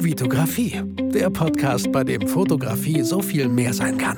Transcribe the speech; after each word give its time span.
Vitografie, 0.00 0.80
der 1.12 1.28
Podcast, 1.28 1.90
bei 1.90 2.04
dem 2.04 2.28
Fotografie 2.28 3.02
so 3.02 3.20
viel 3.20 3.48
mehr 3.48 3.74
sein 3.74 3.98
kann. 3.98 4.16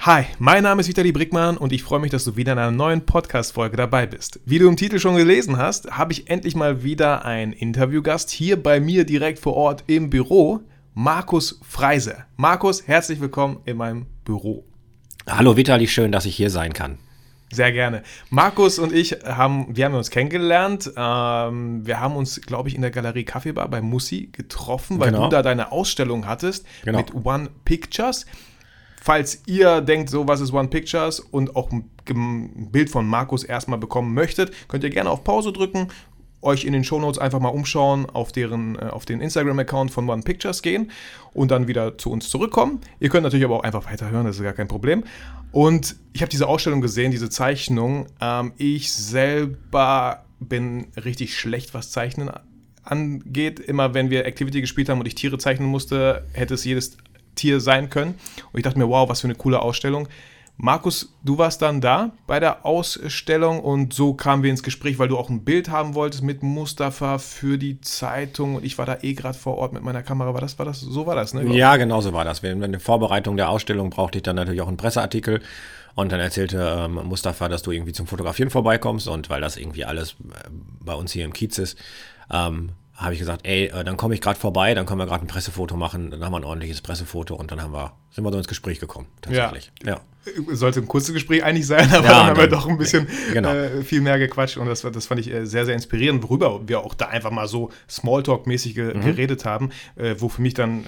Hi, 0.00 0.24
mein 0.40 0.64
Name 0.64 0.80
ist 0.80 0.88
Vitali 0.88 1.12
Brickmann 1.12 1.56
und 1.56 1.72
ich 1.72 1.84
freue 1.84 2.00
mich, 2.00 2.10
dass 2.10 2.24
du 2.24 2.34
wieder 2.34 2.54
in 2.54 2.58
einer 2.58 2.72
neuen 2.72 3.06
Podcast-Folge 3.06 3.76
dabei 3.76 4.06
bist. 4.06 4.40
Wie 4.44 4.58
du 4.58 4.66
im 4.66 4.76
Titel 4.76 4.98
schon 4.98 5.14
gelesen 5.14 5.58
hast, 5.58 5.92
habe 5.92 6.12
ich 6.12 6.28
endlich 6.28 6.56
mal 6.56 6.82
wieder 6.82 7.24
einen 7.24 7.52
Interviewgast 7.52 8.30
hier 8.30 8.60
bei 8.60 8.80
mir 8.80 9.04
direkt 9.04 9.38
vor 9.38 9.54
Ort 9.54 9.84
im 9.86 10.10
Büro, 10.10 10.60
Markus 10.94 11.60
Freise. 11.62 12.24
Markus, 12.36 12.88
herzlich 12.88 13.20
willkommen 13.20 13.60
in 13.64 13.76
meinem 13.76 14.06
Büro. 14.24 14.64
Hallo 15.28 15.56
Vitali, 15.56 15.86
schön, 15.86 16.10
dass 16.10 16.24
ich 16.24 16.34
hier 16.34 16.50
sein 16.50 16.72
kann. 16.72 16.98
Sehr 17.52 17.72
gerne. 17.72 18.02
Markus 18.30 18.78
und 18.78 18.92
ich 18.92 19.12
haben, 19.24 19.76
wir 19.76 19.84
haben 19.84 19.94
uns 19.94 20.10
kennengelernt. 20.10 20.92
Ähm, 20.96 21.84
wir 21.84 21.98
haben 21.98 22.14
uns, 22.14 22.40
glaube 22.42 22.68
ich, 22.68 22.76
in 22.76 22.82
der 22.82 22.92
Galerie 22.92 23.24
Kaffeebar 23.24 23.68
bei 23.68 23.80
Mussi 23.80 24.28
getroffen, 24.30 25.00
weil 25.00 25.10
genau. 25.10 25.24
du 25.24 25.30
da 25.30 25.42
deine 25.42 25.72
Ausstellung 25.72 26.26
hattest 26.26 26.64
genau. 26.84 26.98
mit 26.98 27.12
One 27.14 27.48
Pictures. 27.64 28.26
Falls 29.02 29.42
ihr 29.46 29.80
denkt, 29.80 30.10
so 30.10 30.28
was 30.28 30.40
ist 30.40 30.52
One 30.52 30.68
Pictures 30.68 31.20
und 31.20 31.56
auch 31.56 31.70
ein 31.72 31.90
Bild 32.70 32.90
von 32.90 33.06
Markus 33.06 33.44
erstmal 33.44 33.78
bekommen 33.78 34.14
möchtet, 34.14 34.52
könnt 34.68 34.84
ihr 34.84 34.90
gerne 34.90 35.10
auf 35.10 35.24
Pause 35.24 35.52
drücken, 35.52 35.88
euch 36.42 36.64
in 36.64 36.72
den 36.72 36.84
Shownotes 36.84 37.18
einfach 37.18 37.40
mal 37.40 37.48
umschauen, 37.48 38.06
auf, 38.06 38.32
deren, 38.32 38.76
äh, 38.76 38.86
auf 38.86 39.04
den 39.04 39.20
Instagram-Account 39.20 39.90
von 39.90 40.08
One 40.08 40.22
Pictures 40.22 40.62
gehen 40.62 40.90
und 41.32 41.50
dann 41.50 41.68
wieder 41.68 41.98
zu 41.98 42.10
uns 42.10 42.28
zurückkommen. 42.28 42.80
Ihr 42.98 43.08
könnt 43.08 43.24
natürlich 43.24 43.44
aber 43.44 43.56
auch 43.56 43.62
einfach 43.62 43.90
weiterhören, 43.90 44.26
das 44.26 44.36
ist 44.36 44.42
gar 44.42 44.52
kein 44.52 44.68
Problem. 44.68 45.04
Und 45.52 45.96
ich 46.12 46.22
habe 46.22 46.30
diese 46.30 46.46
Ausstellung 46.46 46.80
gesehen, 46.80 47.10
diese 47.10 47.28
Zeichnung. 47.28 48.06
Ähm, 48.20 48.52
ich 48.56 48.92
selber 48.92 50.24
bin 50.38 50.86
richtig 51.04 51.38
schlecht, 51.38 51.74
was 51.74 51.90
Zeichnen 51.90 52.30
angeht. 52.82 53.60
Immer 53.60 53.94
wenn 53.94 54.10
wir 54.10 54.24
Activity 54.24 54.60
gespielt 54.60 54.88
haben 54.88 55.00
und 55.00 55.06
ich 55.06 55.14
Tiere 55.14 55.38
zeichnen 55.38 55.68
musste, 55.68 56.24
hätte 56.32 56.54
es 56.54 56.64
jedes 56.64 56.96
Tier 57.34 57.60
sein 57.60 57.90
können. 57.90 58.14
Und 58.52 58.58
ich 58.58 58.62
dachte 58.62 58.78
mir, 58.78 58.88
wow, 58.88 59.08
was 59.08 59.20
für 59.20 59.26
eine 59.26 59.34
coole 59.34 59.60
Ausstellung. 59.60 60.08
Markus, 60.62 61.14
du 61.24 61.38
warst 61.38 61.62
dann 61.62 61.80
da 61.80 62.12
bei 62.26 62.38
der 62.38 62.66
Ausstellung 62.66 63.60
und 63.60 63.94
so 63.94 64.12
kamen 64.12 64.42
wir 64.42 64.50
ins 64.50 64.62
Gespräch, 64.62 64.98
weil 64.98 65.08
du 65.08 65.16
auch 65.16 65.30
ein 65.30 65.42
Bild 65.42 65.70
haben 65.70 65.94
wolltest 65.94 66.22
mit 66.22 66.42
Mustafa 66.42 67.16
für 67.16 67.56
die 67.56 67.80
Zeitung 67.80 68.56
und 68.56 68.64
ich 68.64 68.76
war 68.76 68.84
da 68.84 68.98
eh 69.00 69.14
gerade 69.14 69.38
vor 69.38 69.56
Ort 69.56 69.72
mit 69.72 69.82
meiner 69.82 70.02
Kamera. 70.02 70.34
War 70.34 70.42
das, 70.42 70.58
war 70.58 70.66
das, 70.66 70.80
so 70.80 71.06
war 71.06 71.14
das, 71.14 71.32
ne? 71.32 71.44
Ja, 71.56 71.76
genau 71.76 72.02
so 72.02 72.12
war 72.12 72.26
das. 72.26 72.40
In 72.40 72.60
der 72.60 72.80
Vorbereitung 72.80 73.38
der 73.38 73.48
Ausstellung 73.48 73.88
brauchte 73.88 74.18
ich 74.18 74.22
dann 74.22 74.36
natürlich 74.36 74.60
auch 74.60 74.68
einen 74.68 74.76
Presseartikel 74.76 75.40
und 75.94 76.12
dann 76.12 76.20
erzählte 76.20 76.84
ähm, 76.84 77.00
Mustafa, 77.04 77.48
dass 77.48 77.62
du 77.62 77.70
irgendwie 77.70 77.92
zum 77.92 78.06
Fotografieren 78.06 78.50
vorbeikommst 78.50 79.08
und 79.08 79.30
weil 79.30 79.40
das 79.40 79.56
irgendwie 79.56 79.86
alles 79.86 80.12
äh, 80.12 80.50
bei 80.84 80.92
uns 80.92 81.12
hier 81.12 81.24
im 81.24 81.32
Kiez 81.32 81.56
ist, 81.56 81.78
ähm, 82.30 82.72
habe 82.94 83.14
ich 83.14 83.18
gesagt, 83.18 83.46
ey, 83.46 83.68
äh, 83.68 83.82
dann 83.82 83.96
komme 83.96 84.12
ich 84.12 84.20
gerade 84.20 84.38
vorbei, 84.38 84.74
dann 84.74 84.84
können 84.84 85.00
wir 85.00 85.06
gerade 85.06 85.24
ein 85.24 85.28
Pressefoto 85.28 85.78
machen, 85.78 86.10
dann 86.10 86.22
haben 86.22 86.32
wir 86.32 86.36
ein 86.36 86.44
ordentliches 86.44 86.82
Pressefoto 86.82 87.34
und 87.34 87.50
dann 87.50 87.62
haben 87.62 87.72
wir, 87.72 87.94
sind 88.10 88.24
wir 88.24 88.30
so 88.30 88.36
ins 88.36 88.48
Gespräch 88.48 88.78
gekommen, 88.78 89.06
tatsächlich. 89.22 89.72
Ja. 89.82 89.94
ja. 89.94 90.00
Sollte 90.52 90.80
ein 90.80 90.88
kurzes 90.88 91.14
Gespräch 91.14 91.42
eigentlich 91.42 91.66
sein, 91.66 91.90
aber 91.92 92.04
ja, 92.04 92.10
dann 92.10 92.26
haben 92.26 92.36
wir 92.36 92.46
doch 92.46 92.68
ein 92.68 92.78
bisschen 92.78 93.08
genau. 93.32 93.50
äh, 93.50 93.82
viel 93.82 94.00
mehr 94.00 94.18
gequatscht 94.18 94.56
und 94.58 94.66
das, 94.66 94.82
das 94.82 95.06
fand 95.06 95.20
ich 95.20 95.32
äh, 95.32 95.46
sehr, 95.46 95.64
sehr 95.64 95.74
inspirierend, 95.74 96.22
worüber 96.22 96.68
wir 96.68 96.80
auch 96.80 96.94
da 96.94 97.06
einfach 97.06 97.30
mal 97.30 97.48
so 97.48 97.70
Smalltalk-mäßig 97.88 98.74
ge 98.74 98.94
mhm. 98.94 99.00
geredet 99.00 99.44
haben, 99.44 99.70
äh, 99.96 100.14
wo 100.18 100.28
für 100.28 100.42
mich 100.42 100.54
dann 100.54 100.84
äh, 100.84 100.86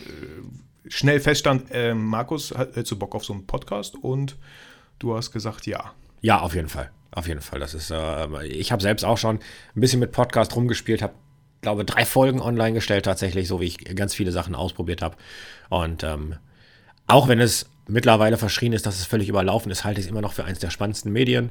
schnell 0.89 1.21
feststand, 1.21 1.71
äh, 1.71 1.95
Markus, 1.95 2.53
hättest 2.57 2.91
du 2.91 2.97
Bock 2.97 3.15
auf 3.15 3.25
so 3.25 3.33
einen 3.33 3.47
Podcast 3.47 3.97
und 3.97 4.37
du 4.99 5.17
hast 5.17 5.33
gesagt, 5.33 5.67
ja. 5.67 5.93
Ja, 6.21 6.41
auf 6.41 6.55
jeden 6.55 6.69
Fall. 6.69 6.91
Auf 7.11 7.29
jeden 7.29 7.41
Fall. 7.41 7.61
Das 7.61 7.75
ist, 7.75 7.93
ich 8.45 8.73
habe 8.73 8.83
selbst 8.83 9.05
auch 9.05 9.19
schon 9.19 9.37
ein 9.37 9.81
bisschen 9.81 10.01
mit 10.01 10.13
Podcast 10.13 10.57
rumgespielt, 10.57 11.03
habe 11.03 11.13
glaube, 11.63 11.85
drei 11.85 12.05
Folgen 12.05 12.43
online 12.43 12.75
gestellt, 12.75 13.07
tatsächlich, 13.07 13.49
so 13.49 13.61
wie 13.61 13.67
ich 13.67 13.79
ganz 13.95 14.15
viele 14.15 14.33
Sachen 14.33 14.55
ausprobiert 14.55 15.01
habe. 15.01 15.17
Und 15.71 16.05
ähm, 16.05 16.35
auch 17.07 17.29
wenn 17.29 17.41
es 17.41 17.71
mittlerweile 17.89 18.39
verschrien 18.39 18.73
ist, 18.73 18.87
dass 18.87 18.99
es 18.99 19.07
völlig 19.07 19.29
überlaufen 19.29 19.71
ist, 19.71 19.85
halte 19.85 20.01
ich 20.01 20.07
es 20.07 20.11
immer 20.11 20.21
noch 20.21 20.33
für 20.33 20.45
eines 20.45 20.59
der 20.59 20.71
spannendsten 20.71 21.13
Medien, 21.13 21.51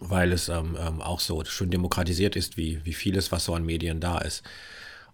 weil 0.00 0.32
es 0.32 0.48
ähm, 0.48 0.76
ähm, 0.80 1.00
auch 1.00 1.20
so 1.20 1.44
schön 1.44 1.70
demokratisiert 1.70 2.36
ist, 2.36 2.56
wie, 2.56 2.84
wie 2.84 2.92
vieles, 2.92 3.32
was 3.32 3.44
so 3.44 3.54
an 3.54 3.64
Medien 3.64 4.00
da 4.00 4.18
ist. 4.18 4.42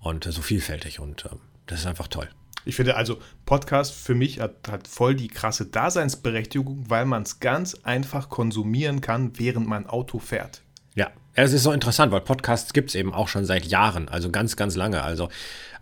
Und 0.00 0.26
äh, 0.26 0.32
so 0.32 0.42
vielfältig. 0.42 1.00
Und 1.00 1.26
ähm, 1.30 1.40
das 1.66 1.80
ist 1.80 1.86
einfach 1.86 2.08
toll. 2.08 2.28
Ich 2.64 2.76
finde 2.76 2.96
also, 2.96 3.18
Podcast 3.44 3.92
für 3.92 4.14
mich 4.14 4.40
hat, 4.40 4.68
hat 4.68 4.86
voll 4.86 5.16
die 5.16 5.28
krasse 5.28 5.66
Daseinsberechtigung, 5.66 6.88
weil 6.88 7.06
man 7.06 7.22
es 7.22 7.40
ganz 7.40 7.74
einfach 7.82 8.28
konsumieren 8.28 9.00
kann, 9.00 9.38
während 9.38 9.66
man 9.66 9.86
Auto 9.86 10.20
fährt. 10.20 10.62
Ja, 10.94 11.10
es 11.34 11.52
ist 11.52 11.62
so 11.62 11.72
interessant, 11.72 12.12
weil 12.12 12.20
Podcasts 12.20 12.72
gibt 12.72 12.90
es 12.90 12.94
eben 12.94 13.14
auch 13.14 13.28
schon 13.28 13.44
seit 13.44 13.64
Jahren, 13.64 14.08
also 14.08 14.30
ganz, 14.30 14.56
ganz 14.56 14.76
lange. 14.76 15.02
Also 15.02 15.28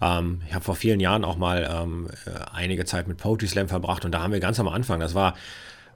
ähm, 0.00 0.42
ich 0.46 0.54
habe 0.54 0.64
vor 0.64 0.76
vielen 0.76 1.00
Jahren 1.00 1.24
auch 1.24 1.36
mal 1.36 1.68
ähm, 1.70 2.08
äh, 2.26 2.30
einige 2.52 2.84
Zeit 2.84 3.08
mit 3.08 3.18
Poetry 3.18 3.48
Slam 3.48 3.68
verbracht 3.68 4.04
und 4.04 4.12
da 4.12 4.22
haben 4.22 4.32
wir 4.32 4.40
ganz 4.40 4.60
am 4.60 4.68
Anfang, 4.68 5.00
das 5.00 5.14
war, 5.14 5.34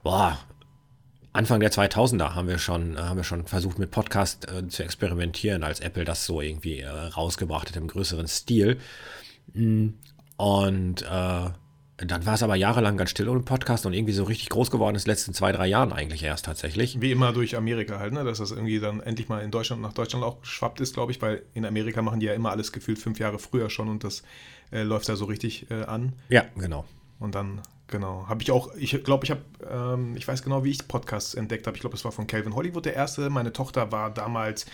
boah, 0.03 0.37
Anfang 1.31 1.59
der 1.59 1.71
2000er 1.71 2.33
haben 2.33 2.47
wir 2.47 2.57
schon, 2.57 2.95
äh, 2.95 2.99
haben 2.99 3.17
wir 3.17 3.23
schon 3.23 3.45
versucht 3.45 3.79
mit 3.79 3.91
Podcast 3.91 4.49
äh, 4.49 4.67
zu 4.67 4.83
experimentieren, 4.83 5.63
als 5.63 5.79
Apple 5.79 6.05
das 6.05 6.25
so 6.25 6.41
irgendwie 6.41 6.79
äh, 6.79 6.89
rausgebracht 6.89 7.69
hat 7.69 7.75
im 7.75 7.87
größeren 7.87 8.27
Stil. 8.27 8.77
Mm, 9.53 9.89
und 10.37 11.01
äh, 11.01 11.49
dann 11.97 12.25
war 12.25 12.33
es 12.33 12.43
aber 12.43 12.55
jahrelang 12.55 12.97
ganz 12.97 13.11
still 13.11 13.29
ohne 13.29 13.41
Podcast 13.41 13.85
und 13.85 13.93
irgendwie 13.93 14.11
so 14.11 14.25
richtig 14.25 14.49
groß 14.49 14.69
geworden 14.69 14.95
ist 14.95 15.07
letzten 15.07 15.33
zwei, 15.33 15.53
drei 15.53 15.67
Jahren 15.67 15.93
eigentlich 15.93 16.23
erst 16.23 16.45
tatsächlich. 16.45 16.99
Wie 16.99 17.11
immer 17.11 17.31
durch 17.31 17.55
Amerika 17.55 17.99
halt, 17.99 18.11
ne? 18.11 18.25
dass 18.25 18.39
das 18.39 18.51
irgendwie 18.51 18.79
dann 18.79 18.99
endlich 18.99 19.29
mal 19.29 19.41
in 19.41 19.51
Deutschland 19.51 19.81
nach 19.81 19.93
Deutschland 19.93 20.25
auch 20.25 20.41
geschwappt 20.41 20.81
ist, 20.81 20.93
glaube 20.93 21.13
ich, 21.13 21.21
weil 21.21 21.43
in 21.53 21.65
Amerika 21.65 22.01
machen 22.01 22.19
die 22.19 22.25
ja 22.25 22.33
immer 22.33 22.51
alles 22.51 22.73
gefühlt 22.73 22.99
fünf 22.99 23.19
Jahre 23.19 23.39
früher 23.39 23.69
schon 23.69 23.87
und 23.87 24.03
das 24.03 24.23
äh, 24.71 24.83
läuft 24.83 25.07
da 25.07 25.15
so 25.15 25.25
richtig 25.25 25.71
äh, 25.71 25.83
an. 25.83 26.13
Ja, 26.27 26.43
genau. 26.57 26.83
Und 27.19 27.33
dann, 27.33 27.61
genau, 27.87 28.27
habe 28.27 28.43
ich 28.43 28.51
auch, 28.51 28.75
ich 28.75 29.01
glaube, 29.03 29.23
ich 29.23 29.31
habe, 29.31 29.41
ähm, 29.69 30.17
ich 30.17 30.27
weiß 30.27 30.43
genau, 30.43 30.65
wie 30.65 30.71
ich 30.71 30.85
Podcasts 30.87 31.33
entdeckt 31.33 31.65
habe. 31.65 31.77
Ich 31.77 31.81
glaube, 31.81 31.95
es 31.95 32.03
war 32.03 32.11
von 32.11 32.27
Calvin 32.27 32.55
Hollywood 32.55 32.85
der 32.85 32.93
erste. 32.93 33.29
Meine 33.29 33.53
Tochter 33.53 33.93
war 33.93 34.13
damals 34.13 34.65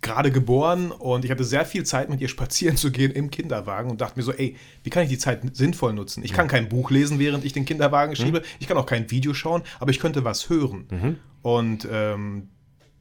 gerade 0.00 0.30
geboren 0.30 0.92
und 0.92 1.24
ich 1.24 1.30
hatte 1.30 1.44
sehr 1.44 1.64
viel 1.64 1.84
Zeit 1.84 2.08
mit 2.08 2.20
ihr 2.20 2.28
spazieren 2.28 2.76
zu 2.76 2.92
gehen 2.92 3.10
im 3.10 3.30
Kinderwagen 3.30 3.90
und 3.90 4.00
dachte 4.00 4.18
mir 4.18 4.22
so, 4.22 4.32
ey, 4.32 4.56
wie 4.84 4.90
kann 4.90 5.02
ich 5.02 5.08
die 5.08 5.18
Zeit 5.18 5.40
sinnvoll 5.56 5.92
nutzen? 5.92 6.22
Ich 6.22 6.32
kann 6.32 6.46
kein 6.46 6.68
Buch 6.68 6.90
lesen, 6.90 7.18
während 7.18 7.44
ich 7.44 7.52
den 7.52 7.64
Kinderwagen 7.64 8.12
mhm. 8.12 8.16
schiebe. 8.16 8.42
Ich 8.60 8.68
kann 8.68 8.76
auch 8.76 8.86
kein 8.86 9.10
Video 9.10 9.34
schauen, 9.34 9.62
aber 9.80 9.90
ich 9.90 9.98
könnte 9.98 10.24
was 10.24 10.48
hören. 10.48 10.86
Mhm. 10.90 11.16
Und 11.42 11.88
ähm, 11.90 12.48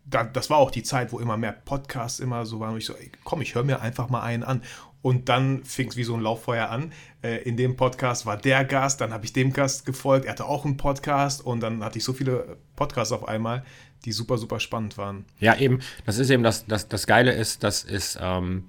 da, 0.06 0.24
das 0.24 0.50
war 0.50 0.58
auch 0.58 0.72
die 0.72 0.84
Zeit, 0.84 1.12
wo 1.12 1.20
immer 1.20 1.38
mehr 1.38 1.52
Podcasts 1.52 2.20
immer 2.20 2.46
so 2.46 2.60
waren, 2.60 2.74
wo 2.74 2.78
ich 2.78 2.86
so, 2.86 2.94
ey, 2.94 3.12
komm, 3.24 3.42
ich 3.42 3.54
höre 3.56 3.64
mir 3.64 3.82
einfach 3.82 4.10
mal 4.10 4.22
einen 4.22 4.44
an. 4.44 4.62
Und 5.02 5.30
dann 5.30 5.64
fing 5.64 5.90
es 5.90 5.98
wie 5.98 6.04
so 6.04 6.16
ein 6.16 6.22
Lauffeuer 6.22 6.70
an. 6.70 6.92
Äh, 7.22 7.44
in 7.44 7.56
dem 7.58 7.76
Podcast 7.76 8.26
war 8.26 8.38
der 8.38 8.66
Gast, 8.66 9.02
dann 9.02 9.14
habe 9.14 9.26
ich 9.26 9.34
dem 9.34 9.54
Gast 9.54 9.86
gefolgt, 9.86 10.26
er 10.26 10.32
hatte 10.32 10.46
auch 10.46 10.66
einen 10.66 10.78
Podcast 10.78 11.46
und 11.46 11.60
dann 11.60 11.84
hatte 11.84 12.00
ich 12.00 12.04
so 12.04 12.14
viele 12.14 12.58
Podcasts 12.76 13.12
auf 13.12 13.28
einmal, 13.28 13.64
die 14.06 14.12
super, 14.12 14.38
super 14.38 14.60
spannend 14.60 14.98
waren. 14.98 15.26
Ja, 15.40 15.56
eben, 15.58 15.80
das 16.06 16.18
ist 16.18 16.30
eben 16.30 16.44
das, 16.44 16.66
das, 16.66 16.88
das 16.88 17.08
Geile 17.08 17.34
ist, 17.34 17.64
das 17.64 17.84
ist, 17.84 18.18
ähm, 18.22 18.66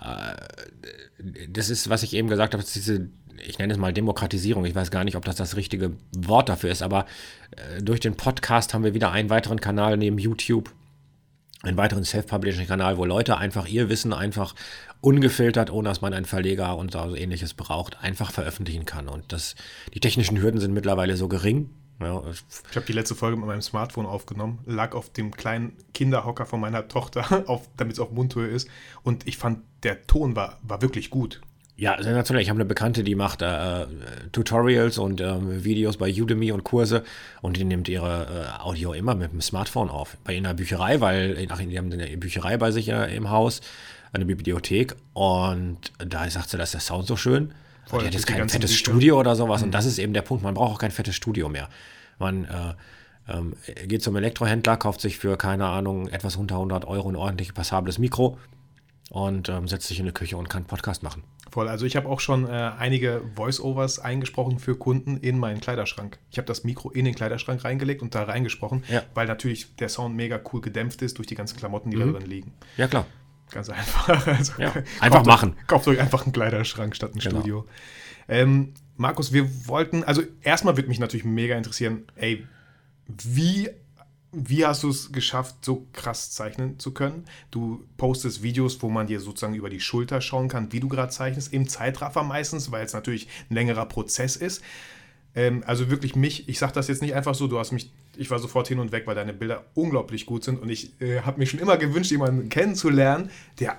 äh, 0.00 0.34
das 1.48 1.70
ist, 1.70 1.88
was 1.88 2.02
ich 2.02 2.14
eben 2.14 2.28
gesagt 2.28 2.54
habe, 2.54 2.62
diese, 2.62 3.08
ich 3.46 3.58
nenne 3.58 3.72
es 3.72 3.78
mal 3.78 3.92
Demokratisierung. 3.92 4.64
Ich 4.64 4.74
weiß 4.74 4.90
gar 4.90 5.04
nicht, 5.04 5.16
ob 5.16 5.24
das 5.24 5.36
das 5.36 5.56
richtige 5.56 5.92
Wort 6.16 6.48
dafür 6.48 6.70
ist, 6.70 6.82
aber 6.82 7.06
äh, 7.52 7.82
durch 7.82 8.00
den 8.00 8.16
Podcast 8.16 8.74
haben 8.74 8.84
wir 8.84 8.94
wieder 8.94 9.10
einen 9.12 9.30
weiteren 9.30 9.60
Kanal 9.60 9.96
neben 9.96 10.18
YouTube, 10.18 10.70
einen 11.62 11.76
weiteren 11.76 12.04
Self-Publishing-Kanal, 12.04 12.98
wo 12.98 13.04
Leute 13.04 13.38
einfach 13.38 13.66
ihr 13.66 13.88
Wissen 13.88 14.12
einfach 14.12 14.54
ungefiltert, 15.00 15.70
ohne 15.70 15.88
dass 15.88 16.00
man 16.00 16.14
einen 16.14 16.26
Verleger 16.26 16.76
und 16.76 16.92
so 16.92 17.14
ähnliches 17.14 17.54
braucht, 17.54 18.02
einfach 18.02 18.32
veröffentlichen 18.32 18.84
kann. 18.84 19.08
Und 19.08 19.32
das, 19.32 19.54
die 19.92 20.00
technischen 20.00 20.40
Hürden 20.40 20.60
sind 20.60 20.72
mittlerweile 20.72 21.16
so 21.16 21.28
gering, 21.28 21.70
ja, 22.00 22.22
ich 22.70 22.76
habe 22.76 22.86
die 22.86 22.92
letzte 22.92 23.14
Folge 23.14 23.36
mit 23.36 23.46
meinem 23.46 23.62
Smartphone 23.62 24.06
aufgenommen, 24.06 24.58
lag 24.66 24.94
auf 24.94 25.10
dem 25.10 25.30
kleinen 25.30 25.76
Kinderhocker 25.92 26.46
von 26.46 26.60
meiner 26.60 26.88
Tochter, 26.88 27.44
damit 27.76 27.94
es 27.94 28.00
auf 28.00 28.10
Mundhöhe 28.10 28.48
ist. 28.48 28.68
Und 29.02 29.26
ich 29.26 29.36
fand, 29.36 29.60
der 29.82 30.06
Ton 30.06 30.36
war, 30.36 30.58
war 30.62 30.82
wirklich 30.82 31.10
gut. 31.10 31.40
Ja, 31.76 32.00
sensationell. 32.00 32.42
Ich 32.42 32.50
habe 32.50 32.58
eine 32.58 32.66
Bekannte, 32.66 33.02
die 33.02 33.16
macht 33.16 33.42
äh, 33.42 33.86
Tutorials 34.30 34.96
und 34.96 35.20
äh, 35.20 35.64
Videos 35.64 35.96
bei 35.96 36.08
Udemy 36.08 36.52
und 36.52 36.62
Kurse 36.62 37.02
und 37.42 37.56
die 37.56 37.64
nimmt 37.64 37.88
ihre 37.88 38.54
äh, 38.60 38.62
Audio 38.62 38.92
immer 38.92 39.16
mit 39.16 39.32
dem 39.32 39.40
Smartphone 39.40 39.90
auf. 39.90 40.16
Bei 40.22 40.34
ihrer 40.34 40.54
Bücherei, 40.54 41.00
weil 41.00 41.48
ach, 41.50 41.58
die 41.58 41.76
haben 41.76 41.92
eine 41.92 42.16
Bücherei 42.16 42.56
bei 42.58 42.70
sich 42.70 42.90
äh, 42.90 43.16
im 43.16 43.28
Haus, 43.30 43.60
eine 44.12 44.24
Bibliothek 44.24 44.94
und 45.14 45.78
da 45.98 46.30
sagt 46.30 46.50
sie, 46.50 46.58
dass 46.58 46.70
der 46.70 46.80
Sound 46.80 47.08
so 47.08 47.16
schön. 47.16 47.52
Voll, 47.86 48.00
die 48.00 48.06
hat 48.06 48.14
jetzt 48.14 48.26
kein 48.26 48.48
fettes 48.48 48.70
Musik 48.70 48.78
Studio 48.78 49.18
oder 49.18 49.36
sowas. 49.36 49.60
Mhm. 49.60 49.66
Und 49.66 49.72
das 49.72 49.86
ist 49.86 49.98
eben 49.98 50.12
der 50.12 50.22
Punkt. 50.22 50.42
Man 50.42 50.54
braucht 50.54 50.74
auch 50.74 50.78
kein 50.78 50.90
fettes 50.90 51.14
Studio 51.14 51.48
mehr. 51.48 51.68
Man 52.18 52.44
äh, 52.44 52.74
ähm, 53.28 53.54
geht 53.86 54.02
zum 54.02 54.16
Elektrohändler, 54.16 54.76
kauft 54.76 55.00
sich 55.00 55.18
für, 55.18 55.36
keine 55.36 55.66
Ahnung, 55.66 56.08
etwas 56.08 56.36
unter 56.36 56.56
100 56.56 56.84
Euro 56.86 57.08
ein 57.08 57.16
ordentlich 57.16 57.54
passables 57.54 57.98
Mikro 57.98 58.38
und 59.10 59.48
ähm, 59.48 59.68
setzt 59.68 59.88
sich 59.88 60.00
in 60.00 60.06
die 60.06 60.12
Küche 60.12 60.36
und 60.36 60.48
kann 60.48 60.64
Podcast 60.64 61.02
machen. 61.02 61.24
Voll. 61.50 61.68
Also 61.68 61.86
ich 61.86 61.94
habe 61.96 62.08
auch 62.08 62.20
schon 62.20 62.46
äh, 62.46 62.72
einige 62.78 63.22
Voice-Overs 63.36 64.00
eingesprochen 64.00 64.58
für 64.58 64.76
Kunden 64.76 65.18
in 65.18 65.38
meinen 65.38 65.60
Kleiderschrank. 65.60 66.18
Ich 66.30 66.38
habe 66.38 66.46
das 66.46 66.64
Mikro 66.64 66.90
in 66.90 67.04
den 67.04 67.14
Kleiderschrank 67.14 67.64
reingelegt 67.64 68.02
und 68.02 68.14
da 68.14 68.24
reingesprochen, 68.24 68.82
ja. 68.88 69.02
weil 69.14 69.26
natürlich 69.26 69.76
der 69.76 69.88
Sound 69.88 70.16
mega 70.16 70.40
cool 70.52 70.60
gedämpft 70.60 71.02
ist 71.02 71.18
durch 71.18 71.28
die 71.28 71.34
ganzen 71.34 71.56
Klamotten, 71.56 71.90
die 71.90 71.96
mhm. 71.96 72.12
da 72.12 72.18
drin 72.18 72.28
liegen. 72.28 72.52
Ja, 72.76 72.88
klar. 72.88 73.06
Ganz 73.50 73.68
einfach. 73.70 74.26
Also, 74.26 74.52
ja, 74.58 74.72
einfach 75.00 75.18
kauft 75.18 75.26
machen. 75.26 75.56
Euch, 75.58 75.66
kauft 75.66 75.88
euch 75.88 76.00
einfach 76.00 76.24
einen 76.24 76.32
Kleiderschrank 76.32 76.96
statt 76.96 77.14
ein 77.14 77.20
genau. 77.20 77.40
Studio. 77.40 77.66
Ähm, 78.28 78.74
Markus, 78.96 79.32
wir 79.32 79.68
wollten, 79.68 80.04
also 80.04 80.22
erstmal 80.42 80.76
würde 80.76 80.88
mich 80.88 80.98
natürlich 80.98 81.24
mega 81.24 81.56
interessieren, 81.56 82.04
ey, 82.14 82.46
wie, 83.06 83.70
wie 84.32 84.64
hast 84.64 84.82
du 84.82 84.90
es 84.90 85.12
geschafft, 85.12 85.64
so 85.64 85.86
krass 85.92 86.30
zeichnen 86.30 86.78
zu 86.78 86.92
können? 86.92 87.24
Du 87.50 87.84
postest 87.96 88.42
Videos, 88.42 88.82
wo 88.82 88.88
man 88.88 89.06
dir 89.06 89.20
sozusagen 89.20 89.54
über 89.54 89.68
die 89.68 89.80
Schulter 89.80 90.20
schauen 90.20 90.48
kann, 90.48 90.72
wie 90.72 90.80
du 90.80 90.88
gerade 90.88 91.10
zeichnest, 91.10 91.52
im 91.52 91.68
Zeitraffer 91.68 92.22
meistens, 92.22 92.70
weil 92.70 92.84
es 92.84 92.92
natürlich 92.92 93.28
ein 93.50 93.54
längerer 93.54 93.86
Prozess 93.86 94.36
ist. 94.36 94.62
Ähm, 95.34 95.64
also 95.66 95.90
wirklich 95.90 96.14
mich, 96.14 96.48
ich 96.48 96.58
sage 96.58 96.72
das 96.72 96.88
jetzt 96.88 97.02
nicht 97.02 97.14
einfach 97.14 97.34
so, 97.34 97.46
du 97.46 97.58
hast 97.58 97.72
mich, 97.72 97.90
ich 98.16 98.30
war 98.30 98.38
sofort 98.38 98.68
hin 98.68 98.78
und 98.78 98.92
weg, 98.92 99.06
weil 99.06 99.14
deine 99.14 99.32
Bilder 99.32 99.64
unglaublich 99.74 100.26
gut 100.26 100.44
sind 100.44 100.60
und 100.62 100.68
ich 100.68 101.00
äh, 101.00 101.20
habe 101.20 101.38
mir 101.38 101.46
schon 101.46 101.60
immer 101.60 101.76
gewünscht, 101.76 102.10
jemanden 102.10 102.48
kennenzulernen, 102.48 103.30
der, 103.58 103.78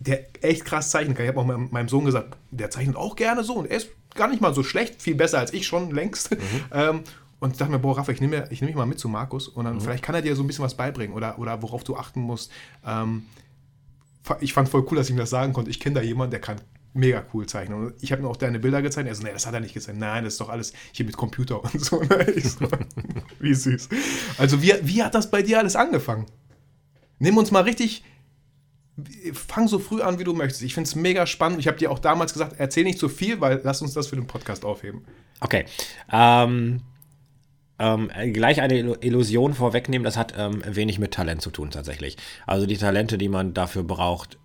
der 0.00 0.26
echt 0.42 0.64
krass 0.64 0.90
zeichnen 0.90 1.14
kann. 1.14 1.24
Ich 1.24 1.30
habe 1.30 1.40
auch 1.40 1.70
meinem 1.70 1.88
Sohn 1.88 2.04
gesagt, 2.04 2.36
der 2.50 2.70
zeichnet 2.70 2.96
auch 2.96 3.14
gerne 3.14 3.44
so 3.44 3.54
und 3.54 3.66
er 3.66 3.76
ist 3.76 3.88
gar 4.14 4.28
nicht 4.28 4.40
mal 4.40 4.54
so 4.54 4.62
schlecht, 4.62 5.00
viel 5.00 5.14
besser 5.14 5.38
als 5.38 5.52
ich 5.52 5.66
schon 5.66 5.90
längst. 5.92 6.32
Mhm. 6.32 6.38
ähm, 6.72 7.00
und 7.38 7.52
ich 7.52 7.58
dachte 7.58 7.70
mir, 7.70 7.78
boah, 7.78 7.98
Rafa, 7.98 8.12
ich 8.12 8.20
nehme 8.20 8.48
nehm 8.50 8.66
mich 8.66 8.74
mal 8.74 8.86
mit 8.86 8.98
zu 8.98 9.08
Markus 9.08 9.46
und 9.46 9.64
dann 9.64 9.76
mhm. 9.76 9.80
vielleicht 9.80 10.02
kann 10.02 10.14
er 10.14 10.22
dir 10.22 10.34
so 10.34 10.42
ein 10.42 10.46
bisschen 10.46 10.64
was 10.64 10.76
beibringen 10.76 11.14
oder, 11.14 11.38
oder 11.38 11.62
worauf 11.62 11.84
du 11.84 11.96
achten 11.96 12.20
musst. 12.20 12.50
Ähm, 12.84 13.26
ich 14.40 14.52
fand 14.52 14.68
voll 14.68 14.84
cool, 14.90 14.96
dass 14.96 15.06
ich 15.06 15.14
ihm 15.14 15.18
das 15.18 15.30
sagen 15.30 15.52
konnte. 15.52 15.70
Ich 15.70 15.78
kenne 15.78 15.96
da 15.96 16.00
jemanden, 16.00 16.32
der 16.32 16.40
kann 16.40 16.56
mega 16.96 17.24
cool 17.32 17.46
zeichnen. 17.46 17.86
Und 17.86 18.02
ich 18.02 18.12
habe 18.12 18.22
ihm 18.22 18.26
auch 18.26 18.36
deine 18.36 18.58
Bilder 18.58 18.82
gezeigt. 18.82 19.08
Er 19.08 19.14
so, 19.14 19.22
nee, 19.22 19.32
das 19.32 19.46
hat 19.46 19.54
er 19.54 19.60
nicht 19.60 19.74
gezeigt. 19.74 19.98
Nein, 19.98 20.24
das 20.24 20.34
ist 20.34 20.40
doch 20.40 20.48
alles 20.48 20.72
hier 20.92 21.06
mit 21.06 21.16
Computer 21.16 21.62
und 21.62 21.84
so. 21.84 22.02
so 22.42 22.68
wie 23.40 23.54
süß. 23.54 23.88
Also, 24.38 24.62
wie, 24.62 24.74
wie 24.82 25.02
hat 25.02 25.14
das 25.14 25.30
bei 25.30 25.42
dir 25.42 25.58
alles 25.58 25.76
angefangen? 25.76 26.26
Nimm 27.18 27.36
uns 27.36 27.50
mal 27.50 27.62
richtig 27.62 28.04
fang 29.32 29.68
so 29.68 29.78
früh 29.78 30.00
an, 30.00 30.18
wie 30.18 30.24
du 30.24 30.32
möchtest. 30.32 30.62
Ich 30.62 30.74
finde 30.74 30.88
es 30.88 30.94
mega 30.94 31.26
spannend. 31.26 31.58
Ich 31.60 31.68
habe 31.68 31.76
dir 31.76 31.90
auch 31.90 31.98
damals 31.98 32.32
gesagt, 32.32 32.54
erzähl 32.58 32.84
nicht 32.84 32.98
zu 32.98 33.08
viel, 33.08 33.40
weil 33.40 33.60
lass 33.62 33.82
uns 33.82 33.92
das 33.92 34.06
für 34.06 34.16
den 34.16 34.26
Podcast 34.26 34.64
aufheben. 34.64 35.04
Okay. 35.40 35.66
Ähm, 36.10 36.80
ähm, 37.78 38.10
gleich 38.32 38.60
eine 38.60 38.96
Illusion 39.00 39.54
vorwegnehmen, 39.54 40.04
das 40.04 40.16
hat 40.16 40.34
ähm, 40.36 40.62
wenig 40.66 40.98
mit 40.98 41.12
Talent 41.12 41.42
zu 41.42 41.50
tun 41.50 41.70
tatsächlich. 41.70 42.16
Also 42.46 42.66
die 42.66 42.78
Talente, 42.78 43.18
die 43.18 43.28
man 43.28 43.52
dafür 43.52 43.82
braucht, 43.82 44.38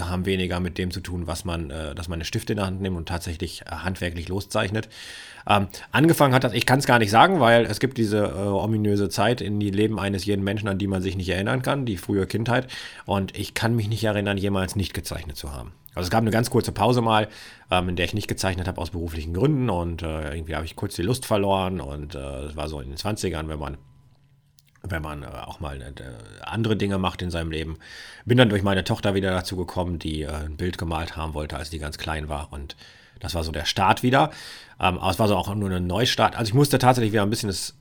haben 0.00 0.24
weniger 0.26 0.60
mit 0.60 0.78
dem 0.78 0.90
zu 0.90 1.00
tun, 1.00 1.26
was 1.26 1.44
man, 1.44 1.70
äh, 1.70 1.94
dass 1.94 2.08
man 2.08 2.18
eine 2.18 2.24
Stifte 2.24 2.52
in 2.52 2.58
der 2.58 2.66
Hand 2.66 2.80
nimmt 2.80 2.96
und 2.96 3.08
tatsächlich 3.08 3.62
äh, 3.62 3.70
handwerklich 3.70 4.28
loszeichnet. 4.28 4.88
Ähm, 5.48 5.68
angefangen 5.90 6.34
hat 6.34 6.44
das, 6.44 6.52
ich 6.52 6.66
kann 6.66 6.78
es 6.78 6.86
gar 6.86 6.98
nicht 6.98 7.10
sagen, 7.10 7.40
weil 7.40 7.66
es 7.66 7.80
gibt 7.80 7.98
diese 7.98 8.18
äh, 8.18 8.48
ominöse 8.48 9.08
Zeit 9.08 9.40
in 9.40 9.60
die 9.60 9.70
Leben 9.70 9.98
eines 9.98 10.24
jeden 10.24 10.44
Menschen, 10.44 10.68
an 10.68 10.78
die 10.78 10.88
man 10.88 11.02
sich 11.02 11.16
nicht 11.16 11.28
erinnern 11.28 11.62
kann, 11.62 11.86
die 11.86 11.96
frühe 11.96 12.26
Kindheit. 12.26 12.68
Und 13.04 13.36
ich 13.36 13.54
kann 13.54 13.74
mich 13.74 13.88
nicht 13.88 14.04
erinnern, 14.04 14.38
jemals 14.38 14.76
nicht 14.76 14.94
gezeichnet 14.94 15.36
zu 15.36 15.52
haben. 15.52 15.72
Also 15.96 16.08
es 16.08 16.10
gab 16.10 16.20
eine 16.20 16.30
ganz 16.30 16.50
kurze 16.50 16.72
Pause 16.72 17.00
mal, 17.00 17.26
ähm, 17.70 17.88
in 17.88 17.96
der 17.96 18.04
ich 18.04 18.14
nicht 18.14 18.28
gezeichnet 18.28 18.68
habe 18.68 18.80
aus 18.80 18.90
beruflichen 18.90 19.32
Gründen 19.32 19.70
und 19.70 20.02
äh, 20.02 20.34
irgendwie 20.34 20.54
habe 20.54 20.66
ich 20.66 20.76
kurz 20.76 20.94
die 20.94 21.02
Lust 21.02 21.24
verloren 21.24 21.80
und 21.80 22.14
äh, 22.14 22.18
das 22.18 22.54
war 22.54 22.68
so 22.68 22.80
in 22.80 22.90
den 22.90 22.98
20ern, 22.98 23.48
wenn 23.48 23.58
man 23.58 23.78
wenn 24.90 25.02
man 25.02 25.22
äh, 25.22 25.26
auch 25.26 25.60
mal 25.60 25.80
äh, 25.80 25.92
andere 26.42 26.76
Dinge 26.76 26.98
macht 26.98 27.22
in 27.22 27.30
seinem 27.30 27.50
Leben. 27.50 27.78
Bin 28.24 28.38
dann 28.38 28.48
durch 28.48 28.62
meine 28.62 28.84
Tochter 28.84 29.14
wieder 29.14 29.30
dazu 29.30 29.56
gekommen, 29.56 29.98
die 29.98 30.22
äh, 30.22 30.30
ein 30.30 30.56
Bild 30.56 30.78
gemalt 30.78 31.16
haben 31.16 31.34
wollte, 31.34 31.56
als 31.56 31.70
die 31.70 31.78
ganz 31.78 31.98
klein 31.98 32.28
war 32.28 32.52
und 32.52 32.76
das 33.18 33.34
war 33.34 33.44
so 33.44 33.52
der 33.52 33.64
Start 33.64 34.02
wieder. 34.02 34.30
Ähm, 34.78 34.98
aber 34.98 35.10
es 35.10 35.18
war 35.18 35.26
so 35.26 35.36
auch 35.36 35.54
nur 35.54 35.70
ein 35.70 35.86
Neustart. 35.86 36.36
Also 36.36 36.50
ich 36.50 36.54
musste 36.54 36.78
tatsächlich 36.78 37.12
wieder 37.12 37.22
ein 37.22 37.30
bisschen 37.30 37.48
das, 37.48 37.74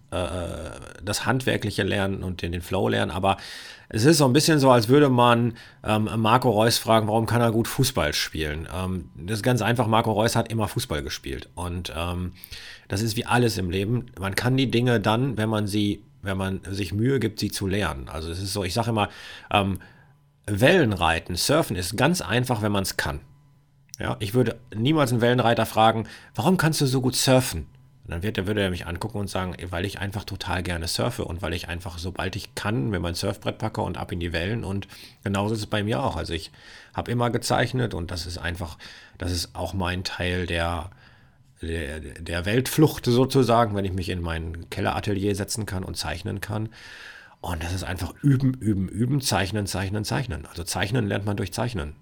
das 1.04 1.26
Handwerkliche 1.26 1.84
lernen 1.84 2.24
und 2.24 2.42
den, 2.42 2.62
Flow 2.62 2.88
lernen. 2.88 3.12
Aber 3.12 3.36
es 3.90 4.06
ist 4.06 4.20
so 4.20 4.26
ein 4.26 4.32
bisschen 4.32 4.60
so, 4.60 4.72
als 4.72 4.88
würde 4.88 5.10
man 5.10 5.58
ähm, 5.84 6.10
Marco 6.16 6.50
Reus 6.50 6.78
fragen, 6.78 7.10
warum 7.10 7.26
kann 7.26 7.42
er 7.42 7.52
gut 7.52 7.68
Fußball 7.68 8.14
spielen? 8.14 8.66
Ähm, 8.74 9.10
das 9.16 9.40
ist 9.40 9.44
ganz 9.44 9.62
einfach, 9.62 9.88
Marco 9.88 10.14
Reus 10.14 10.38
hat 10.38 10.50
immer 10.50 10.70
Fußball 10.70 11.04
gespielt. 11.04 11.50
Und 11.56 11.92
das 12.88 13.02
ist 13.02 13.16
wie 13.18 13.26
alles 13.26 13.58
im 13.58 13.70
Leben. 13.70 14.08
Man 14.20 14.36
kann 14.36 14.58
die 14.58 14.70
Dinge 14.70 15.00
dann, 15.00 15.38
wenn 15.38 15.50
man 15.50 15.68
sie, 15.68 16.04
wenn 16.26 16.38
man 16.38 16.62
sich 16.70 16.94
Mühe 16.94 17.20
gibt, 17.20 17.40
sie 17.40 17.52
zu 17.52 17.68
lernen. 17.68 18.10
Also 18.10 18.32
es 18.32 18.40
ist 18.42 18.54
so, 18.54 18.64
ich 18.64 18.74
sage 18.74 18.90
immer, 18.90 19.10
ähm, 19.52 19.80
Wellenreiten, 20.48 21.36
Surfen 21.36 21.76
ist 21.76 21.98
ganz 21.98 22.22
einfach, 22.22 22.62
wenn 22.62 22.72
man 22.72 22.84
es 22.84 22.98
kann. 22.98 23.20
Ja, 24.00 24.18
ich 24.20 24.34
würde 24.34 24.60
niemals 24.76 25.12
einen 25.12 25.22
Wellenreiter 25.22 25.66
fragen, 25.66 26.08
warum 26.36 26.58
kannst 26.58 26.82
du 26.82 26.86
so 26.86 27.02
gut 27.02 27.16
surfen? 27.16 27.68
Und 28.06 28.12
dann 28.12 28.24
wird, 28.24 28.46
würde 28.46 28.62
er 28.62 28.70
mich 28.70 28.86
angucken 28.86 29.18
und 29.18 29.30
sagen, 29.30 29.56
weil 29.72 29.84
ich 29.84 30.00
einfach 30.00 30.26
total 30.26 30.62
gerne 30.62 30.88
surfe 30.88 31.26
und 31.26 31.42
weil 31.42 31.54
ich 31.54 31.70
einfach, 31.70 31.98
sobald 31.98 32.36
ich 32.36 32.54
kann, 32.54 32.92
mir 32.92 33.00
mein 33.00 33.16
Surfbrett 33.16 33.58
packe 33.58 33.82
und 33.82 33.98
ab 33.98 34.12
in 34.12 34.20
die 34.20 34.32
Wellen. 34.32 34.64
Und 34.64 34.88
genauso 35.24 35.56
ist 35.56 35.62
es 35.62 35.66
bei 35.66 35.84
mir 35.84 36.04
auch. 36.04 36.16
Also 36.16 36.34
ich 36.34 36.52
habe 36.94 37.10
immer 37.12 37.32
gezeichnet 37.32 37.96
und 37.96 38.12
das 38.12 38.28
ist 38.28 38.38
einfach, 38.38 38.78
das 39.18 39.32
ist 39.32 39.56
auch 39.56 39.74
mein 39.74 40.04
Teil 40.04 40.46
der, 40.46 40.92
der, 41.62 42.00
der 42.00 42.46
Weltflucht 42.46 43.06
sozusagen, 43.06 43.76
wenn 43.76 43.86
ich 43.86 43.94
mich 43.94 44.10
in 44.10 44.22
mein 44.22 44.70
Kelleratelier 44.70 45.36
setzen 45.36 45.66
kann 45.66 45.84
und 45.84 45.98
zeichnen 45.98 46.42
kann. 46.42 46.70
Und 47.42 47.64
das 47.64 47.74
ist 47.74 47.84
einfach 47.84 48.14
üben, 48.22 48.54
üben, 48.56 48.90
üben, 48.90 49.22
zeichnen, 49.22 49.68
zeichnen, 49.68 50.04
zeichnen. 50.04 50.46
Also 50.48 50.64
zeichnen 50.64 51.08
lernt 51.08 51.26
man 51.26 51.38
durch 51.38 51.54
Zeichnen. 51.54 51.96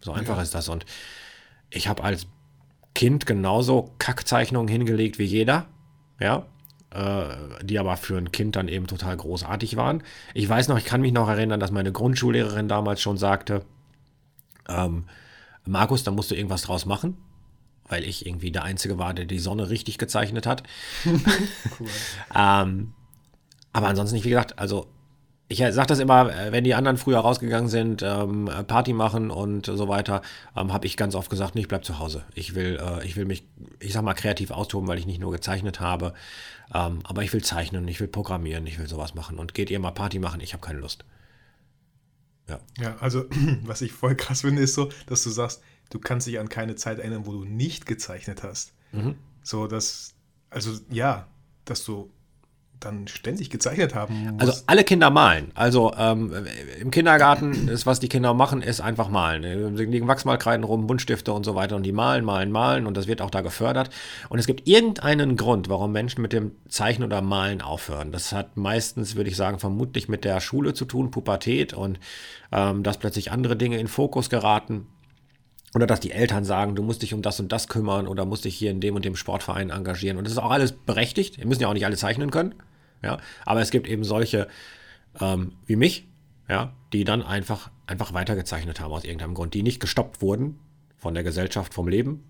So 0.00 0.12
einfach 0.12 0.36
ja. 0.36 0.42
ist 0.42 0.54
das. 0.54 0.68
Und 0.68 0.86
ich 1.68 1.88
habe 1.88 2.02
als 2.02 2.26
Kind 2.94 3.26
genauso 3.26 3.94
Kackzeichnungen 3.98 4.68
hingelegt 4.68 5.18
wie 5.18 5.24
jeder. 5.24 5.66
Ja. 6.18 6.46
Äh, 6.90 7.64
die 7.64 7.78
aber 7.78 7.96
für 7.96 8.16
ein 8.16 8.32
Kind 8.32 8.56
dann 8.56 8.68
eben 8.68 8.86
total 8.88 9.16
großartig 9.16 9.76
waren. 9.76 10.02
Ich 10.34 10.48
weiß 10.48 10.68
noch, 10.68 10.78
ich 10.78 10.84
kann 10.84 11.00
mich 11.00 11.12
noch 11.12 11.28
erinnern, 11.28 11.60
dass 11.60 11.70
meine 11.70 11.92
Grundschullehrerin 11.92 12.66
damals 12.66 13.00
schon 13.00 13.16
sagte, 13.16 13.64
ähm, 14.68 15.04
Markus, 15.64 16.02
da 16.02 16.10
musst 16.10 16.30
du 16.30 16.34
irgendwas 16.34 16.62
draus 16.62 16.86
machen, 16.86 17.16
weil 17.90 18.04
ich 18.04 18.24
irgendwie 18.24 18.50
der 18.50 18.64
Einzige 18.64 18.98
war, 18.98 19.12
der 19.12 19.26
die 19.26 19.38
Sonne 19.38 19.68
richtig 19.68 19.98
gezeichnet 19.98 20.46
hat. 20.46 20.62
ähm, 22.34 22.94
aber 23.72 23.88
ansonsten 23.88 24.14
nicht, 24.14 24.24
wie 24.24 24.30
gesagt, 24.30 24.58
also 24.58 24.88
ich 25.48 25.58
sage 25.58 25.86
das 25.88 25.98
immer, 25.98 26.32
äh, 26.32 26.52
wenn 26.52 26.62
die 26.62 26.74
anderen 26.74 26.96
früher 26.96 27.18
rausgegangen 27.18 27.68
sind, 27.68 28.02
ähm, 28.02 28.48
Party 28.68 28.92
machen 28.92 29.32
und 29.32 29.66
so 29.66 29.88
weiter, 29.88 30.22
ähm, 30.56 30.72
habe 30.72 30.86
ich 30.86 30.96
ganz 30.96 31.16
oft 31.16 31.28
gesagt, 31.28 31.56
nee, 31.56 31.62
ich 31.62 31.68
bleib 31.68 31.84
zu 31.84 31.98
Hause. 31.98 32.24
Ich 32.34 32.54
will, 32.54 32.80
äh, 32.80 33.04
ich 33.04 33.16
will 33.16 33.24
mich, 33.24 33.44
ich 33.80 33.92
sag 33.92 34.02
mal, 34.02 34.14
kreativ 34.14 34.52
austoben, 34.52 34.88
weil 34.88 34.98
ich 34.98 35.06
nicht 35.06 35.20
nur 35.20 35.32
gezeichnet 35.32 35.80
habe, 35.80 36.14
ähm, 36.72 37.00
aber 37.02 37.24
ich 37.24 37.32
will 37.32 37.42
zeichnen, 37.42 37.88
ich 37.88 37.98
will 37.98 38.06
programmieren, 38.06 38.64
ich 38.68 38.78
will 38.78 38.88
sowas 38.88 39.14
machen. 39.14 39.40
Und 39.40 39.52
geht 39.52 39.70
ihr 39.70 39.80
mal 39.80 39.90
Party 39.90 40.20
machen, 40.20 40.40
ich 40.40 40.52
habe 40.52 40.64
keine 40.64 40.78
Lust. 40.78 41.04
Ja. 42.48 42.60
ja, 42.80 42.96
also 43.00 43.24
was 43.64 43.82
ich 43.82 43.90
voll 43.90 44.14
krass 44.14 44.42
finde, 44.42 44.62
ist 44.62 44.74
so, 44.74 44.90
dass 45.06 45.24
du 45.24 45.30
sagst, 45.30 45.62
du 45.90 45.98
kannst 45.98 46.26
dich 46.26 46.38
an 46.38 46.48
keine 46.48 46.76
Zeit 46.76 46.98
erinnern, 46.98 47.26
wo 47.26 47.32
du 47.32 47.44
nicht 47.44 47.86
gezeichnet 47.86 48.42
hast. 48.42 48.72
Mhm. 48.92 49.16
So, 49.42 49.66
dass, 49.66 50.14
also 50.50 50.72
ja, 50.90 51.26
dass 51.64 51.84
du 51.84 52.10
dann 52.80 53.06
ständig 53.08 53.50
gezeichnet 53.50 53.94
haben 53.94 54.32
muss. 54.32 54.40
Also 54.40 54.62
alle 54.66 54.84
Kinder 54.84 55.10
malen. 55.10 55.52
Also 55.54 55.92
ähm, 55.96 56.32
im 56.80 56.90
Kindergarten 56.90 57.68
ist, 57.68 57.86
was 57.86 58.00
die 58.00 58.08
Kinder 58.08 58.34
machen, 58.34 58.62
ist 58.62 58.80
einfach 58.80 59.08
malen. 59.08 59.76
Sie 59.76 59.84
liegen 59.84 60.08
Wachsmalkreiden 60.08 60.64
rum, 60.64 60.86
Buntstifte 60.86 61.32
und 61.32 61.44
so 61.44 61.54
weiter 61.54 61.76
und 61.76 61.84
die 61.84 61.92
malen, 61.92 62.24
malen, 62.24 62.50
malen 62.50 62.86
und 62.86 62.96
das 62.96 63.06
wird 63.06 63.20
auch 63.20 63.30
da 63.30 63.42
gefördert. 63.42 63.90
Und 64.28 64.38
es 64.38 64.46
gibt 64.46 64.66
irgendeinen 64.66 65.36
Grund, 65.36 65.68
warum 65.68 65.92
Menschen 65.92 66.22
mit 66.22 66.32
dem 66.32 66.52
Zeichnen 66.68 67.06
oder 67.06 67.20
Malen 67.20 67.60
aufhören. 67.60 68.12
Das 68.12 68.32
hat 68.32 68.56
meistens, 68.56 69.14
würde 69.14 69.30
ich 69.30 69.36
sagen, 69.36 69.58
vermutlich 69.58 70.08
mit 70.08 70.24
der 70.24 70.40
Schule 70.40 70.74
zu 70.74 70.86
tun, 70.86 71.10
Pubertät 71.10 71.74
und 71.74 72.00
ähm, 72.50 72.82
dass 72.82 72.98
plötzlich 72.98 73.30
andere 73.30 73.56
Dinge 73.56 73.78
in 73.78 73.88
Fokus 73.88 74.30
geraten. 74.30 74.86
Oder 75.74 75.86
dass 75.86 76.00
die 76.00 76.10
Eltern 76.10 76.44
sagen, 76.44 76.74
du 76.74 76.82
musst 76.82 77.02
dich 77.02 77.14
um 77.14 77.22
das 77.22 77.38
und 77.38 77.52
das 77.52 77.68
kümmern 77.68 78.08
oder 78.08 78.24
musst 78.24 78.44
dich 78.44 78.56
hier 78.56 78.70
in 78.70 78.80
dem 78.80 78.96
und 78.96 79.04
dem 79.04 79.14
Sportverein 79.14 79.70
engagieren. 79.70 80.16
Und 80.16 80.24
das 80.24 80.32
ist 80.32 80.38
auch 80.38 80.50
alles 80.50 80.72
berechtigt. 80.72 81.38
Wir 81.38 81.46
müssen 81.46 81.62
ja 81.62 81.68
auch 81.68 81.74
nicht 81.74 81.86
alle 81.86 81.96
zeichnen 81.96 82.30
können. 82.30 82.56
Ja? 83.02 83.18
Aber 83.44 83.60
es 83.60 83.70
gibt 83.70 83.86
eben 83.86 84.02
solche 84.02 84.48
ähm, 85.20 85.52
wie 85.66 85.76
mich, 85.76 86.08
ja, 86.48 86.72
die 86.92 87.04
dann 87.04 87.22
einfach, 87.22 87.70
einfach 87.86 88.12
weitergezeichnet 88.12 88.80
haben 88.80 88.92
aus 88.92 89.04
irgendeinem 89.04 89.34
Grund, 89.34 89.54
die 89.54 89.62
nicht 89.62 89.80
gestoppt 89.80 90.20
wurden 90.20 90.58
von 90.96 91.14
der 91.14 91.22
Gesellschaft, 91.22 91.72
vom 91.72 91.88
Leben, 91.88 92.24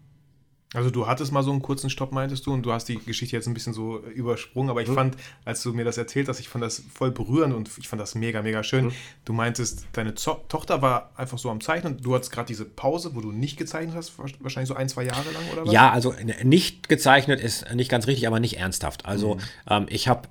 also 0.72 0.90
du 0.90 1.06
hattest 1.06 1.32
mal 1.32 1.42
so 1.42 1.50
einen 1.50 1.62
kurzen 1.62 1.90
Stopp, 1.90 2.12
meintest 2.12 2.46
du, 2.46 2.52
und 2.52 2.62
du 2.62 2.72
hast 2.72 2.88
die 2.88 2.98
Geschichte 2.98 3.34
jetzt 3.34 3.48
ein 3.48 3.54
bisschen 3.54 3.72
so 3.72 3.98
übersprungen, 3.98 4.70
aber 4.70 4.82
ich 4.82 4.88
mhm. 4.88 4.94
fand, 4.94 5.16
als 5.44 5.62
du 5.62 5.72
mir 5.72 5.84
das 5.84 5.98
erzählt 5.98 6.28
hast, 6.28 6.38
ich 6.38 6.48
fand 6.48 6.62
das 6.62 6.82
voll 6.94 7.10
berührend 7.10 7.54
und 7.54 7.70
ich 7.78 7.88
fand 7.88 8.00
das 8.00 8.14
mega, 8.14 8.40
mega 8.42 8.62
schön. 8.62 8.86
Mhm. 8.86 8.92
Du 9.24 9.32
meintest, 9.32 9.86
deine 9.92 10.14
Zo 10.14 10.40
Tochter 10.48 10.80
war 10.80 11.10
einfach 11.16 11.38
so 11.38 11.50
am 11.50 11.60
Zeichnen, 11.60 12.00
du 12.00 12.14
hattest 12.14 12.30
gerade 12.30 12.46
diese 12.46 12.64
Pause, 12.64 13.14
wo 13.14 13.20
du 13.20 13.32
nicht 13.32 13.56
gezeichnet 13.56 13.96
hast, 13.96 14.18
wahrscheinlich 14.18 14.68
so 14.68 14.74
ein, 14.74 14.88
zwei 14.88 15.02
Jahre 15.02 15.30
lang 15.32 15.42
oder 15.52 15.66
was? 15.66 15.72
Ja, 15.72 15.90
also 15.90 16.14
nicht 16.44 16.88
gezeichnet 16.88 17.40
ist 17.40 17.74
nicht 17.74 17.90
ganz 17.90 18.06
richtig, 18.06 18.26
aber 18.28 18.38
nicht 18.38 18.58
ernsthaft. 18.58 19.06
Also 19.06 19.34
mhm. 19.34 19.40
ähm, 19.68 19.86
ich 19.88 20.08
habe 20.08 20.28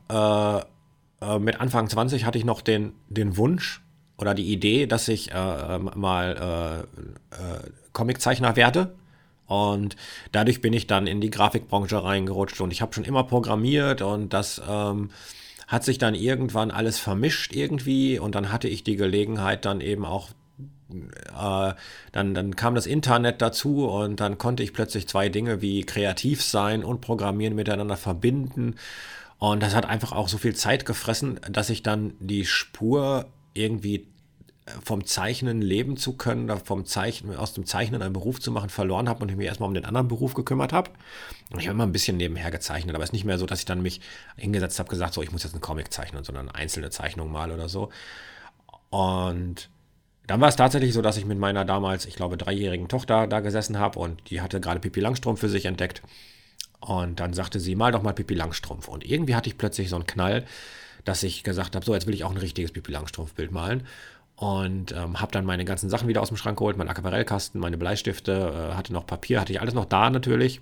äh, 1.21 1.35
äh, 1.35 1.39
mit 1.39 1.59
Anfang 1.59 1.89
20 1.89 2.25
hatte 2.25 2.37
ich 2.37 2.45
noch 2.45 2.61
den, 2.61 2.93
den 3.09 3.37
Wunsch 3.37 3.81
oder 4.17 4.33
die 4.33 4.51
Idee, 4.51 4.87
dass 4.87 5.07
ich 5.07 5.31
äh, 5.31 5.79
mal 5.79 6.87
äh, 7.31 7.35
äh, 7.35 7.71
Comiczeichner 7.93 8.55
werde. 8.55 8.93
Und 9.49 9.95
dadurch 10.31 10.61
bin 10.61 10.73
ich 10.73 10.85
dann 10.85 11.07
in 11.07 11.21
die 11.21 11.31
Grafikbranche 11.31 12.03
reingerutscht 12.03 12.61
und 12.61 12.71
ich 12.71 12.81
habe 12.81 12.93
schon 12.93 13.03
immer 13.03 13.23
programmiert 13.23 14.03
und 14.03 14.31
das 14.31 14.61
ähm, 14.69 15.09
hat 15.67 15.83
sich 15.83 15.97
dann 15.97 16.13
irgendwann 16.13 16.69
alles 16.69 16.99
vermischt 16.99 17.55
irgendwie 17.55 18.19
und 18.19 18.35
dann 18.35 18.51
hatte 18.51 18.67
ich 18.67 18.83
die 18.83 18.95
Gelegenheit 18.95 19.65
dann 19.65 19.81
eben 19.81 20.05
auch 20.05 20.29
äh, 20.91 21.73
dann, 22.11 22.33
dann 22.35 22.55
kam 22.55 22.75
das 22.75 22.85
Internet 22.85 23.41
dazu 23.41 23.87
und 23.87 24.19
dann 24.19 24.37
konnte 24.37 24.61
ich 24.61 24.71
plötzlich 24.71 25.07
zwei 25.07 25.29
Dinge 25.29 25.61
wie 25.63 25.83
kreativ 25.83 26.43
sein 26.43 26.83
und 26.83 27.01
Programmieren 27.01 27.55
miteinander 27.55 27.97
verbinden. 27.97 28.75
Und 29.39 29.63
das 29.63 29.73
hat 29.73 29.85
einfach 29.87 30.11
auch 30.11 30.27
so 30.27 30.37
viel 30.37 30.55
Zeit 30.55 30.85
gefressen, 30.85 31.39
dass 31.49 31.71
ich 31.71 31.81
dann 31.81 32.13
die 32.19 32.45
Spur 32.45 33.25
irgendwie 33.53 34.05
vom 34.83 35.05
Zeichnen 35.05 35.61
leben 35.61 35.97
zu 35.97 36.13
können, 36.13 36.49
vom 36.59 36.85
Zeichnen, 36.85 37.35
aus 37.35 37.53
dem 37.53 37.65
Zeichnen 37.65 38.01
einen 38.01 38.13
Beruf 38.13 38.39
zu 38.39 38.51
machen, 38.51 38.69
verloren 38.69 39.09
habe 39.09 39.21
und 39.23 39.29
ich 39.29 39.37
mich 39.37 39.47
erstmal 39.47 39.67
um 39.67 39.73
den 39.73 39.85
anderen 39.85 40.07
Beruf 40.07 40.33
gekümmert 40.33 40.73
habe. 40.73 40.91
Und 41.51 41.59
ich 41.59 41.67
habe 41.67 41.75
immer 41.75 41.85
ein 41.85 41.91
bisschen 41.91 42.17
nebenher 42.17 42.51
gezeichnet, 42.51 42.95
aber 42.95 43.03
es 43.03 43.09
ist 43.09 43.13
nicht 43.13 43.25
mehr 43.25 43.37
so, 43.37 43.45
dass 43.45 43.59
ich 43.59 43.65
dann 43.65 43.81
mich 43.81 44.01
hingesetzt 44.37 44.79
habe, 44.79 44.89
gesagt, 44.89 45.13
so, 45.13 45.21
ich 45.21 45.31
muss 45.31 45.43
jetzt 45.43 45.53
einen 45.53 45.61
Comic 45.61 45.91
zeichnen, 45.91 46.23
sondern 46.23 46.49
einzelne 46.49 46.89
Zeichnungen 46.89 47.31
mal 47.31 47.51
oder 47.51 47.69
so. 47.69 47.89
Und 48.89 49.69
dann 50.27 50.41
war 50.41 50.49
es 50.49 50.55
tatsächlich 50.55 50.93
so, 50.93 51.01
dass 51.01 51.17
ich 51.17 51.25
mit 51.25 51.39
meiner 51.39 51.65
damals, 51.65 52.05
ich 52.05 52.15
glaube, 52.15 52.37
dreijährigen 52.37 52.87
Tochter 52.87 53.25
da 53.25 53.39
gesessen 53.39 53.79
habe 53.79 53.97
und 53.97 54.29
die 54.29 54.41
hatte 54.41 54.61
gerade 54.61 54.79
Pipi 54.79 54.99
Langstrumpf 54.99 55.39
für 55.39 55.49
sich 55.49 55.65
entdeckt. 55.65 56.03
Und 56.79 57.19
dann 57.19 57.33
sagte 57.33 57.59
sie, 57.59 57.75
mal 57.75 57.91
doch 57.91 58.03
mal 58.03 58.13
Pipi 58.13 58.35
Langstrumpf. 58.35 58.87
Und 58.87 59.03
irgendwie 59.03 59.35
hatte 59.35 59.49
ich 59.49 59.57
plötzlich 59.57 59.89
so 59.89 59.95
einen 59.95 60.07
Knall, 60.07 60.45
dass 61.03 61.23
ich 61.23 61.43
gesagt 61.43 61.75
habe, 61.75 61.85
so, 61.85 61.93
jetzt 61.93 62.07
will 62.07 62.13
ich 62.13 62.23
auch 62.23 62.31
ein 62.31 62.37
richtiges 62.37 62.71
Pipi 62.71 62.91
Langstrumpf-Bild 62.91 63.51
malen 63.51 63.87
und 64.39 64.93
ähm, 64.93 65.19
habe 65.19 65.33
dann 65.33 65.43
meine 65.43 65.65
ganzen 65.65 65.89
Sachen 65.89 66.07
wieder 66.07 66.21
aus 66.21 66.29
dem 66.29 66.37
Schrank 66.37 66.57
geholt, 66.57 66.77
meinen 66.77 66.87
Aquarellkasten, 66.87 67.59
meine 67.59 67.77
Bleistifte, 67.77 68.71
äh, 68.71 68.73
hatte 68.73 68.93
noch 68.93 69.05
Papier, 69.05 69.41
hatte 69.41 69.51
ich 69.51 69.59
alles 69.59 69.73
noch 69.73 69.83
da 69.83 70.09
natürlich. 70.09 70.61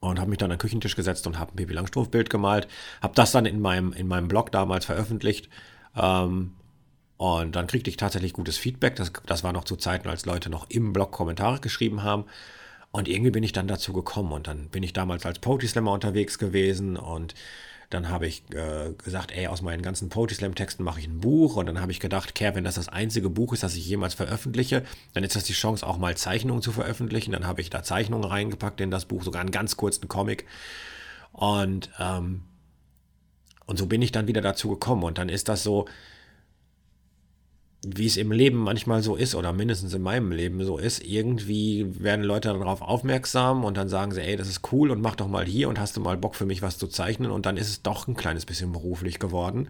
Und 0.00 0.18
habe 0.18 0.30
mich 0.30 0.38
dann 0.38 0.50
an 0.50 0.56
den 0.56 0.60
Küchentisch 0.60 0.96
gesetzt 0.96 1.28
und 1.28 1.38
habe 1.38 1.52
ein 1.52 1.56
Baby 1.56 1.74
Langstrumpf-Bild 1.74 2.28
gemalt, 2.28 2.66
habe 3.02 3.14
das 3.14 3.30
dann 3.30 3.46
in 3.46 3.60
meinem, 3.60 3.92
in 3.92 4.08
meinem 4.08 4.26
Blog 4.26 4.50
damals 4.50 4.84
veröffentlicht. 4.84 5.48
Ähm, 5.94 6.54
und 7.18 7.54
dann 7.54 7.68
kriegte 7.68 7.88
ich 7.88 7.96
tatsächlich 7.96 8.32
gutes 8.32 8.58
Feedback, 8.58 8.96
das, 8.96 9.12
das 9.26 9.44
war 9.44 9.52
noch 9.52 9.62
zu 9.62 9.76
Zeiten, 9.76 10.08
als 10.08 10.26
Leute 10.26 10.50
noch 10.50 10.68
im 10.70 10.92
Blog 10.92 11.12
Kommentare 11.12 11.60
geschrieben 11.60 12.02
haben. 12.02 12.24
Und 12.90 13.06
irgendwie 13.06 13.30
bin 13.30 13.44
ich 13.44 13.52
dann 13.52 13.68
dazu 13.68 13.92
gekommen. 13.92 14.32
Und 14.32 14.48
dann 14.48 14.70
bin 14.70 14.82
ich 14.82 14.92
damals 14.92 15.24
als 15.24 15.38
Poetry 15.38 15.68
Slammer 15.68 15.92
unterwegs 15.92 16.36
gewesen. 16.36 16.96
Und 16.96 17.36
dann 17.90 18.08
habe 18.08 18.28
ich 18.28 18.44
äh, 18.54 18.92
gesagt, 19.04 19.32
ey, 19.32 19.48
aus 19.48 19.62
meinen 19.62 19.82
ganzen 19.82 20.08
Poetry 20.10 20.36
Slam 20.36 20.54
Texten 20.54 20.84
mache 20.84 21.00
ich 21.00 21.08
ein 21.08 21.20
Buch. 21.20 21.56
Und 21.56 21.66
dann 21.66 21.80
habe 21.80 21.90
ich 21.90 21.98
gedacht, 21.98 22.36
Kerr, 22.36 22.54
wenn 22.54 22.62
das 22.62 22.76
das 22.76 22.88
einzige 22.88 23.28
Buch 23.28 23.52
ist, 23.52 23.64
das 23.64 23.74
ich 23.74 23.84
jemals 23.84 24.14
veröffentliche, 24.14 24.84
dann 25.12 25.24
ist 25.24 25.34
das 25.34 25.42
die 25.42 25.54
Chance, 25.54 25.84
auch 25.84 25.98
mal 25.98 26.16
Zeichnungen 26.16 26.62
zu 26.62 26.70
veröffentlichen. 26.70 27.32
Dann 27.32 27.48
habe 27.48 27.60
ich 27.60 27.68
da 27.68 27.82
Zeichnungen 27.82 28.24
reingepackt 28.24 28.80
in 28.80 28.92
das 28.92 29.06
Buch, 29.06 29.24
sogar 29.24 29.40
einen 29.40 29.50
ganz 29.50 29.76
kurzen 29.76 30.06
Comic. 30.06 30.46
Und, 31.32 31.90
ähm, 31.98 32.42
und 33.66 33.76
so 33.76 33.86
bin 33.86 34.02
ich 34.02 34.12
dann 34.12 34.28
wieder 34.28 34.40
dazu 34.40 34.68
gekommen. 34.68 35.02
Und 35.02 35.18
dann 35.18 35.28
ist 35.28 35.48
das 35.48 35.64
so, 35.64 35.86
wie 37.82 38.06
es 38.06 38.16
im 38.16 38.30
Leben 38.30 38.58
manchmal 38.58 39.02
so 39.02 39.16
ist, 39.16 39.34
oder 39.34 39.52
mindestens 39.52 39.94
in 39.94 40.02
meinem 40.02 40.32
Leben 40.32 40.62
so 40.64 40.76
ist, 40.76 41.02
irgendwie 41.02 41.86
werden 42.02 42.24
Leute 42.24 42.48
darauf 42.48 42.82
aufmerksam 42.82 43.64
und 43.64 43.76
dann 43.76 43.88
sagen 43.88 44.12
sie, 44.12 44.20
ey, 44.20 44.36
das 44.36 44.48
ist 44.48 44.72
cool 44.72 44.90
und 44.90 45.00
mach 45.00 45.16
doch 45.16 45.28
mal 45.28 45.46
hier 45.46 45.68
und 45.68 45.80
hast 45.80 45.96
du 45.96 46.00
mal 46.00 46.18
Bock 46.18 46.34
für 46.34 46.46
mich 46.46 46.60
was 46.60 46.76
zu 46.76 46.88
zeichnen 46.88 47.30
und 47.30 47.46
dann 47.46 47.56
ist 47.56 47.68
es 47.68 47.82
doch 47.82 48.06
ein 48.06 48.16
kleines 48.16 48.44
bisschen 48.44 48.72
beruflich 48.72 49.18
geworden. 49.18 49.68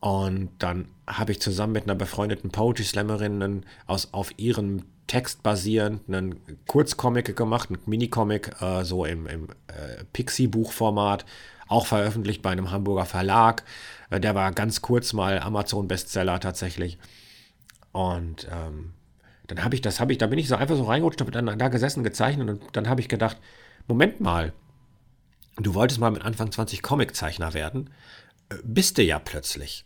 Und 0.00 0.50
dann 0.58 0.88
habe 1.06 1.32
ich 1.32 1.40
zusammen 1.40 1.72
mit 1.72 1.84
einer 1.84 1.94
befreundeten 1.94 2.50
Poetry 2.50 2.84
Slammerin 2.84 3.64
aus, 3.86 4.12
auf 4.12 4.32
ihrem 4.36 4.82
Text 5.14 5.44
basierend 5.44 6.08
einen 6.08 6.40
Kurzcomic 6.66 7.36
gemacht, 7.36 7.68
einen 7.68 7.78
Minicomic, 7.86 8.60
äh, 8.60 8.82
so 8.82 9.04
im, 9.04 9.28
im 9.28 9.48
äh, 9.68 10.02
Pixie-Buchformat, 10.12 11.24
auch 11.68 11.86
veröffentlicht 11.86 12.42
bei 12.42 12.50
einem 12.50 12.72
Hamburger 12.72 13.04
Verlag. 13.04 13.62
Äh, 14.10 14.18
der 14.18 14.34
war 14.34 14.50
ganz 14.50 14.82
kurz 14.82 15.12
mal 15.12 15.38
Amazon-Bestseller 15.38 16.40
tatsächlich. 16.40 16.98
Und 17.92 18.48
ähm, 18.50 18.94
dann 19.46 19.62
habe 19.62 19.76
ich 19.76 19.82
das, 19.82 20.00
habe 20.00 20.10
ich, 20.10 20.18
da 20.18 20.26
bin 20.26 20.40
ich 20.40 20.48
so 20.48 20.56
einfach 20.56 20.74
so 20.74 20.82
reingerutscht, 20.82 21.20
habe 21.20 21.30
dann 21.30 21.60
da 21.60 21.68
gesessen, 21.68 22.02
gezeichnet 22.02 22.48
und 22.48 22.64
dann 22.72 22.88
habe 22.88 23.00
ich 23.00 23.08
gedacht, 23.08 23.36
Moment 23.86 24.20
mal, 24.20 24.52
du 25.58 25.74
wolltest 25.74 26.00
mal 26.00 26.10
mit 26.10 26.24
Anfang 26.24 26.50
20 26.50 26.82
Comiczeichner 26.82 27.54
werden, 27.54 27.90
äh, 28.48 28.56
bist 28.64 28.98
du 28.98 29.04
ja 29.04 29.20
plötzlich. 29.20 29.84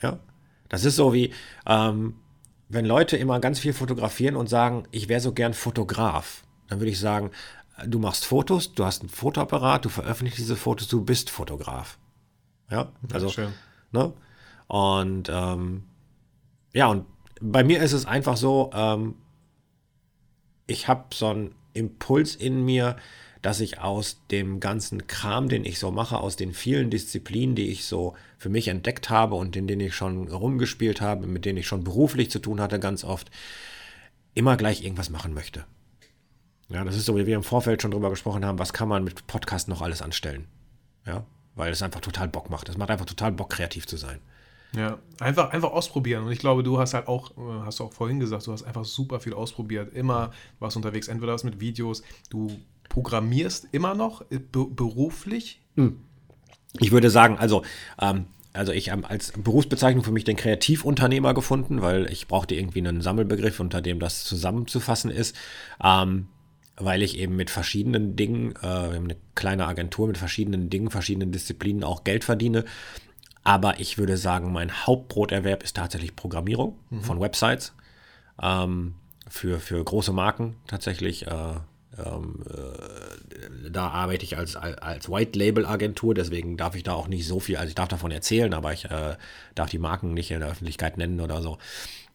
Ja, 0.00 0.20
das 0.68 0.84
ist 0.84 0.94
so 0.94 1.12
wie, 1.12 1.34
ähm, 1.66 2.14
wenn 2.72 2.86
Leute 2.86 3.18
immer 3.18 3.38
ganz 3.38 3.58
viel 3.58 3.74
fotografieren 3.74 4.34
und 4.34 4.48
sagen, 4.48 4.84
ich 4.92 5.10
wäre 5.10 5.20
so 5.20 5.32
gern 5.32 5.52
Fotograf, 5.52 6.42
dann 6.68 6.80
würde 6.80 6.90
ich 6.90 6.98
sagen, 6.98 7.30
du 7.86 7.98
machst 7.98 8.24
Fotos, 8.24 8.72
du 8.72 8.86
hast 8.86 9.02
einen 9.02 9.10
Fotoapparat, 9.10 9.84
du 9.84 9.90
veröffentlichst 9.90 10.38
diese 10.38 10.56
Fotos, 10.56 10.88
du 10.88 11.04
bist 11.04 11.28
Fotograf. 11.28 11.98
Ja, 12.70 12.90
also, 13.12 13.28
ja, 13.28 13.50
ne? 13.90 14.14
Und 14.68 15.28
ähm, 15.30 15.84
ja, 16.72 16.86
und 16.86 17.04
bei 17.42 17.62
mir 17.62 17.82
ist 17.82 17.92
es 17.92 18.06
einfach 18.06 18.38
so, 18.38 18.70
ähm, 18.72 19.16
ich 20.66 20.88
habe 20.88 21.04
so 21.12 21.26
einen 21.26 21.54
Impuls 21.74 22.34
in 22.34 22.64
mir, 22.64 22.96
dass 23.42 23.60
ich 23.60 23.80
aus 23.80 24.20
dem 24.30 24.60
ganzen 24.60 25.08
Kram, 25.08 25.48
den 25.48 25.64
ich 25.64 25.80
so 25.80 25.90
mache, 25.90 26.18
aus 26.18 26.36
den 26.36 26.54
vielen 26.54 26.90
Disziplinen, 26.90 27.56
die 27.56 27.68
ich 27.68 27.84
so 27.84 28.14
für 28.38 28.48
mich 28.48 28.68
entdeckt 28.68 29.10
habe 29.10 29.34
und 29.34 29.56
in 29.56 29.66
denen 29.66 29.80
ich 29.80 29.94
schon 29.94 30.28
rumgespielt 30.28 31.00
habe, 31.00 31.26
mit 31.26 31.44
denen 31.44 31.58
ich 31.58 31.66
schon 31.66 31.82
beruflich 31.82 32.30
zu 32.30 32.38
tun 32.38 32.60
hatte, 32.60 32.78
ganz 32.78 33.02
oft, 33.02 33.30
immer 34.34 34.56
gleich 34.56 34.82
irgendwas 34.82 35.10
machen 35.10 35.34
möchte. 35.34 35.64
Ja, 36.68 36.84
das 36.84 36.96
ist 36.96 37.04
so, 37.04 37.16
wie 37.16 37.26
wir 37.26 37.36
im 37.36 37.42
Vorfeld 37.42 37.82
schon 37.82 37.90
drüber 37.90 38.10
gesprochen 38.10 38.44
haben, 38.46 38.60
was 38.60 38.72
kann 38.72 38.88
man 38.88 39.04
mit 39.04 39.26
Podcast 39.26 39.68
noch 39.68 39.82
alles 39.82 40.00
anstellen. 40.00 40.46
Ja, 41.04 41.26
weil 41.56 41.72
es 41.72 41.82
einfach 41.82 42.00
total 42.00 42.28
Bock 42.28 42.48
macht. 42.48 42.68
Es 42.68 42.78
macht 42.78 42.90
einfach 42.90 43.06
total 43.06 43.32
Bock, 43.32 43.50
kreativ 43.50 43.86
zu 43.86 43.96
sein. 43.96 44.20
Ja, 44.74 44.98
einfach, 45.20 45.50
einfach 45.50 45.70
ausprobieren. 45.70 46.24
Und 46.24 46.32
ich 46.32 46.38
glaube, 46.38 46.62
du 46.62 46.78
hast 46.78 46.94
halt 46.94 47.08
auch, 47.08 47.32
äh, 47.32 47.64
hast 47.64 47.80
du 47.80 47.84
auch 47.84 47.92
vorhin 47.92 48.20
gesagt, 48.20 48.46
du 48.46 48.52
hast 48.52 48.62
einfach 48.62 48.86
super 48.86 49.20
viel 49.20 49.34
ausprobiert. 49.34 49.92
Immer 49.92 50.30
warst 50.60 50.76
unterwegs, 50.76 51.08
entweder 51.08 51.34
was 51.34 51.44
mit 51.44 51.60
Videos, 51.60 52.02
du 52.30 52.58
programmierst 52.92 53.68
immer 53.72 53.94
noch 53.94 54.20
äh, 54.30 54.38
beruflich. 54.38 55.62
Hm. 55.76 55.98
Ich 56.78 56.92
würde 56.92 57.08
sagen, 57.08 57.38
also 57.38 57.62
ähm, 57.98 58.26
also 58.52 58.72
ich 58.72 58.90
habe 58.90 59.08
als 59.08 59.32
Berufsbezeichnung 59.32 60.04
für 60.04 60.12
mich 60.12 60.24
den 60.24 60.36
Kreativunternehmer 60.36 61.32
gefunden, 61.32 61.80
weil 61.80 62.10
ich 62.12 62.28
brauchte 62.28 62.54
irgendwie 62.54 62.80
einen 62.80 63.00
Sammelbegriff, 63.00 63.60
unter 63.60 63.80
dem 63.80 63.98
das 63.98 64.24
zusammenzufassen 64.24 65.10
ist. 65.10 65.34
Ähm, 65.82 66.28
weil 66.76 67.02
ich 67.02 67.18
eben 67.18 67.36
mit 67.36 67.50
verschiedenen 67.50 68.16
Dingen, 68.16 68.54
äh, 68.62 68.66
eine 68.66 69.16
kleine 69.34 69.66
Agentur 69.66 70.06
mit 70.06 70.18
verschiedenen 70.18 70.68
Dingen, 70.68 70.90
verschiedenen 70.90 71.32
Disziplinen 71.32 71.84
auch 71.84 72.04
Geld 72.04 72.24
verdiene. 72.24 72.64
Aber 73.42 73.80
ich 73.80 73.96
würde 73.96 74.16
sagen, 74.18 74.52
mein 74.52 74.86
Hauptbroterwerb 74.86 75.62
ist 75.62 75.76
tatsächlich 75.76 76.14
Programmierung 76.14 76.78
mhm. 76.90 77.02
von 77.02 77.20
Websites. 77.20 77.74
Ähm, 78.40 78.94
für, 79.28 79.60
für 79.60 79.82
große 79.82 80.12
Marken 80.12 80.56
tatsächlich. 80.66 81.26
Äh, 81.26 81.54
ähm, 81.98 82.42
äh, 82.48 83.70
da 83.70 83.88
arbeite 83.88 84.24
ich 84.24 84.36
als, 84.36 84.56
als 84.56 85.10
White 85.10 85.38
Label 85.38 85.66
Agentur, 85.66 86.14
deswegen 86.14 86.56
darf 86.56 86.74
ich 86.74 86.82
da 86.82 86.94
auch 86.94 87.08
nicht 87.08 87.26
so 87.26 87.40
viel, 87.40 87.56
also 87.56 87.68
ich 87.68 87.74
darf 87.74 87.88
davon 87.88 88.10
erzählen, 88.10 88.54
aber 88.54 88.72
ich 88.72 88.86
äh, 88.86 89.16
darf 89.54 89.70
die 89.70 89.78
Marken 89.78 90.14
nicht 90.14 90.30
in 90.30 90.40
der 90.40 90.50
Öffentlichkeit 90.50 90.96
nennen 90.96 91.20
oder 91.20 91.42
so. 91.42 91.58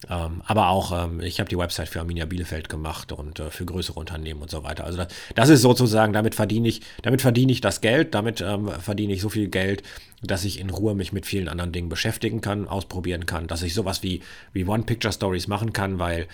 Ähm, 0.09 0.43
aber 0.45 0.69
auch, 0.69 1.05
ähm, 1.05 1.21
ich 1.21 1.39
habe 1.39 1.49
die 1.49 1.57
Website 1.57 1.89
für 1.89 1.99
Arminia 1.99 2.25
Bielefeld 2.25 2.69
gemacht 2.69 3.11
und 3.11 3.39
äh, 3.39 3.49
für 3.49 3.65
größere 3.65 3.99
Unternehmen 3.99 4.41
und 4.41 4.51
so 4.51 4.63
weiter. 4.63 4.83
Also 4.83 4.97
das, 4.99 5.07
das 5.33 5.49
ist 5.49 5.61
sozusagen, 5.63 6.13
damit 6.13 6.35
verdiene 6.35 6.67
ich, 6.67 6.81
damit 7.01 7.21
verdiene 7.21 7.51
ich 7.51 7.61
das 7.61 7.81
Geld, 7.81 8.13
damit 8.13 8.41
ähm, 8.41 8.69
verdiene 8.79 9.13
ich 9.13 9.21
so 9.21 9.29
viel 9.29 9.47
Geld, 9.47 9.81
dass 10.21 10.45
ich 10.45 10.59
in 10.59 10.69
Ruhe 10.69 10.93
mich 10.93 11.13
mit 11.13 11.25
vielen 11.25 11.49
anderen 11.49 11.71
Dingen 11.71 11.89
beschäftigen 11.89 12.41
kann, 12.41 12.67
ausprobieren 12.67 13.25
kann, 13.25 13.47
dass 13.47 13.63
ich 13.63 13.73
sowas 13.73 14.03
wie, 14.03 14.21
wie 14.53 14.65
One-Picture-Stories 14.65 15.47
machen 15.47 15.73
kann, 15.73 15.97
weil 15.97 16.27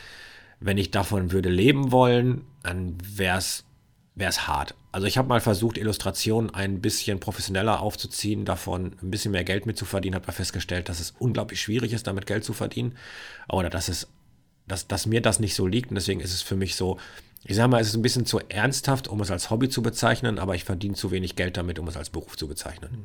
wenn 0.63 0.77
ich 0.77 0.91
davon 0.91 1.31
würde 1.31 1.49
leben 1.49 1.91
wollen, 1.91 2.45
dann 2.63 2.97
wäre 3.15 3.37
es 3.37 4.47
hart. 4.47 4.75
Also 4.93 5.07
ich 5.07 5.17
habe 5.17 5.27
mal 5.27 5.41
versucht, 5.41 5.77
Illustrationen 5.77 6.53
ein 6.53 6.79
bisschen 6.79 7.19
professioneller 7.19 7.81
aufzuziehen, 7.81 8.45
davon 8.45 8.95
ein 9.01 9.11
bisschen 9.11 9.31
mehr 9.31 9.43
Geld 9.43 9.65
mitzuverdienen, 9.65 10.15
habe 10.15 10.31
festgestellt, 10.31 10.87
dass 10.87 10.99
es 10.99 11.13
unglaublich 11.19 11.61
schwierig 11.61 11.91
ist, 11.91 12.07
damit 12.07 12.27
Geld 12.27 12.45
zu 12.45 12.53
verdienen. 12.53 12.95
Oder 13.49 13.69
dass 13.69 13.89
es, 13.89 14.07
dass, 14.67 14.87
dass 14.87 15.05
mir 15.05 15.21
das 15.21 15.39
nicht 15.39 15.55
so 15.55 15.67
liegt. 15.67 15.89
Und 15.89 15.95
deswegen 15.95 16.21
ist 16.21 16.33
es 16.33 16.41
für 16.41 16.55
mich 16.55 16.75
so, 16.75 16.97
ich 17.43 17.57
sage 17.57 17.69
mal, 17.69 17.81
es 17.81 17.89
ist 17.89 17.95
ein 17.95 18.01
bisschen 18.01 18.25
zu 18.25 18.39
ernsthaft, 18.39 19.09
um 19.09 19.19
es 19.19 19.31
als 19.31 19.49
Hobby 19.49 19.67
zu 19.67 19.81
bezeichnen, 19.81 20.39
aber 20.39 20.55
ich 20.55 20.63
verdiene 20.63 20.95
zu 20.95 21.11
wenig 21.11 21.35
Geld 21.35 21.57
damit, 21.57 21.77
um 21.77 21.87
es 21.89 21.97
als 21.97 22.09
Beruf 22.09 22.37
zu 22.37 22.47
bezeichnen. 22.47 23.03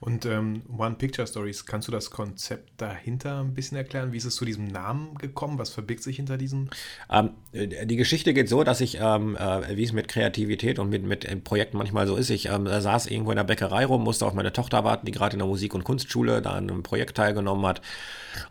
Und 0.00 0.26
ähm, 0.26 0.62
One 0.76 0.96
Picture 0.96 1.26
Stories, 1.26 1.66
kannst 1.66 1.88
du 1.88 1.92
das 1.92 2.10
Konzept 2.10 2.80
dahinter 2.80 3.40
ein 3.40 3.54
bisschen 3.54 3.76
erklären? 3.76 4.12
Wie 4.12 4.16
ist 4.16 4.24
es 4.24 4.36
zu 4.36 4.44
diesem 4.44 4.66
Namen 4.66 5.16
gekommen? 5.16 5.58
Was 5.58 5.70
verbirgt 5.70 6.02
sich 6.02 6.16
hinter 6.16 6.36
diesem? 6.36 6.70
Ähm, 7.10 7.30
die 7.52 7.96
Geschichte 7.96 8.34
geht 8.34 8.48
so, 8.48 8.64
dass 8.64 8.80
ich, 8.80 8.98
ähm, 9.00 9.36
äh, 9.36 9.76
wie 9.76 9.84
es 9.84 9.92
mit 9.92 10.08
Kreativität 10.08 10.78
und 10.78 10.88
mit, 10.88 11.04
mit 11.04 11.44
Projekten 11.44 11.78
manchmal 11.78 12.06
so 12.06 12.16
ist, 12.16 12.30
ich 12.30 12.46
ähm, 12.46 12.66
saß 12.66 13.06
irgendwo 13.06 13.30
in 13.32 13.36
der 13.36 13.44
Bäckerei 13.44 13.84
rum, 13.84 14.04
musste 14.04 14.26
auf 14.26 14.34
meine 14.34 14.52
Tochter 14.52 14.84
warten, 14.84 15.06
die 15.06 15.12
gerade 15.12 15.34
in 15.34 15.38
der 15.38 15.48
Musik- 15.48 15.74
und 15.74 15.84
Kunstschule 15.84 16.42
da 16.42 16.52
an 16.52 16.70
einem 16.70 16.82
Projekt 16.82 17.16
teilgenommen 17.16 17.66
hat 17.66 17.82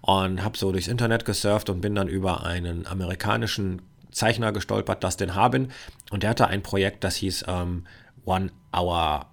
und 0.02 0.44
habe 0.44 0.58
so 0.58 0.72
durchs 0.72 0.88
Internet 0.88 1.26
gesurft 1.26 1.70
und 1.70 1.82
bin 1.82 1.96
dann 1.96 2.08
über 2.08 2.46
einen 2.46 2.88
amerikanischen 2.88 3.82
Zeichner 4.12 4.52
gestolpert, 4.52 5.04
Dustin 5.04 5.36
Harbin, 5.36 5.70
und 6.10 6.24
der 6.24 6.32
hatte 6.32 6.48
ein 6.48 6.64
Projekt, 6.64 7.04
das 7.04 7.16
hieß 7.18 7.46
ähm, 7.48 7.86
One 8.26 8.52
Hour 8.74 9.28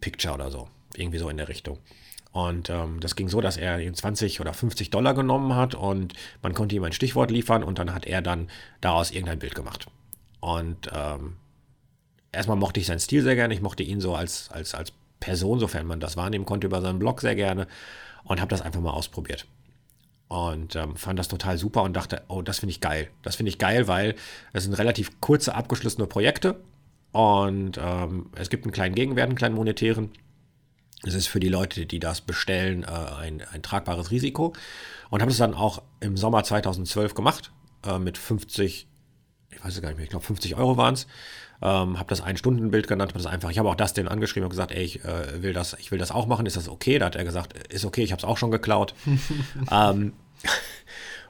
Picture 0.00 0.34
oder 0.34 0.50
so 0.50 0.68
irgendwie 0.96 1.18
so 1.18 1.28
in 1.28 1.36
der 1.36 1.48
Richtung. 1.48 1.78
Und 2.32 2.70
ähm, 2.70 3.00
das 3.00 3.16
ging 3.16 3.28
so, 3.28 3.40
dass 3.40 3.56
er 3.56 3.80
20 3.92 4.40
oder 4.40 4.54
50 4.54 4.90
Dollar 4.90 5.14
genommen 5.14 5.56
hat 5.56 5.74
und 5.74 6.14
man 6.42 6.54
konnte 6.54 6.76
ihm 6.76 6.84
ein 6.84 6.92
Stichwort 6.92 7.30
liefern 7.30 7.64
und 7.64 7.78
dann 7.78 7.92
hat 7.92 8.06
er 8.06 8.22
dann 8.22 8.48
daraus 8.80 9.10
irgendein 9.10 9.40
Bild 9.40 9.54
gemacht. 9.54 9.86
Und 10.38 10.88
ähm, 10.94 11.36
erstmal 12.32 12.56
mochte 12.56 12.78
ich 12.78 12.86
seinen 12.86 13.00
Stil 13.00 13.22
sehr 13.22 13.34
gerne, 13.34 13.52
ich 13.52 13.62
mochte 13.62 13.82
ihn 13.82 14.00
so 14.00 14.14
als, 14.14 14.48
als, 14.50 14.74
als 14.74 14.92
Person, 15.18 15.58
sofern 15.58 15.86
man 15.86 16.00
das 16.00 16.16
wahrnehmen 16.16 16.46
konnte, 16.46 16.68
über 16.68 16.80
seinen 16.80 17.00
Blog 17.00 17.20
sehr 17.20 17.34
gerne 17.34 17.66
und 18.24 18.40
habe 18.40 18.50
das 18.50 18.62
einfach 18.62 18.80
mal 18.80 18.90
ausprobiert. 18.90 19.46
Und 20.28 20.76
ähm, 20.76 20.94
fand 20.94 21.18
das 21.18 21.26
total 21.26 21.58
super 21.58 21.82
und 21.82 21.94
dachte, 21.94 22.22
oh, 22.28 22.42
das 22.42 22.60
finde 22.60 22.70
ich 22.70 22.80
geil. 22.80 23.10
Das 23.22 23.34
finde 23.34 23.50
ich 23.50 23.58
geil, 23.58 23.88
weil 23.88 24.14
es 24.52 24.62
sind 24.62 24.74
relativ 24.74 25.20
kurze, 25.20 25.56
abgeschlossene 25.56 26.06
Projekte 26.06 26.60
und 27.10 27.78
ähm, 27.82 28.30
es 28.36 28.48
gibt 28.48 28.64
einen 28.64 28.72
kleinen 28.72 28.94
Gegenwert, 28.94 29.26
einen 29.28 29.36
kleinen 29.36 29.56
monetären. 29.56 30.10
Es 31.04 31.14
ist 31.14 31.28
für 31.28 31.40
die 31.40 31.48
Leute, 31.48 31.86
die 31.86 31.98
das 31.98 32.20
bestellen, 32.20 32.84
äh, 32.84 32.86
ein, 32.86 33.42
ein 33.52 33.62
tragbares 33.62 34.10
Risiko. 34.10 34.52
Und 35.08 35.22
habe 35.22 35.30
es 35.30 35.38
dann 35.38 35.54
auch 35.54 35.82
im 36.00 36.16
Sommer 36.16 36.44
2012 36.44 37.14
gemacht 37.14 37.52
äh, 37.86 37.98
mit 37.98 38.18
50, 38.18 38.86
ich 39.50 39.64
weiß 39.64 39.74
es 39.74 39.82
gar 39.82 39.88
nicht 39.88 39.96
mehr, 39.96 40.04
ich 40.04 40.10
glaube 40.10 40.24
50 40.24 40.56
Euro 40.56 40.76
waren 40.76 40.94
es. 40.94 41.06
Ähm, 41.62 41.98
habe 41.98 42.08
das 42.08 42.22
Ein-Stunden-Bild 42.22 42.88
genannt, 42.88 43.12
das 43.14 43.26
einfach. 43.26 43.50
Ich 43.50 43.58
habe 43.58 43.68
auch 43.68 43.74
das 43.74 43.92
den 43.92 44.08
angeschrieben 44.08 44.44
und 44.44 44.50
gesagt, 44.50 44.72
ey, 44.72 44.82
ich 44.82 45.04
äh, 45.04 45.42
will 45.42 45.52
das, 45.52 45.76
ich 45.78 45.90
will 45.90 45.98
das 45.98 46.10
auch 46.10 46.26
machen. 46.26 46.46
Ist 46.46 46.56
das 46.56 46.68
okay? 46.68 46.98
Da 46.98 47.06
hat 47.06 47.16
er 47.16 47.24
gesagt, 47.24 47.68
ist 47.68 47.84
okay, 47.84 48.02
ich 48.02 48.12
habe 48.12 48.20
es 48.20 48.24
auch 48.24 48.38
schon 48.38 48.50
geklaut. 48.50 48.94
ähm, 49.70 50.14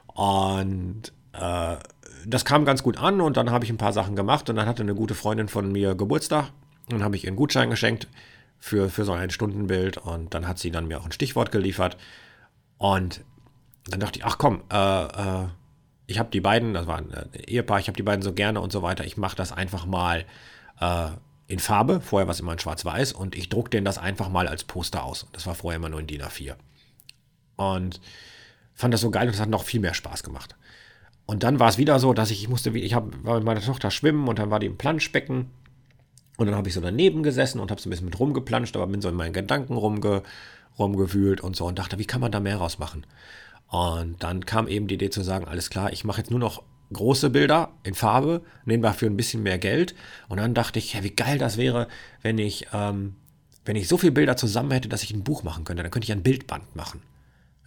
und 0.07 1.11
äh, 1.33 1.77
das 2.25 2.45
kam 2.45 2.65
ganz 2.65 2.83
gut 2.83 2.97
an 2.97 3.19
und 3.19 3.35
dann 3.35 3.51
habe 3.51 3.65
ich 3.65 3.71
ein 3.71 3.77
paar 3.77 3.93
Sachen 3.93 4.15
gemacht 4.15 4.49
und 4.49 4.55
dann 4.55 4.67
hatte 4.67 4.83
eine 4.83 4.95
gute 4.95 5.15
Freundin 5.15 5.47
von 5.47 5.71
mir 5.71 5.95
Geburtstag 5.95 6.51
und 6.85 6.93
dann 6.93 7.03
habe 7.03 7.15
ich 7.15 7.23
ihr 7.23 7.29
einen 7.29 7.37
Gutschein 7.37 7.69
geschenkt 7.69 8.07
für, 8.61 8.89
für 8.89 9.03
so 9.03 9.11
ein 9.11 9.31
Stundenbild 9.31 9.97
und 9.97 10.33
dann 10.33 10.47
hat 10.47 10.59
sie 10.59 10.71
dann 10.71 10.87
mir 10.87 10.99
auch 10.99 11.05
ein 11.05 11.11
Stichwort 11.11 11.51
geliefert 11.51 11.97
und 12.77 13.21
dann 13.89 13.99
dachte 13.99 14.19
ich, 14.19 14.25
ach 14.25 14.37
komm, 14.37 14.63
äh, 14.71 15.03
äh, 15.03 15.47
ich 16.05 16.19
habe 16.19 16.29
die 16.29 16.41
beiden, 16.41 16.75
das 16.75 16.85
war 16.85 16.97
ein 16.97 17.11
Ehepaar, 17.33 17.79
ich 17.79 17.87
habe 17.87 17.97
die 17.97 18.03
beiden 18.03 18.21
so 18.21 18.33
gerne 18.33 18.61
und 18.61 18.71
so 18.71 18.83
weiter, 18.83 19.03
ich 19.03 19.17
mache 19.17 19.35
das 19.35 19.51
einfach 19.51 19.87
mal 19.87 20.25
äh, 20.79 21.07
in 21.47 21.57
Farbe, 21.57 22.01
vorher 22.01 22.27
war 22.27 22.33
es 22.33 22.39
immer 22.39 22.53
in 22.53 22.59
schwarz-weiß 22.59 23.13
und 23.13 23.35
ich 23.35 23.49
drucke 23.49 23.71
denen 23.71 23.83
das 23.83 23.97
einfach 23.97 24.29
mal 24.29 24.47
als 24.47 24.63
Poster 24.63 25.03
aus. 25.03 25.27
Das 25.33 25.47
war 25.47 25.55
vorher 25.55 25.77
immer 25.77 25.89
nur 25.89 25.99
in 25.99 26.07
DIN 26.07 26.21
A4. 26.21 26.55
Und 27.55 27.99
fand 28.75 28.93
das 28.93 29.01
so 29.01 29.11
geil 29.11 29.27
und 29.27 29.33
es 29.33 29.41
hat 29.41 29.49
noch 29.49 29.63
viel 29.63 29.79
mehr 29.79 29.93
Spaß 29.95 30.23
gemacht. 30.23 30.55
Und 31.25 31.43
dann 31.43 31.59
war 31.59 31.67
es 31.67 31.77
wieder 31.77 31.99
so, 31.99 32.13
dass 32.13 32.29
ich, 32.29 32.43
ich 32.43 32.49
musste, 32.49 32.69
ich 32.69 32.93
hab, 32.93 33.23
war 33.23 33.35
mit 33.35 33.43
meiner 33.43 33.61
Tochter 33.61 33.91
schwimmen 33.91 34.27
und 34.27 34.39
dann 34.39 34.51
war 34.51 34.59
die 34.59 34.67
im 34.67 34.77
Planschbecken 34.77 35.49
und 36.41 36.47
dann 36.47 36.55
habe 36.55 36.67
ich 36.67 36.73
so 36.73 36.81
daneben 36.81 37.21
gesessen 37.21 37.59
und 37.59 37.69
habe 37.69 37.79
so 37.79 37.87
ein 37.87 37.91
bisschen 37.91 38.05
mit 38.05 38.19
rumgeplanscht, 38.19 38.75
aber 38.75 38.87
bin 38.87 39.01
so 39.01 39.09
in 39.09 39.15
meinen 39.15 39.31
Gedanken 39.31 39.73
rumge, 39.73 40.23
rumgewühlt 40.79 41.41
und 41.41 41.55
so 41.55 41.65
und 41.67 41.77
dachte, 41.77 41.99
wie 41.99 42.05
kann 42.05 42.19
man 42.19 42.31
da 42.31 42.39
mehr 42.39 42.57
rausmachen? 42.57 43.05
Und 43.67 44.23
dann 44.23 44.45
kam 44.45 44.67
eben 44.67 44.87
die 44.87 44.95
Idee 44.95 45.11
zu 45.11 45.21
sagen, 45.21 45.45
alles 45.45 45.69
klar, 45.69 45.93
ich 45.93 46.03
mache 46.03 46.17
jetzt 46.19 46.31
nur 46.31 46.39
noch 46.39 46.63
große 46.91 47.29
Bilder 47.29 47.69
in 47.83 47.93
Farbe, 47.93 48.41
nehme 48.65 48.81
dafür 48.81 49.09
ein 49.09 49.17
bisschen 49.17 49.43
mehr 49.43 49.59
Geld. 49.59 49.93
Und 50.29 50.39
dann 50.39 50.55
dachte 50.55 50.79
ich, 50.79 50.93
ja, 50.93 51.03
wie 51.03 51.11
geil 51.11 51.37
das 51.37 51.57
wäre, 51.57 51.87
wenn 52.23 52.39
ich, 52.39 52.67
ähm, 52.73 53.15
wenn 53.63 53.75
ich 53.75 53.87
so 53.87 53.97
viele 53.97 54.11
Bilder 54.11 54.35
zusammen 54.35 54.71
hätte, 54.71 54.89
dass 54.89 55.03
ich 55.03 55.13
ein 55.13 55.23
Buch 55.23 55.43
machen 55.43 55.63
könnte. 55.63 55.83
Dann 55.83 55.91
könnte 55.91 56.05
ich 56.05 56.11
ein 56.11 56.23
Bildband 56.23 56.75
machen. 56.75 57.01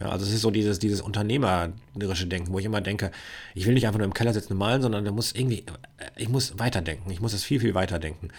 Ja, 0.00 0.08
also 0.08 0.26
es 0.26 0.32
ist 0.32 0.40
so 0.40 0.50
dieses, 0.50 0.80
dieses 0.80 1.00
unternehmerische 1.00 2.26
Denken, 2.26 2.52
wo 2.52 2.58
ich 2.58 2.64
immer 2.64 2.80
denke, 2.80 3.12
ich 3.54 3.66
will 3.66 3.74
nicht 3.74 3.86
einfach 3.86 3.98
nur 3.98 4.06
im 4.06 4.14
Keller 4.14 4.32
sitzen 4.32 4.54
und 4.54 4.58
malen, 4.58 4.82
sondern 4.82 5.04
da 5.04 5.12
muss 5.12 5.32
irgendwie, 5.32 5.64
äh, 5.98 6.10
ich 6.16 6.28
muss 6.28 6.58
weiterdenken. 6.58 7.10
Ich 7.10 7.20
muss 7.20 7.32
es 7.32 7.44
viel, 7.44 7.60
viel 7.60 7.74
weiterdenken. 7.74 8.30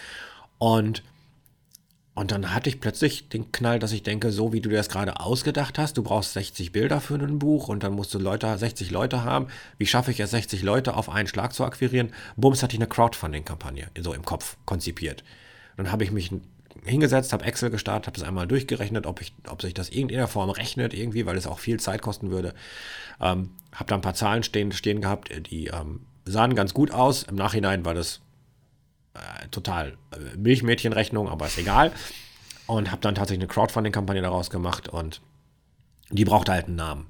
Und, 0.58 1.02
und 2.14 2.32
dann 2.32 2.54
hatte 2.54 2.70
ich 2.70 2.82
plötzlich 2.82 3.30
den 3.30 3.54
Knall, 3.54 3.80
dass 3.80 3.94
ich 3.94 4.04
denke, 4.04 4.32
so 4.32 4.52
wie 4.52 4.60
du 4.60 4.70
dir 4.70 4.78
das 4.78 4.90
gerade 4.90 5.22
ausgedacht 5.22 5.80
hast, 5.80 5.96
du 5.98 6.04
brauchst 6.04 6.34
60 6.34 6.74
Bilder 6.74 7.00
für 7.00 7.16
ein 7.16 7.40
Buch 7.40 7.70
und 7.70 7.84
dann 7.84 7.94
musst 7.94 8.14
du 8.14 8.20
Leute, 8.20 8.58
60 8.58 8.92
Leute 8.92 9.24
haben. 9.24 9.48
Wie 9.78 9.86
schaffe 9.86 10.12
ich 10.12 10.20
es, 10.20 10.32
60 10.32 10.62
Leute 10.62 10.96
auf 10.96 11.10
einen 11.10 11.28
Schlag 11.28 11.54
zu 11.54 11.64
akquirieren? 11.64 12.12
Bums 12.36 12.64
hatte 12.64 12.76
ich 12.76 12.80
eine 12.82 12.90
Crowdfunding-Kampagne 12.90 13.88
so 14.02 14.14
im 14.14 14.26
Kopf 14.26 14.58
konzipiert. 14.66 15.24
Dann 15.78 15.92
habe 15.92 16.04
ich 16.04 16.12
mich 16.12 16.32
hingesetzt, 16.86 17.34
habe 17.34 17.46
Excel 17.46 17.70
gestartet, 17.70 18.08
habe 18.08 18.18
es 18.18 18.24
einmal 18.24 18.48
durchgerechnet, 18.48 19.06
ob, 19.06 19.22
ich, 19.22 19.34
ob 19.50 19.62
sich 19.62 19.74
das 19.74 19.90
in 19.90 19.98
irgendeiner 19.98 20.28
Form 20.28 20.50
rechnet 20.50 20.94
irgendwie, 20.94 21.26
weil 21.26 21.38
es 21.38 21.48
auch 21.48 21.60
viel 21.60 21.80
Zeit 21.80 22.02
kosten 22.02 22.32
würde. 22.32 22.54
Ähm, 23.20 23.52
habe 23.74 23.90
da 23.90 23.96
ein 23.96 24.02
paar 24.02 24.14
Zahlen 24.14 24.44
stehen, 24.44 24.72
stehen 24.72 25.02
gehabt, 25.02 25.30
die 25.52 25.68
ähm, 25.68 26.02
sahen 26.26 26.56
ganz 26.56 26.74
gut 26.74 26.92
aus. 26.92 27.24
Im 27.24 27.36
Nachhinein 27.36 27.86
war 27.86 27.94
das 27.94 28.22
äh, 29.14 29.48
total 29.50 29.98
äh, 30.12 30.38
Milchmädchenrechnung, 30.38 31.30
aber 31.30 31.48
ist 31.48 31.58
egal. 31.58 31.92
Und 32.68 32.92
habe 32.92 33.02
dann 33.02 33.16
tatsächlich 33.16 33.44
eine 33.44 33.54
Crowdfunding-Kampagne 33.54 34.22
daraus 34.22 34.50
gemacht 34.50 34.90
und 34.90 35.22
die 36.10 36.26
brauchte 36.26 36.52
halt 36.52 36.68
einen 36.68 36.76
Namen. 36.76 37.08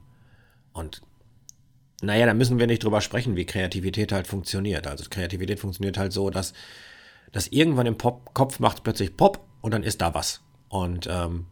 Und 0.73 1.01
naja, 2.01 2.25
da 2.25 2.33
müssen 2.33 2.59
wir 2.59 2.67
nicht 2.67 2.83
drüber 2.83 3.01
sprechen, 3.01 3.35
wie 3.35 3.45
Kreativität 3.45 4.11
halt 4.11 4.27
funktioniert. 4.27 4.87
Also 4.87 5.05
Kreativität 5.09 5.59
funktioniert 5.59 5.97
halt 5.97 6.11
so, 6.11 6.29
dass, 6.29 6.53
dass 7.31 7.47
irgendwann 7.47 7.85
im 7.85 7.97
Pop 7.97 8.33
Kopf 8.33 8.59
macht 8.59 8.83
plötzlich 8.83 9.15
Pop 9.15 9.44
und 9.65 9.73
dann 9.73 9.81
ist 9.81 9.99
da 10.01 10.13
was. 10.13 10.41
Und 10.69 11.07
ähm, 11.09 11.47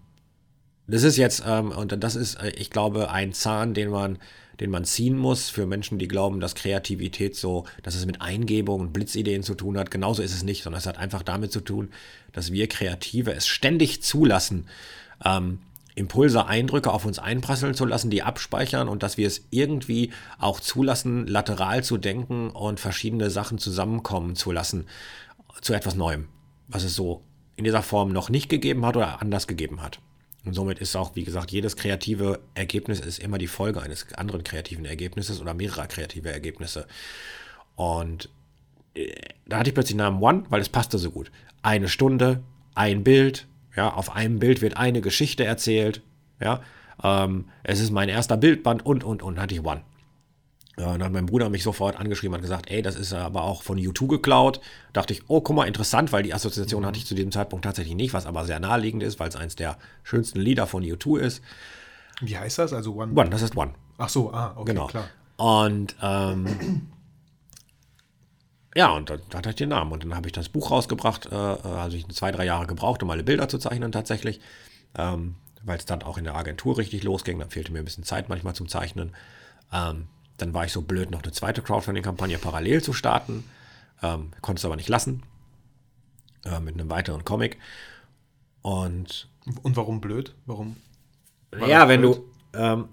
das 0.86 1.02
ist 1.02 1.18
jetzt, 1.18 1.44
ähm, 1.48 1.72
und 1.72 2.04
das 2.04 2.16
ist, 2.16 2.36
äh, 2.36 2.52
ich 2.52 2.70
glaube, 2.70 3.10
ein 3.10 3.34
Zahn, 3.34 3.74
den 3.74 3.90
man, 3.90 4.20
den 4.60 4.70
man 4.70 4.86
ziehen 4.86 5.18
muss 5.18 5.50
für 5.50 5.66
Menschen, 5.66 5.98
die 5.98 6.08
glauben, 6.08 6.40
dass 6.40 6.54
Kreativität 6.54 7.36
so, 7.36 7.66
dass 7.82 7.96
es 7.96 8.06
mit 8.06 8.22
Eingebung 8.22 8.82
und 8.82 8.94
Blitzideen 8.94 9.42
zu 9.42 9.56
tun 9.56 9.80
hat. 9.80 9.90
Genauso 9.90 10.22
ist 10.22 10.36
es 10.36 10.44
nicht, 10.44 10.62
sondern 10.62 10.78
es 10.78 10.86
hat 10.86 11.00
einfach 11.00 11.24
damit 11.24 11.52
zu 11.52 11.60
tun, 11.60 11.90
dass 12.34 12.52
wir 12.52 12.68
Kreative 12.68 13.34
es 13.34 13.48
ständig 13.48 14.04
zulassen, 14.04 14.68
ähm, 15.26 15.62
Impulse, 15.96 16.46
Eindrücke 16.46 16.92
auf 16.92 17.06
uns 17.06 17.18
einprasseln 17.18 17.74
zu 17.74 17.86
lassen, 17.86 18.12
die 18.12 18.22
abspeichern 18.22 18.90
und 18.90 19.02
dass 19.02 19.18
wir 19.18 19.26
es 19.26 19.48
irgendwie 19.50 20.12
auch 20.38 20.60
zulassen, 20.60 21.26
lateral 21.26 21.84
zu 21.84 21.98
denken 21.98 22.52
und 22.52 22.80
verschiedene 22.80 23.32
Sachen 23.32 23.58
zusammenkommen 23.58 24.36
zu 24.36 24.52
lassen 24.52 24.86
zu 25.62 25.74
etwas 25.74 25.96
Neuem, 25.96 26.28
was 26.68 26.84
es 26.84 26.94
so 26.94 27.24
in 27.56 27.64
dieser 27.64 27.84
Form 27.84 28.12
noch 28.12 28.30
nicht 28.30 28.50
gegeben 28.50 28.86
hat 28.86 28.98
oder 28.98 29.22
anders 29.22 29.48
gegeben 29.48 29.82
hat. 29.82 30.00
Und 30.46 30.54
somit 30.54 30.80
ist 30.80 30.96
auch, 30.96 31.16
wie 31.16 31.24
gesagt, 31.24 31.52
jedes 31.52 31.76
kreative 31.76 32.42
Ergebnis 32.54 33.00
ist 33.00 33.20
immer 33.20 33.38
die 33.38 33.48
Folge 33.48 33.82
eines 33.82 34.12
anderen 34.14 34.44
kreativen 34.44 34.86
Ergebnisses 34.86 35.40
oder 35.40 35.54
mehrerer 35.54 35.88
kreative 35.88 36.32
Ergebnisse. 36.32 36.86
Und 37.76 38.30
äh, 38.94 39.14
da 39.46 39.60
hatte 39.60 39.70
ich 39.70 39.74
plötzlich 39.74 39.96
den 39.96 40.04
Namen 40.04 40.22
One, 40.22 40.44
weil 40.50 40.62
es 40.62 40.70
passte 40.70 40.98
so 40.98 41.12
gut. 41.12 41.32
Eine 41.62 41.88
Stunde, 41.88 42.44
ein 42.76 43.04
Bild, 43.04 43.48
ja, 43.76 43.94
auf 43.94 44.16
einem 44.16 44.40
Bild 44.40 44.62
wird 44.62 44.78
eine 44.78 45.02
Geschichte 45.02 45.46
erzählt, 45.46 46.02
ja. 46.40 46.62
Ähm, 47.02 47.46
es 47.64 47.80
ist 47.80 47.92
mein 47.92 48.10
erster 48.10 48.38
Bildband 48.38 48.86
und, 48.86 49.04
und, 49.04 49.24
und, 49.24 49.40
hatte 49.40 49.56
ich 49.56 49.64
One. 49.64 49.82
Ja, 50.78 50.88
und 50.88 51.00
dann 51.00 51.04
hat 51.04 51.12
mein 51.14 51.28
Bruder 51.28 51.50
mich 51.50 51.62
sofort 51.62 51.98
angeschrieben 52.00 52.36
und 52.36 52.42
gesagt, 52.42 52.72
ey, 52.72 52.82
das 52.82 52.96
ist 52.96 53.14
aber 53.14 53.44
auch 53.44 53.62
von 53.62 53.78
U2 53.78 54.08
geklaut. 54.08 54.60
Dachte 54.92 55.14
ich, 55.14 55.22
oh, 55.28 55.40
guck 55.42 55.56
mal, 55.56 55.68
interessant, 55.68 56.12
weil 56.12 56.24
die 56.24 56.34
Assoziation 56.34 56.82
mhm. 56.82 56.88
hatte 56.88 56.98
ich 56.98 57.06
zu 57.06 57.14
diesem 57.14 57.32
Zeitpunkt 57.32 57.64
tatsächlich 57.64 57.96
nicht, 57.96 58.14
was 58.14 58.26
aber 58.26 58.46
sehr 58.46 58.60
naheliegend 58.60 59.04
ist, 59.04 59.20
weil 59.20 59.30
es 59.30 59.36
eins 59.36 59.56
der 59.56 59.78
schönsten 60.04 60.40
Lieder 60.40 60.66
von 60.66 60.84
U2 60.84 61.20
ist. 61.20 61.44
Wie 62.22 62.38
heißt 62.38 62.58
das? 62.58 62.74
Also 62.74 62.96
One? 62.96 63.14
One, 63.14 63.30
das 63.30 63.44
ist 63.44 63.56
One. 63.56 63.74
Ach 63.98 64.10
so, 64.10 64.34
ah, 64.34 64.54
okay, 64.56 64.74
genau. 64.74 64.88
klar. 64.88 65.10
Und 65.38 65.96
ähm, 66.02 66.88
ja, 68.76 68.92
und 68.92 69.10
dann 69.10 69.22
hatte 69.34 69.50
ich 69.50 69.56
den 69.56 69.70
Namen. 69.70 69.92
Und 69.92 70.04
dann 70.04 70.16
habe 70.16 70.28
ich 70.28 70.34
das 70.34 70.50
Buch 70.50 70.72
rausgebracht. 70.72 71.32
Äh, 71.32 71.36
also 71.36 71.98
ich 71.98 72.08
zwei, 72.10 72.32
drei 72.32 72.46
Jahre 72.46 72.66
gebraucht, 72.66 73.04
um 73.04 73.10
alle 73.10 73.24
Bilder 73.24 73.48
zu 73.48 73.58
zeichnen 73.58 73.92
tatsächlich. 73.92 74.40
Ähm, 74.98 75.36
weil 75.64 75.78
es 75.78 75.86
dann 75.86 76.04
auch 76.04 76.18
in 76.18 76.24
der 76.24 76.36
Agentur 76.36 76.78
richtig 76.78 77.04
losging. 77.04 77.40
Dann 77.40 77.50
fehlte 77.50 77.72
mir 77.72 77.80
ein 77.80 77.86
bisschen 77.86 78.04
Zeit 78.04 78.30
manchmal 78.30 78.56
zum 78.56 78.68
Zeichnen. 78.68 79.16
Ähm, 79.72 80.08
dann 80.44 80.54
war 80.54 80.66
ich 80.66 80.74
so 80.74 80.82
blöd, 80.82 81.10
noch 81.10 81.24
eine 81.24 81.32
zweite 81.32 81.62
Crowdfunding-Kampagne 81.62 82.38
parallel 82.38 82.84
zu 82.84 82.92
starten. 82.92 83.46
Ähm, 84.02 84.32
konnte 84.42 84.60
es 84.60 84.66
aber 84.66 84.76
nicht 84.76 84.90
lassen. 84.90 85.24
Äh, 86.46 86.60
mit 86.60 86.74
einem 86.74 86.90
weiteren 86.90 87.24
Comic. 87.24 87.58
Und. 88.62 89.30
Und 89.62 89.78
warum 89.78 90.02
blöd? 90.02 90.36
Warum? 90.46 90.76
ja, 91.66 91.88
wenn 91.88 92.02
blöd? 92.02 92.18
du. 92.54 92.60
Ähm, 92.60 92.90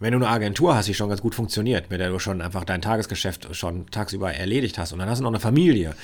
wenn 0.00 0.12
du 0.12 0.18
eine 0.18 0.28
Agentur 0.28 0.76
hast, 0.76 0.86
die 0.86 0.94
schon 0.94 1.08
ganz 1.08 1.20
gut 1.20 1.34
funktioniert, 1.34 1.90
mit 1.90 2.00
der 2.00 2.10
du 2.10 2.18
schon 2.18 2.40
einfach 2.40 2.64
dein 2.64 2.80
Tagesgeschäft 2.80 3.54
schon 3.54 3.86
tagsüber 3.90 4.32
erledigt 4.32 4.78
hast 4.78 4.92
und 4.92 5.00
dann 5.00 5.10
hast 5.10 5.18
du 5.18 5.24
noch 5.24 5.30
eine 5.30 5.40
Familie 5.40 5.96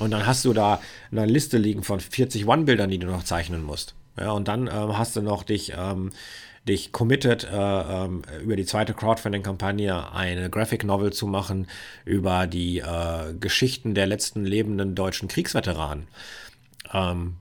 und 0.00 0.10
dann 0.10 0.26
hast 0.26 0.44
du 0.46 0.54
da 0.54 0.80
eine 1.10 1.26
Liste 1.26 1.58
liegen 1.58 1.82
von 1.82 2.00
40 2.00 2.46
One-Bildern, 2.48 2.88
die 2.88 2.98
du 2.98 3.06
noch 3.08 3.24
zeichnen 3.24 3.62
musst. 3.62 3.94
Ja, 4.18 4.32
und 4.32 4.48
dann 4.48 4.68
ähm, 4.68 4.96
hast 4.96 5.16
du 5.16 5.22
noch 5.22 5.42
dich 5.42 5.74
ähm, 5.76 6.12
dich 6.68 6.92
committed, 6.92 7.44
äh, 7.44 7.56
ähm, 7.56 8.22
über 8.42 8.56
die 8.56 8.64
zweite 8.64 8.94
Crowdfunding-Kampagne 8.94 10.12
eine 10.12 10.48
Graphic 10.48 10.84
Novel 10.84 11.12
zu 11.12 11.26
machen 11.26 11.66
über 12.04 12.46
die 12.46 12.78
äh, 12.78 13.34
Geschichten 13.38 13.94
der 13.94 14.06
letzten 14.06 14.44
lebenden 14.44 14.94
deutschen 14.94 15.28
Kriegsveteranen. 15.28 16.06
Ähm, 16.92 17.36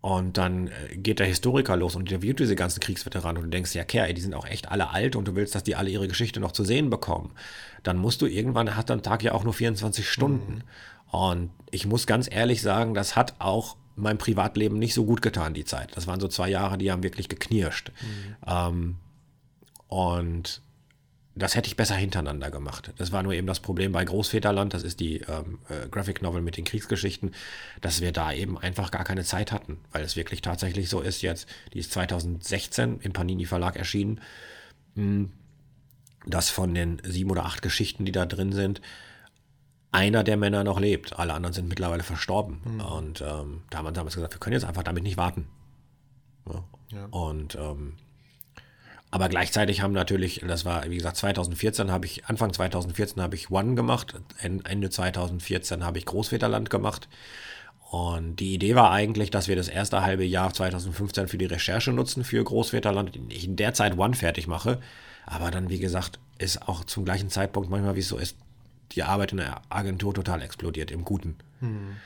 und 0.00 0.36
dann 0.36 0.66
äh, 0.66 0.96
geht 0.96 1.20
der 1.20 1.28
Historiker 1.28 1.76
los 1.76 1.94
und 1.94 2.10
interviewt 2.10 2.40
diese 2.40 2.56
ganzen 2.56 2.80
Kriegsveteranen 2.80 3.36
und 3.36 3.44
du 3.44 3.50
denkst, 3.50 3.74
ja, 3.74 3.84
Kerl, 3.84 4.12
die 4.12 4.20
sind 4.20 4.34
auch 4.34 4.46
echt 4.46 4.68
alle 4.68 4.90
alt 4.90 5.14
und 5.14 5.28
du 5.28 5.36
willst, 5.36 5.54
dass 5.54 5.62
die 5.62 5.76
alle 5.76 5.90
ihre 5.90 6.08
Geschichte 6.08 6.40
noch 6.40 6.50
zu 6.50 6.64
sehen 6.64 6.90
bekommen. 6.90 7.30
Dann 7.84 7.98
musst 7.98 8.20
du 8.20 8.26
irgendwann, 8.26 8.76
hat 8.76 8.90
dein 8.90 9.02
Tag 9.02 9.22
ja 9.22 9.32
auch 9.32 9.44
nur 9.44 9.54
24 9.54 10.08
Stunden. 10.08 10.54
Mhm. 10.54 11.18
Und 11.18 11.50
ich 11.70 11.86
muss 11.86 12.08
ganz 12.08 12.28
ehrlich 12.28 12.62
sagen, 12.62 12.94
das 12.94 13.14
hat 13.14 13.36
auch 13.38 13.76
meinem 13.96 14.18
Privatleben 14.18 14.78
nicht 14.78 14.94
so 14.94 15.04
gut 15.04 15.22
getan, 15.22 15.54
die 15.54 15.64
Zeit. 15.64 15.96
Das 15.96 16.06
waren 16.06 16.20
so 16.20 16.28
zwei 16.28 16.48
Jahre, 16.48 16.78
die 16.78 16.90
haben 16.90 17.02
wirklich 17.02 17.28
geknirscht. 17.28 17.92
Mhm. 18.00 18.36
Ähm, 18.46 18.96
und 19.88 20.62
das 21.34 21.54
hätte 21.54 21.68
ich 21.68 21.76
besser 21.76 21.94
hintereinander 21.94 22.50
gemacht. 22.50 22.92
Das 22.98 23.10
war 23.10 23.22
nur 23.22 23.32
eben 23.32 23.46
das 23.46 23.60
Problem 23.60 23.92
bei 23.92 24.04
Großväterland, 24.04 24.74
das 24.74 24.82
ist 24.82 25.00
die 25.00 25.18
ähm, 25.20 25.60
äh, 25.68 25.88
Graphic 25.88 26.20
Novel 26.20 26.42
mit 26.42 26.56
den 26.56 26.64
Kriegsgeschichten, 26.64 27.34
dass 27.80 28.02
wir 28.02 28.12
da 28.12 28.32
eben 28.32 28.58
einfach 28.58 28.90
gar 28.90 29.04
keine 29.04 29.24
Zeit 29.24 29.50
hatten, 29.50 29.78
weil 29.92 30.04
es 30.04 30.16
wirklich 30.16 30.42
tatsächlich 30.42 30.90
so 30.90 31.00
ist 31.00 31.22
jetzt, 31.22 31.48
die 31.72 31.78
ist 31.78 31.92
2016 31.92 33.00
im 33.00 33.12
Panini 33.12 33.46
Verlag 33.46 33.76
erschienen, 33.76 34.20
mh, 34.94 35.02
hm, 35.04 35.32
dass 36.26 36.50
von 36.50 36.74
den 36.74 37.00
sieben 37.04 37.30
oder 37.30 37.44
acht 37.44 37.62
Geschichten, 37.62 38.04
die 38.04 38.12
da 38.12 38.26
drin 38.26 38.52
sind, 38.52 38.80
einer 39.92 40.24
der 40.24 40.36
Männer 40.36 40.64
noch 40.64 40.80
lebt. 40.80 41.18
Alle 41.18 41.34
anderen 41.34 41.52
sind 41.52 41.68
mittlerweile 41.68 42.02
verstorben. 42.02 42.60
Mhm. 42.64 42.80
Und 42.80 43.20
ähm, 43.20 43.62
da 43.70 43.78
haben 43.78 43.84
wir 43.84 43.92
damals 43.92 44.14
gesagt, 44.14 44.34
wir 44.34 44.40
können 44.40 44.54
jetzt 44.54 44.64
einfach 44.64 44.82
damit 44.82 45.04
nicht 45.04 45.16
warten. 45.16 45.46
Ja. 46.46 46.64
Ja. 46.90 47.06
Und 47.10 47.54
ähm, 47.54 47.94
aber 49.10 49.28
gleichzeitig 49.28 49.82
haben 49.82 49.92
natürlich, 49.92 50.42
das 50.46 50.64
war 50.64 50.88
wie 50.88 50.96
gesagt 50.96 51.18
2014 51.18 51.90
habe 51.90 52.06
ich, 52.06 52.24
Anfang 52.26 52.52
2014 52.52 53.22
habe 53.22 53.36
ich 53.36 53.50
One 53.50 53.74
gemacht, 53.74 54.14
Ende 54.38 54.88
2014 54.88 55.84
habe 55.84 55.98
ich 55.98 56.06
Großväterland 56.06 56.70
gemacht. 56.70 57.10
Und 57.90 58.36
die 58.36 58.54
Idee 58.54 58.74
war 58.74 58.90
eigentlich, 58.90 59.30
dass 59.30 59.48
wir 59.48 59.56
das 59.56 59.68
erste 59.68 60.00
halbe 60.00 60.24
Jahr 60.24 60.54
2015 60.54 61.28
für 61.28 61.36
die 61.36 61.44
Recherche 61.44 61.92
nutzen 61.92 62.24
für 62.24 62.42
Großväterland. 62.42 63.18
Ich 63.28 63.44
in 63.44 63.56
der 63.56 63.74
Zeit 63.74 63.98
One 63.98 64.14
fertig 64.14 64.46
mache. 64.46 64.80
Aber 65.26 65.50
dann, 65.50 65.68
wie 65.68 65.78
gesagt, 65.78 66.18
ist 66.38 66.66
auch 66.66 66.84
zum 66.84 67.04
gleichen 67.04 67.28
Zeitpunkt 67.28 67.68
manchmal, 67.68 67.94
wie 67.94 68.00
es 68.00 68.08
so 68.08 68.16
ist, 68.16 68.38
die 68.96 69.02
Arbeit 69.02 69.32
in 69.32 69.38
der 69.38 69.62
Agentur 69.68 70.14
total 70.14 70.42
explodiert, 70.42 70.90
im 70.90 71.04
Guten. 71.04 71.36
Mhm. 71.60 71.96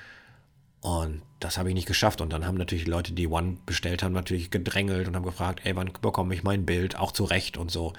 Und 0.81 1.23
das 1.41 1.59
habe 1.59 1.69
ich 1.69 1.75
nicht 1.75 1.89
geschafft. 1.89 2.21
Und 2.21 2.33
dann 2.33 2.47
haben 2.47 2.57
natürlich 2.57 2.87
Leute, 2.87 3.13
die 3.13 3.27
One 3.27 3.59
bestellt 3.67 4.03
haben, 4.03 4.13
natürlich 4.13 4.51
gedrängelt 4.51 5.09
und 5.09 5.17
haben 5.17 5.25
gefragt, 5.25 5.61
ey, 5.65 5.75
wann 5.75 5.91
bekomme 6.01 6.35
ich 6.35 6.45
mein 6.45 6.65
Bild? 6.65 6.97
Auch 6.97 7.13
zurecht 7.13 7.57
und 7.57 7.71
so. 7.71 7.93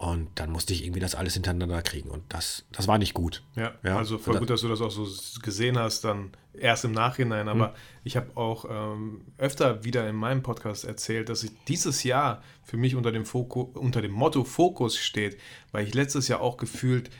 Und 0.00 0.30
dann 0.36 0.50
musste 0.50 0.72
ich 0.72 0.82
irgendwie 0.82 1.00
das 1.00 1.14
alles 1.14 1.34
hintereinander 1.34 1.82
kriegen. 1.82 2.08
Und 2.08 2.22
das, 2.30 2.64
das 2.72 2.88
war 2.88 2.96
nicht 2.96 3.12
gut. 3.12 3.42
Ja, 3.54 3.72
ja? 3.82 3.98
also 3.98 4.16
voll 4.16 4.38
gut, 4.38 4.48
dass 4.48 4.62
du 4.62 4.68
das 4.68 4.80
auch 4.80 4.90
so 4.90 5.06
gesehen 5.42 5.78
hast, 5.78 6.04
dann 6.04 6.30
erst 6.54 6.86
im 6.86 6.92
Nachhinein. 6.92 7.48
Aber 7.48 7.68
hm. 7.68 7.74
ich 8.04 8.16
habe 8.16 8.34
auch 8.34 8.64
ähm, 8.70 9.20
öfter 9.36 9.84
wieder 9.84 10.08
in 10.08 10.16
meinem 10.16 10.42
Podcast 10.42 10.84
erzählt, 10.84 11.28
dass 11.28 11.42
ich 11.42 11.50
dieses 11.68 12.02
Jahr 12.02 12.42
für 12.62 12.78
mich 12.78 12.94
unter 12.94 13.12
dem, 13.12 13.26
Fokus, 13.26 13.76
unter 13.76 14.00
dem 14.00 14.12
Motto 14.12 14.44
Fokus 14.44 14.96
steht, 14.96 15.38
weil 15.70 15.86
ich 15.86 15.92
letztes 15.92 16.28
Jahr 16.28 16.40
auch 16.40 16.56
gefühlt 16.56 17.10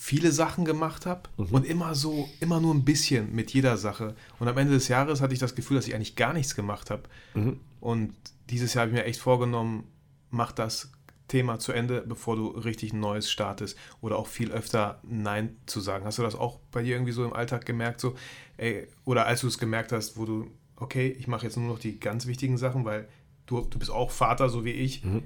viele 0.00 0.30
Sachen 0.30 0.64
gemacht 0.64 1.06
habe 1.06 1.28
mhm. 1.36 1.46
und 1.46 1.66
immer 1.66 1.96
so, 1.96 2.28
immer 2.38 2.60
nur 2.60 2.72
ein 2.72 2.84
bisschen 2.84 3.34
mit 3.34 3.52
jeder 3.52 3.76
Sache. 3.76 4.14
Und 4.38 4.46
am 4.46 4.56
Ende 4.56 4.72
des 4.72 4.86
Jahres 4.86 5.20
hatte 5.20 5.34
ich 5.34 5.40
das 5.40 5.56
Gefühl, 5.56 5.76
dass 5.76 5.88
ich 5.88 5.94
eigentlich 5.94 6.14
gar 6.14 6.32
nichts 6.32 6.54
gemacht 6.54 6.90
habe. 6.90 7.02
Mhm. 7.34 7.58
Und 7.80 8.14
dieses 8.48 8.72
Jahr 8.72 8.82
habe 8.82 8.92
ich 8.92 8.96
mir 8.96 9.04
echt 9.04 9.20
vorgenommen, 9.20 9.88
mach 10.30 10.52
das 10.52 10.92
Thema 11.26 11.58
zu 11.58 11.72
Ende, 11.72 12.04
bevor 12.06 12.36
du 12.36 12.46
richtig 12.46 12.92
ein 12.92 13.00
neues 13.00 13.28
startest. 13.28 13.76
Oder 14.00 14.16
auch 14.18 14.28
viel 14.28 14.52
öfter 14.52 15.00
Nein 15.02 15.56
zu 15.66 15.80
sagen. 15.80 16.04
Hast 16.04 16.18
du 16.18 16.22
das 16.22 16.36
auch 16.36 16.60
bei 16.70 16.82
dir 16.82 16.94
irgendwie 16.94 17.12
so 17.12 17.24
im 17.24 17.32
Alltag 17.32 17.66
gemerkt? 17.66 18.00
So, 18.00 18.14
ey, 18.56 18.86
oder 19.04 19.26
als 19.26 19.40
du 19.40 19.48
es 19.48 19.58
gemerkt 19.58 19.90
hast, 19.90 20.16
wo 20.16 20.24
du, 20.24 20.48
okay, 20.76 21.08
ich 21.08 21.26
mache 21.26 21.44
jetzt 21.44 21.56
nur 21.56 21.66
noch 21.68 21.80
die 21.80 21.98
ganz 21.98 22.26
wichtigen 22.26 22.56
Sachen, 22.56 22.84
weil 22.84 23.08
du, 23.46 23.62
du 23.62 23.80
bist 23.80 23.90
auch 23.90 24.12
Vater, 24.12 24.48
so 24.48 24.64
wie 24.64 24.70
ich. 24.70 25.04
Mhm. 25.04 25.24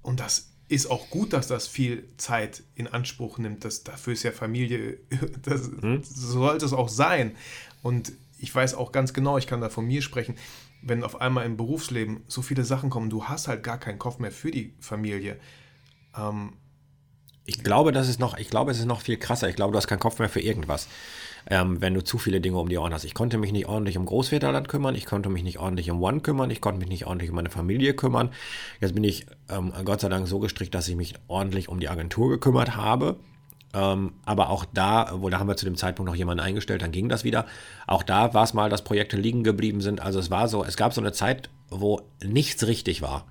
Und 0.00 0.18
das 0.18 0.50
ist 0.68 0.90
auch 0.90 1.08
gut, 1.10 1.32
dass 1.32 1.48
das 1.48 1.66
viel 1.66 2.08
Zeit 2.18 2.62
in 2.74 2.86
Anspruch 2.86 3.38
nimmt. 3.38 3.64
Das, 3.64 3.84
dafür 3.84 4.12
ist 4.12 4.22
ja 4.22 4.32
Familie, 4.32 4.98
das, 5.42 5.70
hm? 5.80 6.02
so 6.02 6.40
sollte 6.40 6.66
es 6.66 6.72
auch 6.72 6.88
sein. 6.88 7.34
Und 7.82 8.12
ich 8.38 8.54
weiß 8.54 8.74
auch 8.74 8.92
ganz 8.92 9.12
genau, 9.12 9.38
ich 9.38 9.46
kann 9.46 9.60
da 9.60 9.70
von 9.70 9.86
mir 9.86 10.02
sprechen, 10.02 10.36
wenn 10.82 11.02
auf 11.02 11.20
einmal 11.20 11.46
im 11.46 11.56
Berufsleben 11.56 12.22
so 12.28 12.42
viele 12.42 12.64
Sachen 12.64 12.90
kommen, 12.90 13.10
du 13.10 13.24
hast 13.24 13.48
halt 13.48 13.62
gar 13.62 13.78
keinen 13.78 13.98
Kopf 13.98 14.18
mehr 14.18 14.30
für 14.30 14.50
die 14.50 14.74
Familie. 14.78 15.38
Ähm, 16.16 16.52
ich 17.44 17.64
glaube, 17.64 17.92
das 17.92 18.08
ist 18.08 18.20
noch, 18.20 18.36
ich 18.36 18.50
glaube, 18.50 18.70
es 18.70 18.78
ist 18.78 18.84
noch 18.84 19.00
viel 19.00 19.16
krasser. 19.16 19.48
Ich 19.48 19.56
glaube, 19.56 19.72
du 19.72 19.78
hast 19.78 19.86
keinen 19.86 20.00
Kopf 20.00 20.18
mehr 20.18 20.28
für 20.28 20.40
irgendwas 20.40 20.86
ähm, 21.50 21.80
wenn 21.80 21.94
du 21.94 22.04
zu 22.04 22.18
viele 22.18 22.40
Dinge 22.40 22.58
um 22.58 22.68
die 22.68 22.78
Ohren 22.78 22.92
hast. 22.92 23.04
Ich 23.04 23.14
konnte 23.14 23.38
mich 23.38 23.52
nicht 23.52 23.66
ordentlich 23.66 23.96
um 23.96 24.04
Großväterland 24.04 24.68
kümmern, 24.68 24.94
ich 24.94 25.06
konnte 25.06 25.30
mich 25.30 25.42
nicht 25.42 25.58
ordentlich 25.58 25.90
um 25.90 26.02
One 26.02 26.20
kümmern, 26.20 26.50
ich 26.50 26.60
konnte 26.60 26.78
mich 26.78 26.88
nicht 26.88 27.06
ordentlich 27.06 27.30
um 27.30 27.36
meine 27.36 27.50
Familie 27.50 27.94
kümmern. 27.94 28.30
Jetzt 28.80 28.94
bin 28.94 29.04
ich 29.04 29.26
ähm, 29.48 29.72
Gott 29.84 30.00
sei 30.00 30.08
Dank 30.08 30.28
so 30.28 30.38
gestrickt, 30.38 30.74
dass 30.74 30.88
ich 30.88 30.96
mich 30.96 31.14
ordentlich 31.26 31.68
um 31.68 31.80
die 31.80 31.88
Agentur 31.88 32.28
gekümmert 32.28 32.76
habe. 32.76 33.16
Ähm, 33.74 34.14
aber 34.24 34.50
auch 34.50 34.64
da, 34.64 35.12
wo 35.16 35.28
da 35.28 35.38
haben 35.38 35.48
wir 35.48 35.56
zu 35.56 35.66
dem 35.66 35.76
Zeitpunkt 35.76 36.10
noch 36.10 36.16
jemanden 36.16 36.42
eingestellt, 36.42 36.82
dann 36.82 36.92
ging 36.92 37.08
das 37.08 37.24
wieder. 37.24 37.46
Auch 37.86 38.02
da 38.02 38.34
war 38.34 38.44
es 38.44 38.54
mal, 38.54 38.70
dass 38.70 38.84
Projekte 38.84 39.16
liegen 39.16 39.42
geblieben 39.42 39.80
sind. 39.80 40.00
Also 40.00 40.18
es 40.18 40.30
war 40.30 40.48
so, 40.48 40.64
es 40.64 40.76
gab 40.76 40.92
so 40.92 41.00
eine 41.00 41.12
Zeit, 41.12 41.50
wo 41.70 42.00
nichts 42.22 42.66
richtig 42.66 43.02
war. 43.02 43.26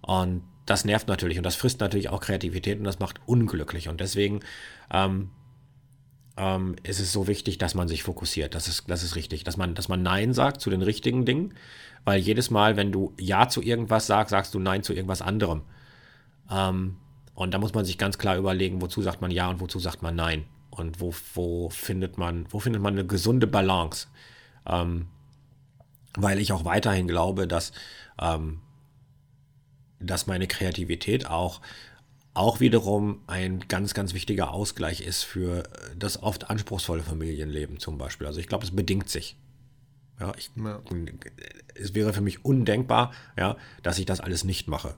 Und 0.00 0.42
das 0.66 0.84
nervt 0.84 1.08
natürlich 1.08 1.38
und 1.38 1.44
das 1.44 1.56
frisst 1.56 1.80
natürlich 1.80 2.08
auch 2.08 2.20
Kreativität 2.20 2.78
und 2.78 2.84
das 2.84 2.98
macht 2.98 3.20
unglücklich. 3.26 3.88
Und 3.88 4.00
deswegen 4.00 4.40
ähm, 4.92 5.30
ähm, 6.36 6.76
ist 6.82 7.00
es 7.00 7.12
so 7.12 7.26
wichtig, 7.26 7.58
dass 7.58 7.74
man 7.74 7.88
sich 7.88 8.02
fokussiert. 8.02 8.54
Das 8.54 8.68
ist, 8.68 8.84
das 8.88 9.02
ist 9.02 9.16
richtig. 9.16 9.44
Dass 9.44 9.56
man, 9.56 9.74
dass 9.74 9.88
man 9.88 10.02
Nein 10.02 10.34
sagt 10.34 10.60
zu 10.60 10.70
den 10.70 10.82
richtigen 10.82 11.24
Dingen. 11.24 11.54
Weil 12.04 12.20
jedes 12.20 12.50
Mal, 12.50 12.76
wenn 12.76 12.92
du 12.92 13.14
Ja 13.18 13.48
zu 13.48 13.62
irgendwas 13.62 14.06
sagst, 14.06 14.30
sagst 14.30 14.54
du 14.54 14.58
Nein 14.58 14.82
zu 14.82 14.92
irgendwas 14.92 15.22
anderem. 15.22 15.62
Ähm, 16.50 16.96
und 17.34 17.54
da 17.54 17.58
muss 17.58 17.74
man 17.74 17.84
sich 17.84 17.98
ganz 17.98 18.18
klar 18.18 18.36
überlegen, 18.36 18.82
wozu 18.82 19.02
sagt 19.02 19.20
man 19.20 19.30
Ja 19.30 19.48
und 19.48 19.60
wozu 19.60 19.78
sagt 19.78 20.02
man 20.02 20.16
Nein. 20.16 20.44
Und 20.70 21.00
wo, 21.00 21.14
wo, 21.34 21.70
findet, 21.70 22.18
man, 22.18 22.46
wo 22.50 22.58
findet 22.58 22.82
man 22.82 22.94
eine 22.94 23.06
gesunde 23.06 23.46
Balance. 23.46 24.08
Ähm, 24.66 25.06
weil 26.16 26.40
ich 26.40 26.52
auch 26.52 26.64
weiterhin 26.64 27.06
glaube, 27.06 27.46
dass, 27.46 27.72
ähm, 28.20 28.60
dass 30.00 30.26
meine 30.26 30.48
Kreativität 30.48 31.26
auch 31.26 31.60
auch 32.34 32.60
wiederum 32.60 33.22
ein 33.26 33.60
ganz, 33.68 33.94
ganz 33.94 34.12
wichtiger 34.12 34.52
Ausgleich 34.52 35.00
ist 35.00 35.22
für 35.22 35.64
das 35.96 36.22
oft 36.22 36.50
anspruchsvolle 36.50 37.02
Familienleben 37.02 37.78
zum 37.78 37.96
Beispiel. 37.96 38.26
Also 38.26 38.40
ich 38.40 38.48
glaube, 38.48 38.64
es 38.64 38.74
bedingt 38.74 39.08
sich. 39.08 39.36
Ja, 40.20 40.32
ich, 40.36 40.50
ja. 40.56 40.80
Es 41.74 41.94
wäre 41.94 42.12
für 42.12 42.20
mich 42.20 42.44
undenkbar, 42.44 43.12
ja, 43.38 43.56
dass 43.82 43.98
ich 43.98 44.06
das 44.06 44.20
alles 44.20 44.44
nicht 44.44 44.68
mache 44.68 44.94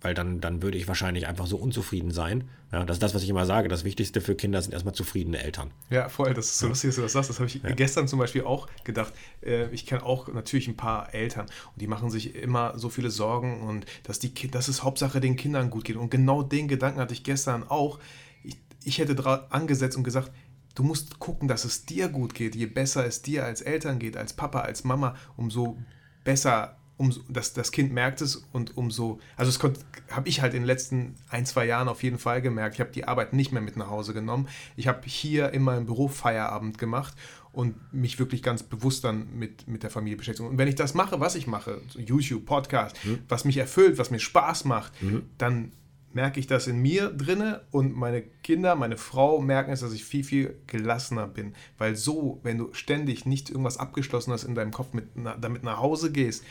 weil 0.00 0.14
dann, 0.14 0.40
dann 0.40 0.62
würde 0.62 0.78
ich 0.78 0.86
wahrscheinlich 0.86 1.26
einfach 1.26 1.46
so 1.46 1.56
unzufrieden 1.56 2.12
sein. 2.12 2.48
Ja, 2.72 2.84
das 2.84 2.96
ist 2.96 3.02
das, 3.02 3.14
was 3.14 3.22
ich 3.22 3.30
immer 3.30 3.46
sage. 3.46 3.68
Das 3.68 3.84
Wichtigste 3.84 4.20
für 4.20 4.34
Kinder 4.34 4.62
sind 4.62 4.72
erstmal 4.72 4.94
zufriedene 4.94 5.42
Eltern. 5.42 5.70
Ja, 5.90 6.08
voll. 6.08 6.34
Das 6.34 6.46
ist 6.46 6.58
so 6.58 6.68
lustig, 6.68 6.90
dass 6.90 6.96
du 6.96 7.02
das 7.02 7.12
sagst. 7.12 7.30
Das 7.30 7.40
habe 7.40 7.48
ich 7.48 7.62
ja. 7.62 7.70
gestern 7.70 8.06
zum 8.06 8.18
Beispiel 8.18 8.44
auch 8.44 8.68
gedacht. 8.84 9.12
Äh, 9.42 9.70
ich 9.70 9.86
kenne 9.86 10.04
auch 10.04 10.28
natürlich 10.28 10.68
ein 10.68 10.76
paar 10.76 11.14
Eltern 11.14 11.46
und 11.46 11.80
die 11.80 11.86
machen 11.86 12.10
sich 12.10 12.34
immer 12.34 12.78
so 12.78 12.90
viele 12.90 13.10
Sorgen 13.10 13.62
und 13.62 13.86
dass, 14.04 14.18
die, 14.18 14.32
dass 14.50 14.68
es 14.68 14.82
Hauptsache 14.82 15.20
den 15.20 15.36
Kindern 15.36 15.70
gut 15.70 15.84
geht. 15.84 15.96
Und 15.96 16.10
genau 16.10 16.42
den 16.42 16.68
Gedanken 16.68 17.00
hatte 17.00 17.14
ich 17.14 17.24
gestern 17.24 17.64
auch. 17.64 17.98
Ich, 18.44 18.56
ich 18.84 18.98
hätte 18.98 19.18
angesetzt 19.50 19.96
und 19.96 20.04
gesagt, 20.04 20.30
du 20.74 20.84
musst 20.84 21.18
gucken, 21.18 21.48
dass 21.48 21.64
es 21.64 21.86
dir 21.86 22.08
gut 22.08 22.34
geht. 22.34 22.54
Je 22.54 22.66
besser 22.66 23.04
es 23.04 23.22
dir 23.22 23.44
als 23.44 23.62
Eltern 23.62 23.98
geht, 23.98 24.16
als 24.16 24.32
Papa, 24.32 24.60
als 24.60 24.84
Mama, 24.84 25.16
umso 25.36 25.76
besser 26.22 26.77
um, 26.98 27.14
das, 27.28 27.54
das 27.54 27.72
Kind 27.72 27.92
merkt 27.92 28.20
es 28.20 28.44
und 28.52 28.76
umso, 28.76 29.20
also 29.36 29.50
das 29.50 29.74
habe 30.10 30.28
ich 30.28 30.42
halt 30.42 30.52
in 30.52 30.62
den 30.62 30.66
letzten 30.66 31.14
ein, 31.30 31.46
zwei 31.46 31.64
Jahren 31.64 31.88
auf 31.88 32.02
jeden 32.02 32.18
Fall 32.18 32.42
gemerkt. 32.42 32.74
Ich 32.74 32.80
habe 32.80 32.90
die 32.90 33.04
Arbeit 33.04 33.32
nicht 33.32 33.52
mehr 33.52 33.62
mit 33.62 33.76
nach 33.76 33.88
Hause 33.88 34.12
genommen. 34.12 34.48
Ich 34.76 34.88
habe 34.88 35.00
hier 35.06 35.52
in 35.52 35.62
meinem 35.62 35.86
Büro 35.86 36.08
Feierabend 36.08 36.76
gemacht 36.76 37.14
und 37.52 37.76
mich 37.92 38.18
wirklich 38.18 38.42
ganz 38.42 38.62
bewusst 38.62 39.04
dann 39.04 39.32
mit, 39.32 39.66
mit 39.68 39.84
der 39.84 39.90
Familie 39.90 40.16
beschäftigt. 40.16 40.48
Und 40.48 40.58
wenn 40.58 40.68
ich 40.68 40.74
das 40.74 40.94
mache, 40.94 41.20
was 41.20 41.36
ich 41.36 41.46
mache, 41.46 41.80
YouTube, 41.96 42.44
Podcast, 42.44 42.96
mhm. 43.04 43.20
was 43.28 43.44
mich 43.44 43.56
erfüllt, 43.56 43.96
was 43.98 44.10
mir 44.10 44.18
Spaß 44.18 44.64
macht, 44.64 45.00
mhm. 45.00 45.22
dann 45.38 45.72
merke 46.12 46.40
ich 46.40 46.46
das 46.46 46.66
in 46.66 46.80
mir 46.80 47.10
drinne 47.10 47.62
und 47.70 47.94
meine 47.94 48.22
Kinder, 48.42 48.74
meine 48.74 48.96
Frau 48.96 49.40
merken 49.40 49.70
es, 49.70 49.80
dass 49.80 49.92
ich 49.92 50.04
viel, 50.04 50.24
viel 50.24 50.56
gelassener 50.66 51.28
bin. 51.28 51.54
Weil 51.76 51.96
so, 51.96 52.40
wenn 52.42 52.58
du 52.58 52.72
ständig 52.72 53.26
nicht 53.26 53.50
irgendwas 53.50 53.76
abgeschlossen 53.76 54.32
hast 54.32 54.44
in 54.44 54.54
deinem 54.54 54.72
Kopf, 54.72 54.94
mit, 54.94 55.06
damit 55.40 55.62
nach 55.62 55.78
Hause 55.78 56.10
gehst, 56.10 56.44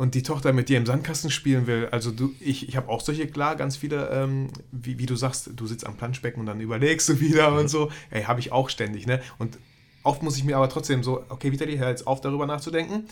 und 0.00 0.14
die 0.14 0.22
Tochter 0.22 0.54
mit 0.54 0.70
dir 0.70 0.78
im 0.78 0.86
Sandkasten 0.86 1.30
spielen 1.30 1.66
will. 1.66 1.86
Also 1.90 2.10
du, 2.10 2.34
ich, 2.40 2.66
ich 2.66 2.74
habe 2.78 2.88
auch 2.88 3.02
solche, 3.02 3.26
klar, 3.26 3.54
ganz 3.54 3.76
viele, 3.76 4.08
ähm, 4.08 4.48
wie, 4.72 4.98
wie 4.98 5.04
du 5.04 5.14
sagst, 5.14 5.50
du 5.54 5.66
sitzt 5.66 5.86
am 5.86 5.98
Planschbecken 5.98 6.40
und 6.40 6.46
dann 6.46 6.58
überlegst 6.58 7.06
du 7.10 7.20
wieder 7.20 7.50
mhm. 7.50 7.58
und 7.58 7.68
so. 7.68 7.90
Ey, 8.08 8.22
habe 8.22 8.40
ich 8.40 8.50
auch 8.50 8.70
ständig, 8.70 9.06
ne? 9.06 9.20
Und 9.36 9.58
oft 10.02 10.22
muss 10.22 10.38
ich 10.38 10.44
mir 10.44 10.56
aber 10.56 10.70
trotzdem 10.70 11.02
so, 11.02 11.22
okay, 11.28 11.52
Vitali, 11.52 11.76
hör 11.76 11.90
jetzt 11.90 12.06
auf, 12.06 12.22
darüber 12.22 12.46
nachzudenken. 12.46 13.08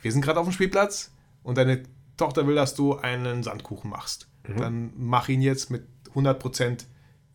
Wir 0.00 0.10
sind 0.10 0.22
gerade 0.22 0.40
auf 0.40 0.46
dem 0.46 0.54
Spielplatz 0.54 1.12
und 1.42 1.58
deine 1.58 1.82
Tochter 2.16 2.46
will, 2.46 2.54
dass 2.54 2.74
du 2.74 2.96
einen 2.96 3.42
Sandkuchen 3.42 3.90
machst. 3.90 4.26
Mhm. 4.48 4.56
Dann 4.56 4.92
mach 4.96 5.28
ihn 5.28 5.42
jetzt 5.42 5.70
mit 5.70 5.86
100% 6.14 6.86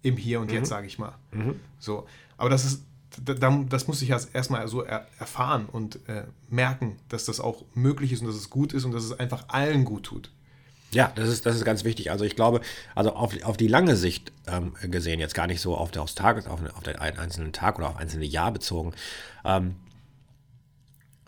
im 0.01 0.17
Hier 0.17 0.39
und 0.39 0.49
mhm. 0.49 0.55
Jetzt, 0.55 0.69
sage 0.69 0.87
ich 0.87 0.97
mal. 0.97 1.19
Mhm. 1.31 1.59
So. 1.77 2.07
Aber 2.35 2.49
das 2.49 2.65
ist 2.65 2.83
das 3.19 3.87
muss 3.87 4.01
ich 4.01 4.09
erstmal 4.09 4.67
so 4.67 4.83
erfahren 4.83 5.65
und 5.65 5.99
äh, 6.07 6.23
merken, 6.49 6.97
dass 7.09 7.25
das 7.25 7.39
auch 7.39 7.63
möglich 7.73 8.11
ist 8.11 8.21
und 8.21 8.27
dass 8.27 8.35
es 8.35 8.49
gut 8.49 8.73
ist 8.73 8.85
und 8.85 8.93
dass 8.93 9.03
es 9.03 9.19
einfach 9.19 9.45
allen 9.49 9.85
gut 9.85 10.03
tut. 10.03 10.29
Ja, 10.91 11.11
das 11.15 11.29
ist, 11.29 11.45
das 11.45 11.55
ist 11.55 11.63
ganz 11.63 11.83
wichtig. 11.85 12.11
Also 12.11 12.25
ich 12.25 12.35
glaube, 12.35 12.61
also 12.95 13.13
auf, 13.13 13.33
auf 13.43 13.55
die 13.55 13.67
lange 13.67 13.95
Sicht 13.95 14.31
ähm, 14.47 14.73
gesehen, 14.81 15.19
jetzt 15.19 15.33
gar 15.33 15.47
nicht 15.47 15.61
so 15.61 15.75
auf, 15.75 15.95
aufs 15.95 16.15
Tages, 16.15 16.47
auf, 16.47 16.59
auf 16.75 16.83
den 16.83 16.97
einzelnen 16.97 17.53
Tag 17.53 17.77
oder 17.77 17.89
auf 17.89 17.97
einzelne 17.97 18.25
Jahr 18.25 18.51
bezogen, 18.51 18.93
ähm, 19.45 19.75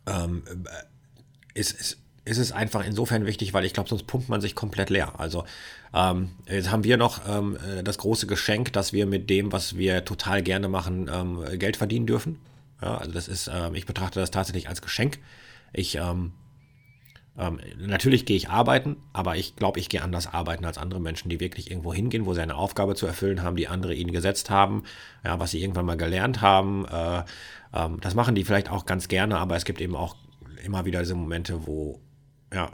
ähm, 0.06 0.44
ist, 1.54 1.72
ist, 1.72 1.98
ist 2.26 2.38
es 2.38 2.52
einfach 2.52 2.86
insofern 2.86 3.26
wichtig, 3.26 3.54
weil 3.54 3.66
ich 3.66 3.74
glaube, 3.74 3.90
sonst 3.90 4.08
pumpt 4.08 4.30
man 4.30 4.42
sich 4.42 4.56
komplett 4.56 4.90
leer. 4.90 5.20
Also 5.20 5.44
ähm, 5.94 6.32
jetzt 6.48 6.72
haben 6.72 6.84
wir 6.84 6.98
noch 6.98 7.22
ähm, 7.28 7.58
äh, 7.58 7.84
das 7.84 7.98
große 7.98 8.28
Geschenk, 8.28 8.72
dass 8.74 8.94
wir 8.94 9.06
mit 9.06 9.30
dem, 9.30 9.52
was 9.52 9.78
wir 9.78 10.06
total 10.06 10.42
gerne 10.42 10.70
machen, 10.70 11.10
ähm, 11.14 11.60
Geld 11.60 11.76
verdienen 11.78 12.06
dürfen. 12.06 12.40
Ja, 12.82 12.98
also 12.98 13.12
das 13.12 13.28
ist, 13.28 13.50
ähm, 13.54 13.76
ich 13.76 13.86
betrachte 13.86 14.20
das 14.20 14.32
tatsächlich 14.32 14.70
als 14.70 14.82
Geschenk. 14.82 15.20
Ich 15.74 15.96
ähm, 15.96 16.32
ähm, 17.38 17.60
natürlich 17.80 18.26
gehe 18.26 18.38
ich 18.38 18.50
arbeiten, 18.50 18.98
aber 19.12 19.36
ich 19.38 19.56
glaube, 19.56 19.80
ich 19.80 19.90
gehe 19.90 20.04
anders 20.04 20.28
arbeiten 20.28 20.66
als 20.66 20.78
andere 20.78 21.02
Menschen, 21.02 21.30
die 21.30 21.40
wirklich 21.40 21.72
irgendwo 21.72 21.94
hingehen, 21.94 22.26
wo 22.26 22.34
sie 22.34 22.42
eine 22.42 22.56
Aufgabe 22.56 22.96
zu 22.96 23.08
erfüllen 23.08 23.42
haben, 23.42 23.56
die 23.56 23.68
andere 23.68 23.96
ihnen 23.96 24.12
gesetzt 24.12 24.50
haben, 24.50 24.84
ja, 25.26 25.40
was 25.40 25.52
sie 25.52 25.62
irgendwann 25.62 25.86
mal 25.86 25.98
gelernt 25.98 26.42
haben. 26.42 26.86
Äh, 26.86 27.24
das 28.02 28.14
machen 28.14 28.36
die 28.36 28.44
vielleicht 28.44 28.70
auch 28.70 28.86
ganz 28.86 29.08
gerne, 29.08 29.40
aber 29.40 29.56
es 29.56 29.66
gibt 29.66 29.82
eben 29.82 29.96
auch 29.96 30.16
immer 30.64 30.86
wieder 30.86 31.00
diese 31.00 31.16
Momente, 31.16 31.66
wo, 31.66 32.00
ja, 32.54 32.72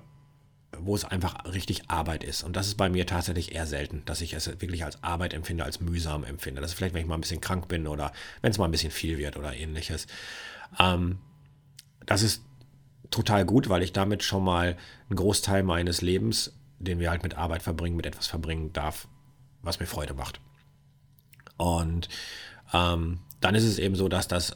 wo 0.77 0.95
es 0.95 1.05
einfach 1.05 1.45
richtig 1.45 1.89
Arbeit 1.89 2.23
ist. 2.23 2.43
Und 2.43 2.55
das 2.55 2.67
ist 2.67 2.75
bei 2.75 2.89
mir 2.89 3.05
tatsächlich 3.05 3.55
eher 3.55 3.65
selten, 3.65 4.03
dass 4.05 4.21
ich 4.21 4.33
es 4.33 4.47
wirklich 4.61 4.85
als 4.85 5.03
Arbeit 5.03 5.33
empfinde, 5.33 5.63
als 5.63 5.79
mühsam 5.79 6.23
empfinde. 6.23 6.61
Das 6.61 6.71
ist 6.71 6.77
vielleicht, 6.77 6.93
wenn 6.93 7.01
ich 7.01 7.07
mal 7.07 7.15
ein 7.15 7.21
bisschen 7.21 7.41
krank 7.41 7.67
bin 7.67 7.87
oder 7.87 8.11
wenn 8.41 8.51
es 8.51 8.57
mal 8.57 8.65
ein 8.65 8.71
bisschen 8.71 8.91
viel 8.91 9.17
wird 9.17 9.37
oder 9.37 9.55
ähnliches. 9.55 10.07
Ähm, 10.79 11.19
das 12.05 12.21
ist 12.21 12.43
total 13.09 13.45
gut, 13.45 13.69
weil 13.69 13.81
ich 13.81 13.93
damit 13.93 14.23
schon 14.23 14.43
mal 14.43 14.77
einen 15.09 15.15
Großteil 15.15 15.63
meines 15.63 16.01
Lebens, 16.01 16.53
den 16.77 16.99
wir 16.99 17.09
halt 17.09 17.23
mit 17.23 17.35
Arbeit 17.35 17.63
verbringen, 17.63 17.97
mit 17.97 18.05
etwas 18.05 18.27
verbringen 18.27 18.71
darf, 18.71 19.07
was 19.61 19.79
mir 19.79 19.87
Freude 19.87 20.13
macht. 20.13 20.39
Und 21.57 22.07
ähm, 22.73 23.19
dann 23.41 23.55
ist 23.55 23.63
es 23.63 23.79
eben 23.79 23.95
so, 23.95 24.07
dass 24.07 24.27
das 24.27 24.55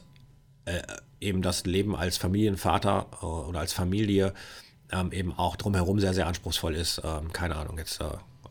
äh, 0.64 0.82
eben 1.20 1.42
das 1.42 1.64
Leben 1.64 1.96
als 1.96 2.16
Familienvater 2.16 3.08
äh, 3.20 3.26
oder 3.26 3.60
als 3.60 3.72
Familie 3.72 4.32
ähm, 4.92 5.12
eben 5.12 5.32
auch 5.32 5.56
drumherum 5.56 6.00
sehr, 6.00 6.14
sehr 6.14 6.26
anspruchsvoll 6.26 6.74
ist. 6.74 7.00
Ähm, 7.04 7.32
keine 7.32 7.56
Ahnung, 7.56 7.78
jetzt 7.78 8.00
äh, 8.00 8.04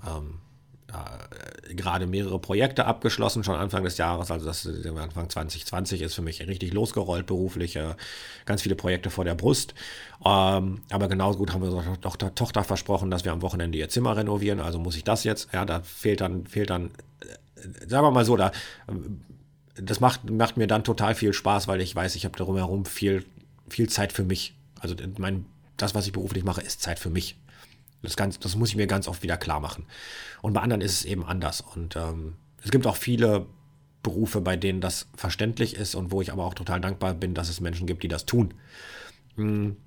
ähm, 0.07 0.39
äh, 0.87 1.73
gerade 1.73 2.05
mehrere 2.05 2.39
Projekte 2.39 2.85
abgeschlossen, 2.85 3.43
schon 3.43 3.55
Anfang 3.55 3.83
des 3.83 3.97
Jahres, 3.97 4.29
also 4.29 4.45
das 4.45 4.67
Anfang 4.67 5.29
2020 5.29 6.01
ist 6.01 6.13
für 6.13 6.21
mich 6.21 6.45
richtig 6.45 6.73
losgerollt 6.73 7.25
beruflich, 7.25 7.75
äh, 7.75 7.95
ganz 8.45 8.61
viele 8.61 8.75
Projekte 8.75 9.09
vor 9.09 9.25
der 9.25 9.35
Brust. 9.35 9.73
Ähm, 10.23 10.81
aber 10.91 11.07
genauso 11.07 11.39
gut 11.39 11.53
haben 11.53 11.61
wir 11.61 11.71
unserer 11.71 11.99
Tochter, 11.99 12.35
Tochter 12.35 12.63
versprochen, 12.63 13.09
dass 13.09 13.25
wir 13.25 13.31
am 13.31 13.41
Wochenende 13.41 13.77
ihr 13.77 13.89
Zimmer 13.89 14.15
renovieren, 14.15 14.59
also 14.59 14.77
muss 14.77 14.95
ich 14.95 15.03
das 15.03 15.23
jetzt, 15.23 15.51
ja, 15.53 15.65
da 15.65 15.81
fehlt 15.81 16.21
dann, 16.21 16.45
fehlt 16.45 16.69
dann, 16.69 16.91
äh, 17.21 17.87
sagen 17.87 18.05
wir 18.05 18.11
mal 18.11 18.25
so, 18.25 18.37
da 18.37 18.51
das 19.75 19.99
macht, 19.99 20.29
macht 20.29 20.57
mir 20.57 20.67
dann 20.67 20.83
total 20.83 21.15
viel 21.15 21.33
Spaß, 21.33 21.67
weil 21.67 21.81
ich 21.81 21.95
weiß, 21.95 22.15
ich 22.15 22.25
habe 22.25 22.37
drumherum 22.37 22.85
viel, 22.85 23.25
viel 23.69 23.89
Zeit 23.89 24.13
für 24.13 24.23
mich. 24.23 24.55
Also 24.79 24.95
mein, 25.17 25.45
das, 25.83 25.93
was 25.95 26.07
ich 26.07 26.13
beruflich 26.13 26.43
mache, 26.43 26.61
ist 26.61 26.81
Zeit 26.81 26.99
für 26.99 27.09
mich. 27.09 27.37
Das, 28.01 28.15
ganz, 28.15 28.39
das 28.39 28.55
muss 28.55 28.69
ich 28.69 28.75
mir 28.75 28.87
ganz 28.87 29.07
oft 29.07 29.23
wieder 29.23 29.37
klar 29.37 29.59
machen. 29.59 29.85
Und 30.41 30.53
bei 30.53 30.61
anderen 30.61 30.81
ist 30.81 30.93
es 30.93 31.05
eben 31.05 31.23
anders. 31.23 31.61
Und 31.61 31.95
ähm, 31.95 32.35
es 32.63 32.71
gibt 32.71 32.87
auch 32.87 32.97
viele 32.97 33.45
Berufe, 34.01 34.41
bei 34.41 34.57
denen 34.57 34.81
das 34.81 35.07
verständlich 35.15 35.75
ist 35.75 35.95
und 35.95 36.11
wo 36.11 36.21
ich 36.21 36.31
aber 36.31 36.43
auch 36.45 36.53
total 36.53 36.81
dankbar 36.81 37.13
bin, 37.13 37.33
dass 37.33 37.49
es 37.49 37.61
Menschen 37.61 37.87
gibt, 37.87 38.03
die 38.03 38.09
das 38.09 38.25
tun. 38.25 38.53
Hm. 39.35 39.77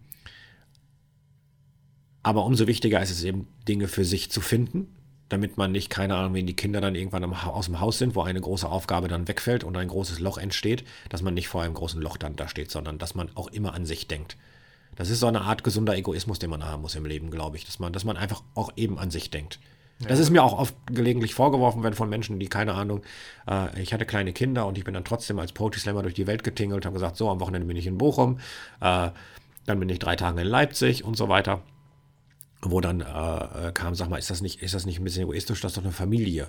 Aber 2.22 2.44
umso 2.44 2.66
wichtiger 2.66 3.00
ist 3.02 3.10
es 3.10 3.22
eben, 3.22 3.46
Dinge 3.68 3.86
für 3.86 4.04
sich 4.04 4.30
zu 4.30 4.40
finden, 4.40 4.88
damit 5.28 5.58
man 5.58 5.70
nicht, 5.70 5.90
keine 5.90 6.16
Ahnung, 6.16 6.34
wenn 6.34 6.46
die 6.46 6.56
Kinder 6.56 6.80
dann 6.80 6.94
irgendwann 6.94 7.24
aus 7.24 7.66
dem 7.66 7.80
Haus 7.80 7.98
sind, 7.98 8.14
wo 8.14 8.22
eine 8.22 8.40
große 8.40 8.68
Aufgabe 8.68 9.08
dann 9.08 9.28
wegfällt 9.28 9.62
und 9.62 9.76
ein 9.76 9.88
großes 9.88 10.18
Loch 10.18 10.38
entsteht, 10.38 10.84
dass 11.08 11.22
man 11.22 11.34
nicht 11.34 11.48
vor 11.48 11.62
einem 11.62 11.74
großen 11.74 12.00
Loch 12.00 12.16
dann 12.16 12.36
da 12.36 12.48
steht, 12.48 12.70
sondern 12.70 12.98
dass 12.98 13.14
man 13.14 13.30
auch 13.36 13.48
immer 13.48 13.74
an 13.74 13.86
sich 13.86 14.08
denkt. 14.08 14.36
Das 14.96 15.10
ist 15.10 15.20
so 15.20 15.26
eine 15.26 15.42
Art 15.42 15.62
gesunder 15.62 15.96
Egoismus, 15.96 16.38
den 16.38 16.50
man 16.50 16.64
haben 16.64 16.82
muss 16.82 16.94
im 16.94 17.04
Leben, 17.04 17.30
glaube 17.30 17.56
ich, 17.56 17.64
dass 17.64 17.78
man, 17.78 17.92
dass 17.92 18.04
man 18.04 18.16
einfach 18.16 18.42
auch 18.54 18.72
eben 18.76 18.98
an 18.98 19.10
sich 19.10 19.30
denkt. 19.30 19.60
Ja. 19.98 20.08
Das 20.08 20.18
ist 20.18 20.30
mir 20.30 20.42
auch 20.42 20.58
oft 20.58 20.74
gelegentlich 20.86 21.34
vorgeworfen 21.34 21.82
worden 21.82 21.94
von 21.94 22.08
Menschen, 22.08 22.38
die 22.38 22.48
keine 22.48 22.74
Ahnung, 22.74 23.02
äh, 23.48 23.80
ich 23.80 23.94
hatte 23.94 24.04
kleine 24.04 24.32
Kinder 24.32 24.66
und 24.66 24.76
ich 24.76 24.84
bin 24.84 24.94
dann 24.94 25.04
trotzdem 25.04 25.38
als 25.38 25.52
Poetry 25.52 25.80
Slammer 25.80 26.02
durch 26.02 26.14
die 26.14 26.26
Welt 26.26 26.44
getingelt, 26.44 26.84
habe 26.84 26.94
gesagt, 26.94 27.16
so 27.16 27.30
am 27.30 27.40
Wochenende 27.40 27.66
bin 27.66 27.76
ich 27.76 27.86
in 27.86 27.96
Bochum, 27.96 28.38
äh, 28.80 29.10
dann 29.64 29.80
bin 29.80 29.88
ich 29.88 29.98
drei 29.98 30.16
Tage 30.16 30.42
in 30.42 30.46
Leipzig 30.46 31.04
und 31.04 31.16
so 31.16 31.28
weiter. 31.28 31.62
Wo 32.62 32.80
dann 32.80 33.00
äh, 33.00 33.72
kam, 33.72 33.94
sag 33.94 34.08
mal, 34.08 34.16
ist 34.16 34.30
das 34.30 34.40
nicht, 34.40 34.62
ist 34.62 34.74
das 34.74 34.86
nicht 34.86 34.98
ein 34.98 35.04
bisschen 35.04 35.24
egoistisch, 35.24 35.60
das 35.60 35.72
ist 35.72 35.76
doch 35.76 35.84
eine 35.84 35.92
Familie. 35.92 36.48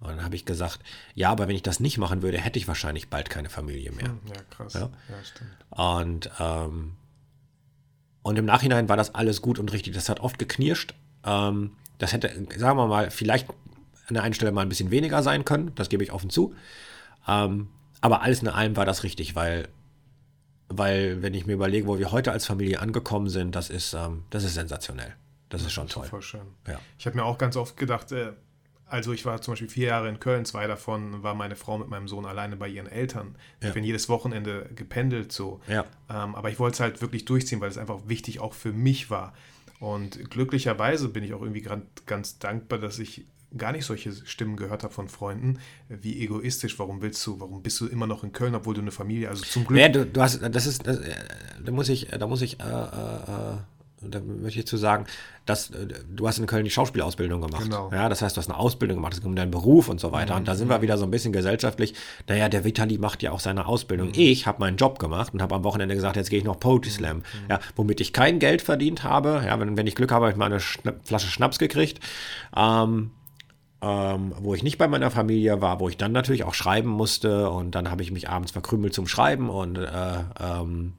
Und 0.00 0.08
dann 0.08 0.24
habe 0.24 0.36
ich 0.36 0.44
gesagt, 0.44 0.80
ja, 1.14 1.30
aber 1.30 1.48
wenn 1.48 1.56
ich 1.56 1.62
das 1.62 1.80
nicht 1.80 1.98
machen 1.98 2.22
würde, 2.22 2.38
hätte 2.38 2.58
ich 2.58 2.68
wahrscheinlich 2.68 3.08
bald 3.08 3.30
keine 3.30 3.50
Familie 3.50 3.90
mehr. 3.92 4.08
Hm, 4.08 4.20
ja, 4.28 4.42
krass. 4.50 4.74
Ja, 4.74 4.80
ja 4.80 5.24
stimmt. 5.24 5.50
Und 5.70 6.30
ähm, 6.38 6.92
und 8.22 8.38
im 8.38 8.44
Nachhinein 8.44 8.88
war 8.88 8.96
das 8.96 9.14
alles 9.14 9.42
gut 9.42 9.58
und 9.58 9.72
richtig. 9.72 9.94
Das 9.94 10.08
hat 10.08 10.20
oft 10.20 10.38
geknirscht. 10.38 10.94
Ähm, 11.24 11.72
das 11.98 12.12
hätte, 12.12 12.30
sagen 12.56 12.78
wir 12.78 12.86
mal, 12.86 13.10
vielleicht 13.10 13.48
an 14.08 14.14
der 14.14 14.22
einen 14.22 14.34
Stelle 14.34 14.52
mal 14.52 14.62
ein 14.62 14.68
bisschen 14.68 14.90
weniger 14.90 15.22
sein 15.22 15.44
können. 15.44 15.72
Das 15.74 15.88
gebe 15.88 16.02
ich 16.02 16.12
offen 16.12 16.30
zu. 16.30 16.54
Ähm, 17.26 17.68
aber 18.00 18.22
alles 18.22 18.42
in 18.42 18.48
allem 18.48 18.76
war 18.76 18.86
das 18.86 19.02
richtig, 19.02 19.34
weil, 19.34 19.68
weil, 20.68 21.22
wenn 21.22 21.34
ich 21.34 21.46
mir 21.46 21.54
überlege, 21.54 21.86
wo 21.86 21.98
wir 21.98 22.12
heute 22.12 22.32
als 22.32 22.46
Familie 22.46 22.80
angekommen 22.80 23.28
sind, 23.28 23.54
das 23.54 23.70
ist, 23.70 23.94
ähm, 23.94 24.24
das 24.30 24.44
ist 24.44 24.54
sensationell. 24.54 25.14
Das 25.48 25.62
ist 25.62 25.72
schon 25.72 25.88
toll. 25.88 26.06
Voll 26.06 26.22
schön. 26.22 26.42
Ja. 26.66 26.78
Ich 26.98 27.06
habe 27.06 27.16
mir 27.16 27.24
auch 27.24 27.38
ganz 27.38 27.56
oft 27.56 27.76
gedacht, 27.76 28.12
äh, 28.12 28.32
also 28.88 29.12
ich 29.12 29.24
war 29.24 29.40
zum 29.40 29.52
Beispiel 29.52 29.68
vier 29.68 29.88
Jahre 29.88 30.08
in 30.08 30.20
Köln, 30.20 30.44
zwei 30.44 30.66
davon 30.66 31.22
war 31.22 31.34
meine 31.34 31.56
Frau 31.56 31.78
mit 31.78 31.88
meinem 31.88 32.08
Sohn 32.08 32.26
alleine 32.26 32.56
bei 32.56 32.68
ihren 32.68 32.86
Eltern. 32.86 33.36
Ja. 33.60 33.68
Ich 33.68 33.74
bin 33.74 33.84
jedes 33.84 34.08
Wochenende 34.08 34.70
gependelt 34.74 35.32
so. 35.32 35.60
Ja. 35.68 35.84
Ähm, 36.08 36.34
aber 36.34 36.50
ich 36.50 36.58
wollte 36.58 36.74
es 36.74 36.80
halt 36.80 37.00
wirklich 37.00 37.24
durchziehen, 37.24 37.60
weil 37.60 37.70
es 37.70 37.78
einfach 37.78 38.00
wichtig 38.06 38.40
auch 38.40 38.54
für 38.54 38.72
mich 38.72 39.10
war. 39.10 39.34
Und 39.80 40.30
glücklicherweise 40.30 41.08
bin 41.08 41.22
ich 41.22 41.34
auch 41.34 41.42
irgendwie 41.42 41.66
ganz 42.06 42.38
dankbar, 42.38 42.78
dass 42.78 42.98
ich 42.98 43.26
gar 43.56 43.72
nicht 43.72 43.86
solche 43.86 44.12
Stimmen 44.12 44.56
gehört 44.56 44.82
habe 44.82 44.92
von 44.92 45.08
Freunden, 45.08 45.58
wie 45.88 46.22
egoistisch, 46.22 46.78
warum 46.78 47.00
willst 47.00 47.26
du, 47.26 47.40
warum 47.40 47.62
bist 47.62 47.80
du 47.80 47.86
immer 47.86 48.06
noch 48.06 48.22
in 48.24 48.32
Köln, 48.32 48.54
obwohl 48.54 48.74
du 48.74 48.80
eine 48.80 48.90
Familie, 48.90 49.28
also 49.28 49.44
zum 49.44 49.66
Glück. 49.66 49.80
Ja, 49.80 49.88
du, 49.88 50.04
du 50.04 50.20
hast, 50.20 50.40
das 50.42 50.66
ist, 50.66 50.86
das, 50.86 50.98
äh, 50.98 51.14
da 51.64 51.72
muss 51.72 51.88
ich, 51.88 52.08
da 52.08 52.26
muss 52.26 52.42
ich, 52.42 52.60
äh, 52.60 52.64
äh, 52.64 52.66
äh 52.66 53.56
da 54.00 54.20
möchte 54.20 54.60
ich 54.60 54.66
zu 54.66 54.76
sagen, 54.76 55.06
dass 55.46 55.70
äh, 55.70 55.86
du 56.08 56.28
hast 56.28 56.38
in 56.38 56.46
Köln 56.46 56.64
die 56.64 56.70
Schauspielausbildung 56.70 57.40
gemacht. 57.40 57.64
Genau. 57.64 57.90
Ja, 57.92 58.08
das 58.08 58.22
heißt, 58.22 58.36
du 58.36 58.40
hast 58.40 58.48
eine 58.48 58.58
Ausbildung 58.58 58.98
gemacht, 58.98 59.14
es 59.14 59.20
geht 59.20 59.26
um 59.26 59.36
deinen 59.36 59.50
Beruf 59.50 59.88
und 59.88 60.00
so 60.00 60.12
weiter. 60.12 60.34
Mhm. 60.34 60.40
Und 60.40 60.48
da 60.48 60.54
sind 60.54 60.68
wir 60.68 60.82
wieder 60.82 60.98
so 60.98 61.04
ein 61.04 61.10
bisschen 61.10 61.32
gesellschaftlich. 61.32 61.94
Naja, 62.28 62.48
der 62.48 62.64
Vitali 62.64 62.98
macht 62.98 63.22
ja 63.22 63.32
auch 63.32 63.40
seine 63.40 63.66
Ausbildung. 63.66 64.08
Mhm. 64.08 64.14
Ich 64.16 64.46
habe 64.46 64.60
meinen 64.60 64.76
Job 64.76 64.98
gemacht 64.98 65.34
und 65.34 65.42
habe 65.42 65.54
am 65.54 65.64
Wochenende 65.64 65.94
gesagt, 65.94 66.16
jetzt 66.16 66.30
gehe 66.30 66.38
ich 66.38 66.44
noch 66.44 66.60
Poetry 66.60 66.90
Slam. 66.90 67.18
Mhm. 67.18 67.22
Ja, 67.50 67.60
womit 67.76 68.00
ich 68.00 68.12
kein 68.12 68.38
Geld 68.38 68.62
verdient 68.62 69.04
habe. 69.04 69.42
Ja, 69.46 69.58
wenn, 69.58 69.76
wenn 69.76 69.86
ich 69.86 69.94
Glück 69.94 70.12
habe, 70.12 70.26
habe 70.26 70.32
ich 70.32 70.38
mal 70.38 70.46
eine 70.46 70.60
Schna 70.60 70.92
Flasche 71.02 71.28
Schnaps 71.28 71.58
gekriegt. 71.58 72.00
Ähm, 72.56 73.10
ähm, 73.80 74.34
wo 74.40 74.54
ich 74.54 74.64
nicht 74.64 74.78
bei 74.78 74.88
meiner 74.88 75.10
Familie 75.10 75.60
war, 75.60 75.78
wo 75.78 75.88
ich 75.88 75.96
dann 75.96 76.10
natürlich 76.10 76.42
auch 76.42 76.54
schreiben 76.54 76.88
musste 76.88 77.48
und 77.50 77.76
dann 77.76 77.90
habe 77.90 78.02
ich 78.02 78.10
mich 78.10 78.28
abends 78.28 78.50
verkrümelt 78.50 78.92
zum 78.92 79.06
Schreiben 79.06 79.48
und, 79.48 79.78
äh, 79.78 80.18
ähm, 80.40 80.94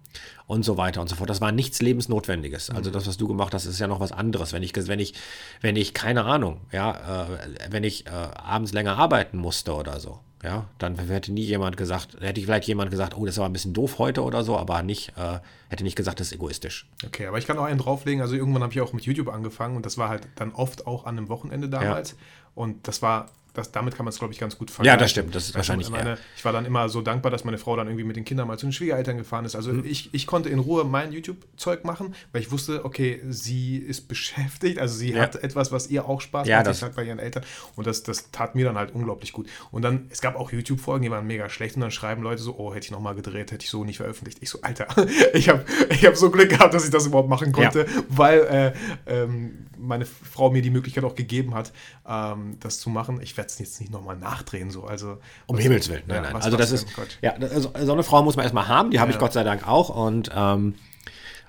und 0.48 0.63
so 0.63 0.78
weiter 0.78 1.02
und 1.02 1.10
so 1.10 1.15
fort. 1.15 1.30
Das 1.30 1.41
war 1.41 1.52
nichts 1.52 1.82
Lebensnotwendiges. 1.82 2.69
Also 2.69 2.91
das, 2.91 3.08
was 3.08 3.17
du 3.17 3.28
gemacht 3.28 3.54
hast, 3.54 3.65
ist 3.65 3.80
ja 3.80 3.88
noch 3.88 4.00
was 4.00 4.12
anderes. 4.12 4.54
Wenn 4.54 4.63
ich, 4.63 4.76
wenn 4.76 5.00
ich, 5.00 5.13
wenn 5.62 5.76
ich, 5.76 5.93
keine 5.93 6.26
Ahnung, 6.26 6.62
ja, 6.72 7.26
äh, 7.26 7.38
wenn 7.69 7.84
ich 7.84 8.08
äh, 8.08 8.10
abends 8.10 8.74
länger 8.74 8.98
arbeiten 8.98 9.38
musste 9.38 9.74
oder 9.74 10.00
so, 10.00 10.19
ja, 10.43 10.65
dann 10.78 10.98
hätte 10.98 11.34
nie 11.34 11.43
jemand 11.43 11.76
gesagt, 11.76 12.17
hätte 12.22 12.41
vielleicht 12.41 12.67
jemand 12.67 12.91
gesagt, 12.91 13.17
oh, 13.17 13.26
das 13.26 13.38
war 13.38 13.45
ein 13.48 13.54
bisschen 13.54 13.74
doof 13.74 14.00
heute 14.00 14.24
oder 14.24 14.43
so, 14.43 14.58
aber 14.58 14.82
nicht, 14.84 15.10
äh, 15.17 15.39
hätte 15.67 15.84
nicht 15.84 15.98
gesagt, 15.98 16.19
das 16.19 16.28
ist 16.28 16.34
egoistisch. 16.34 16.88
Okay, 17.06 17.28
aber 17.28 17.38
ich 17.38 17.45
kann 17.45 17.58
auch 17.58 17.65
einen 17.65 17.80
drauflegen. 17.80 18.22
Also 18.22 18.36
irgendwann 18.36 18.63
habe 18.63 18.74
ich 18.74 18.80
auch 18.80 18.93
mit 18.93 19.04
YouTube 19.04 19.28
angefangen 19.28 19.76
und 19.76 19.86
das 19.86 19.98
war 19.98 20.08
halt 20.08 20.28
dann 20.36 20.54
oft 20.54 20.88
auch 20.88 21.06
an 21.06 21.17
einem 21.17 21.28
Wochenende 21.28 21.67
damals. 21.67 22.12
Ja. 22.12 22.17
Und 22.56 22.88
das 22.88 23.02
war 23.02 23.32
das, 23.53 23.71
damit 23.71 23.95
kann 23.95 24.05
man 24.05 24.12
es, 24.12 24.19
glaube 24.19 24.33
ich, 24.33 24.39
ganz 24.39 24.57
gut 24.57 24.71
vergleichen. 24.71 24.97
Ja, 24.97 25.01
das 25.01 25.12
stimmt. 25.12 25.35
Das 25.35 25.43
ist 25.43 25.49
also 25.49 25.57
wahrscheinlich. 25.57 25.89
Meine, 25.89 26.17
ich 26.35 26.45
war 26.45 26.53
dann 26.53 26.65
immer 26.65 26.89
so 26.89 27.01
dankbar, 27.01 27.31
dass 27.31 27.43
meine 27.43 27.57
Frau 27.57 27.75
dann 27.75 27.88
irgendwie 27.88 28.03
mit 28.03 28.15
den 28.15 28.25
Kindern 28.25 28.47
mal 28.47 28.57
zu 28.57 28.65
den 28.65 28.73
Schwiegereltern 28.73 29.17
gefahren 29.17 29.45
ist. 29.45 29.55
Also 29.55 29.71
mhm. 29.71 29.85
ich, 29.85 30.13
ich 30.13 30.27
konnte 30.27 30.49
in 30.49 30.59
Ruhe 30.59 30.83
mein 30.83 31.12
YouTube-Zeug 31.12 31.83
machen, 31.83 32.15
weil 32.31 32.41
ich 32.41 32.51
wusste, 32.51 32.85
okay, 32.85 33.21
sie 33.29 33.77
ist 33.77 34.07
beschäftigt, 34.07 34.79
also 34.79 34.95
sie 34.95 35.13
ja. 35.13 35.21
hat 35.21 35.35
etwas, 35.35 35.71
was 35.71 35.89
ihr 35.89 36.07
auch 36.07 36.21
Spaß 36.21 36.47
ja, 36.47 36.57
macht, 36.57 36.67
das. 36.67 36.79
bei 36.95 37.03
ihren 37.03 37.19
Eltern. 37.19 37.43
Und 37.75 37.88
das, 37.88 38.03
das 38.03 38.31
tat 38.31 38.55
mir 38.55 38.65
dann 38.65 38.77
halt 38.77 38.93
unglaublich 38.93 39.33
gut. 39.33 39.47
Und 39.71 39.81
dann, 39.81 40.07
es 40.09 40.21
gab 40.21 40.35
auch 40.35 40.51
YouTube-Folgen, 40.51 41.03
die 41.03 41.12
waren 41.12 41.25
mega 41.25 41.49
schlecht 41.49 41.75
und 41.75 41.81
dann 41.81 41.91
schreiben 41.91 42.21
Leute 42.21 42.41
so, 42.41 42.55
oh, 42.57 42.73
hätte 42.73 42.85
ich 42.85 42.91
nochmal 42.91 43.15
gedreht, 43.15 43.51
hätte 43.51 43.63
ich 43.63 43.69
so 43.69 43.83
nicht 43.83 43.97
veröffentlicht. 43.97 44.39
Ich 44.41 44.49
so, 44.49 44.62
Alter, 44.62 44.88
ich 45.33 45.49
habe 45.49 45.65
ich 45.89 46.05
hab 46.05 46.15
so 46.15 46.29
Glück 46.29 46.49
gehabt, 46.49 46.73
dass 46.73 46.85
ich 46.85 46.91
das 46.91 47.05
überhaupt 47.05 47.29
machen 47.29 47.51
konnte, 47.51 47.79
ja. 47.79 48.03
weil 48.09 48.39
äh, 48.39 48.73
ähm, 49.07 49.68
meine 49.79 50.05
Frau 50.05 50.49
mir 50.51 50.61
die 50.61 50.69
Möglichkeit 50.69 51.03
auch 51.03 51.15
gegeben 51.15 51.55
hat, 51.55 51.71
ähm, 52.07 52.57
das 52.59 52.79
zu 52.79 52.89
machen. 52.89 53.19
Ich 53.21 53.37
werde 53.37 53.49
es 53.49 53.59
jetzt 53.59 53.79
nicht 53.79 53.91
nochmal 53.91 54.17
nachdrehen, 54.17 54.71
so. 54.71 54.83
Also, 54.83 55.17
um 55.47 55.57
Himmels 55.57 55.89
Willen, 55.89 56.03
nein, 56.07 56.17
ja, 56.17 56.21
nein. 56.21 56.33
Was, 56.33 56.45
also 56.45 56.57
das 56.57 56.71
ist, 56.71 56.87
ja, 57.21 57.33
also, 57.33 57.71
so 57.81 57.93
eine 57.93 58.03
Frau 58.03 58.23
muss 58.23 58.35
man 58.35 58.43
erstmal 58.43 58.67
haben, 58.67 58.91
die 58.91 58.99
habe 58.99 59.11
ja. 59.11 59.15
ich 59.15 59.19
Gott 59.19 59.33
sei 59.33 59.43
Dank 59.43 59.67
auch 59.67 59.89
und 59.89 60.31
ähm, 60.35 60.75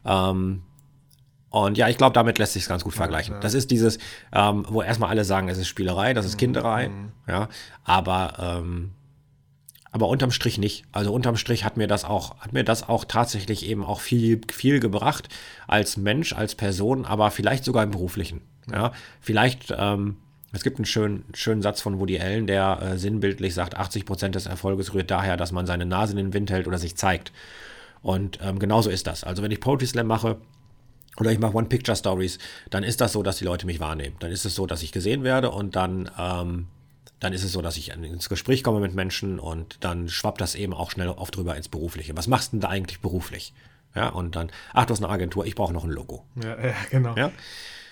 ähm, 0.05 0.63
und 1.51 1.77
ja, 1.77 1.89
ich 1.89 1.99
glaube, 1.99 2.15
damit 2.15 2.39
lässt 2.39 2.53
sich 2.53 2.63
es 2.63 2.69
ganz 2.69 2.85
gut 2.85 2.95
vergleichen. 2.95 3.35
Ja. 3.35 3.41
Das 3.41 3.55
ist 3.55 3.73
dieses, 3.73 3.99
ähm, 4.33 4.65
wo 4.69 4.83
erstmal 4.83 5.11
alle 5.11 5.25
sagen, 5.25 5.49
es 5.49 5.59
ist 5.59 5.67
Spielerei, 5.67 6.15
das 6.15 6.25
ist 6.25 6.35
mhm. 6.35 6.39
Kinderei, 6.39 6.89
mhm. 6.89 7.13
ja, 7.27 7.49
aber 7.85 8.61
ähm, 8.61 8.93
aber 9.93 10.09
unterm 10.09 10.31
Strich 10.31 10.59
nicht. 10.59 10.85
Also 10.93 11.13
unterm 11.13 11.37
Strich 11.37 11.65
hat 11.65 11.77
mir 11.77 11.87
das 11.87 12.05
auch, 12.05 12.39
hat 12.39 12.53
mir 12.53 12.65
das 12.65 12.89
auch 12.89 13.05
tatsächlich 13.05 13.67
eben 13.67 13.85
auch 13.85 14.01
viel, 14.01 14.41
viel 14.53 14.81
gebracht 14.81 15.29
als 15.67 15.97
Mensch, 15.97 16.33
als 16.33 16.55
Person, 16.55 17.05
aber 17.05 17.31
vielleicht 17.31 17.65
sogar 17.65 17.83
im 17.83 17.91
beruflichen. 17.91 18.41
Ja, 18.71 18.93
vielleicht, 19.21 19.75
ähm, 19.77 20.17
es 20.53 20.63
gibt 20.63 20.79
einen 20.79 20.85
schönen, 20.85 21.25
schönen 21.35 21.63
Satz 21.63 21.81
von 21.81 21.99
Woody 21.99 22.21
Allen, 22.21 22.47
der 22.47 22.81
äh, 22.83 22.99
sinnbildlich 22.99 23.55
sagt, 23.55 23.77
80 23.77 24.05
Prozent 24.05 24.35
des 24.35 24.47
Erfolges 24.47 24.95
rührt 24.95 25.11
daher, 25.11 25.37
dass 25.37 25.53
man 25.53 25.67
seine 25.67 25.87
Nase 25.87 26.13
in 26.13 26.19
den 26.19 26.33
Wind 26.33 26.51
hält 26.51 26.69
oder 26.69 26.79
sich 26.79 26.97
zeigt. 26.97 27.33
Und 28.03 28.39
ähm, 28.43 28.59
genauso 28.59 28.91
ist 28.91 29.07
das. 29.07 29.25
Also 29.25 29.43
wenn 29.43 29.51
ich 29.51 29.61
Poetry 29.61 29.87
Slam 29.87 30.07
mache, 30.07 30.39
oder 31.19 31.33
ich 31.33 31.39
mache 31.39 31.55
One-Picture-Stories, 31.55 32.39
dann 32.71 32.85
ist 32.85 33.01
das 33.01 33.13
so, 33.13 33.23
dass 33.23 33.37
die 33.37 33.45
Leute 33.45 33.67
mich 33.67 33.81
wahrnehmen. 33.81 34.17
Dann 34.21 34.31
ist 34.31 34.45
es 34.45 34.55
so, 34.55 34.67
dass 34.67 34.83
ich 34.83 34.93
gesehen 34.93 35.25
werde 35.25 35.51
und 35.51 35.77
dann 35.77 36.11
ähm, 36.19 36.69
dann 37.21 37.33
ist 37.33 37.45
es 37.45 37.53
so, 37.53 37.63
dass 37.63 37.77
ich 37.77 37.91
ins 37.91 38.29
Gespräch 38.29 38.65
komme 38.65 38.81
mit 38.81 38.95
Menschen 38.95 39.39
und 39.39 39.77
dann 39.81 40.09
schwappt 40.09 40.41
das 40.41 40.55
eben 40.55 40.73
auch 40.73 40.91
schnell 40.91 41.09
oft 41.09 41.37
drüber 41.37 41.57
ins 41.57 41.69
Berufliche. 41.69 42.17
Was 42.17 42.27
machst 42.27 42.53
du 42.53 42.57
denn 42.57 42.61
da 42.63 42.69
eigentlich 42.69 43.01
beruflich? 43.01 43.53
Ja, 43.95 44.09
und 44.09 44.37
dann, 44.37 44.51
ach, 44.73 44.87
du 44.87 44.93
hast 44.93 45.03
eine 45.03 45.13
Agentur, 45.13 45.45
ich 45.47 45.55
brauche 45.55 45.73
noch 45.73 45.85
ein 45.85 45.91
Logo. 45.91 46.25
Ja, 46.43 46.59
ja 46.65 46.75
genau. 46.91 47.15
Ja? 47.17 47.31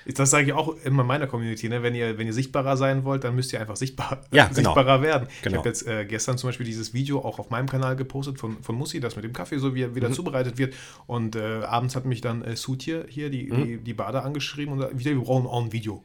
Das 0.07 0.31
sage 0.31 0.47
ich 0.47 0.53
auch 0.55 0.75
immer 0.85 1.05
meiner 1.05 1.27
Community, 1.27 1.69
ne? 1.69 1.83
wenn, 1.83 1.95
ihr, 1.95 2.17
wenn 2.17 2.27
ihr 2.27 2.33
sichtbarer 2.33 2.79
sein 2.79 3.05
wollt, 3.05 3.25
dann 3.25 3.35
müsst 3.35 3.53
ihr 3.53 3.61
einfach 3.61 3.77
sichtbar, 3.77 4.23
ja, 4.31 4.45
genau. 4.55 4.55
sichtbarer 4.55 5.03
werden. 5.03 5.29
Genau. 5.43 5.55
Ich 5.55 5.59
habe 5.59 5.69
jetzt 5.69 5.87
äh, 5.87 6.07
gestern 6.07 6.38
zum 6.38 6.49
Beispiel 6.49 6.64
dieses 6.64 6.95
Video 6.95 7.19
auch 7.23 7.38
auf 7.38 7.51
meinem 7.51 7.69
Kanal 7.69 7.97
gepostet 7.97 8.38
von, 8.38 8.62
von 8.62 8.75
Mussi, 8.75 9.01
das 9.01 9.17
mit 9.17 9.25
dem 9.25 9.35
Kaffee, 9.35 9.59
so 9.59 9.75
wie 9.75 9.83
er 9.83 9.95
wieder 9.95 10.09
mhm. 10.09 10.14
zubereitet 10.14 10.57
wird. 10.57 10.75
Und 11.07 11.37
äh, 11.37 11.62
abends 11.64 11.95
hat 11.95 12.07
mich 12.07 12.23
dann 12.23 12.43
äh, 12.43 12.57
Sud 12.57 12.83
hier, 12.83 13.05
die, 13.05 13.53
mhm. 13.53 13.64
die, 13.64 13.79
die 13.79 13.95
Bade 13.95 14.23
angeschrieben 14.23 14.73
und 14.73 14.79
gesagt, 14.79 14.99
wir 14.99 15.21
brauchen 15.21 15.47
auch 15.47 15.62
ein 15.62 15.73
Video. 15.73 16.03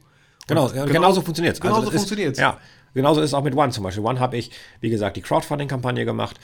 Genau, 0.48 0.68
genau, 0.68 0.86
genauso 0.86 1.22
funktioniert 1.22 1.56
es. 1.56 1.62
Genauso 1.62 1.88
also 1.88 1.92
funktioniert 1.92 2.34
es. 2.34 2.40
Ja, 2.40 2.60
genauso 2.94 3.22
ist 3.22 3.32
es 3.32 3.34
auch 3.34 3.44
mit 3.44 3.56
One 3.56 3.72
zum 3.72 3.84
Beispiel. 3.84 4.04
One 4.04 4.20
habe 4.20 4.38
ich, 4.38 4.52
wie 4.82 4.90
gesagt, 4.90 5.18
die 5.18 5.22
Crowdfunding-Kampagne 5.22 6.06
gemacht. 6.06 6.40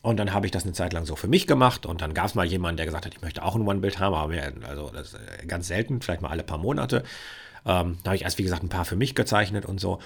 Und 0.00 0.16
dann 0.16 0.32
habe 0.32 0.46
ich 0.46 0.52
das 0.52 0.62
eine 0.62 0.72
Zeit 0.72 0.92
lang 0.92 1.06
so 1.06 1.16
für 1.16 1.28
mich 1.28 1.46
gemacht. 1.46 1.84
Und 1.84 2.02
dann 2.02 2.14
gab 2.14 2.26
es 2.26 2.34
mal 2.34 2.46
jemanden, 2.46 2.76
der 2.76 2.86
gesagt 2.86 3.06
hat, 3.06 3.14
ich 3.14 3.22
möchte 3.22 3.44
auch 3.44 3.56
ein 3.56 3.66
One-Bild 3.66 3.98
haben, 3.98 4.14
aber 4.14 4.28
mehr, 4.28 4.52
also 4.66 4.92
äh, 4.92 5.46
ganz 5.46 5.66
selten, 5.66 6.00
vielleicht 6.00 6.22
mal 6.22 6.30
alle 6.30 6.44
paar 6.44 6.58
Monate. 6.58 7.02
Ähm, 7.66 7.98
da 8.02 8.10
habe 8.10 8.16
ich 8.16 8.22
erst, 8.22 8.38
wie 8.38 8.44
gesagt, 8.44 8.62
ein 8.62 8.68
paar 8.68 8.84
für 8.84 8.96
mich 8.96 9.14
gezeichnet 9.14 9.66
und 9.66 9.80
so. 9.80 9.98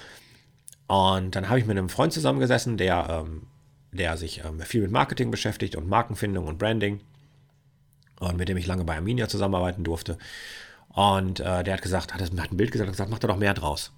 Und 0.87 1.35
dann 1.35 1.47
habe 1.49 1.59
ich 1.59 1.65
mit 1.65 1.77
einem 1.77 1.89
Freund 1.89 2.11
zusammengesessen, 2.11 2.77
der, 2.77 3.07
ähm, 3.09 3.47
der 3.91 4.17
sich 4.17 4.43
ähm, 4.43 4.59
viel 4.61 4.81
mit 4.81 4.91
Marketing 4.91 5.31
beschäftigt 5.31 5.75
und 5.75 5.87
Markenfindung 5.87 6.47
und 6.47 6.57
Branding. 6.57 6.99
Und 8.19 8.37
mit 8.37 8.49
dem 8.49 8.57
ich 8.57 8.67
lange 8.67 8.83
bei 8.83 8.95
Arminia 8.95 9.27
zusammenarbeiten 9.27 9.83
durfte. 9.83 10.17
Und 10.89 11.39
äh, 11.39 11.63
der 11.63 11.73
hat 11.73 11.81
gesagt, 11.81 12.13
hat, 12.13 12.21
hat 12.21 12.51
ein 12.51 12.57
Bild 12.57 12.71
gesagt, 12.71 12.87
hat 12.87 12.93
gesagt, 12.93 13.09
mach 13.09 13.19
da 13.19 13.27
doch 13.27 13.37
mehr 13.37 13.53
draus. 13.53 13.91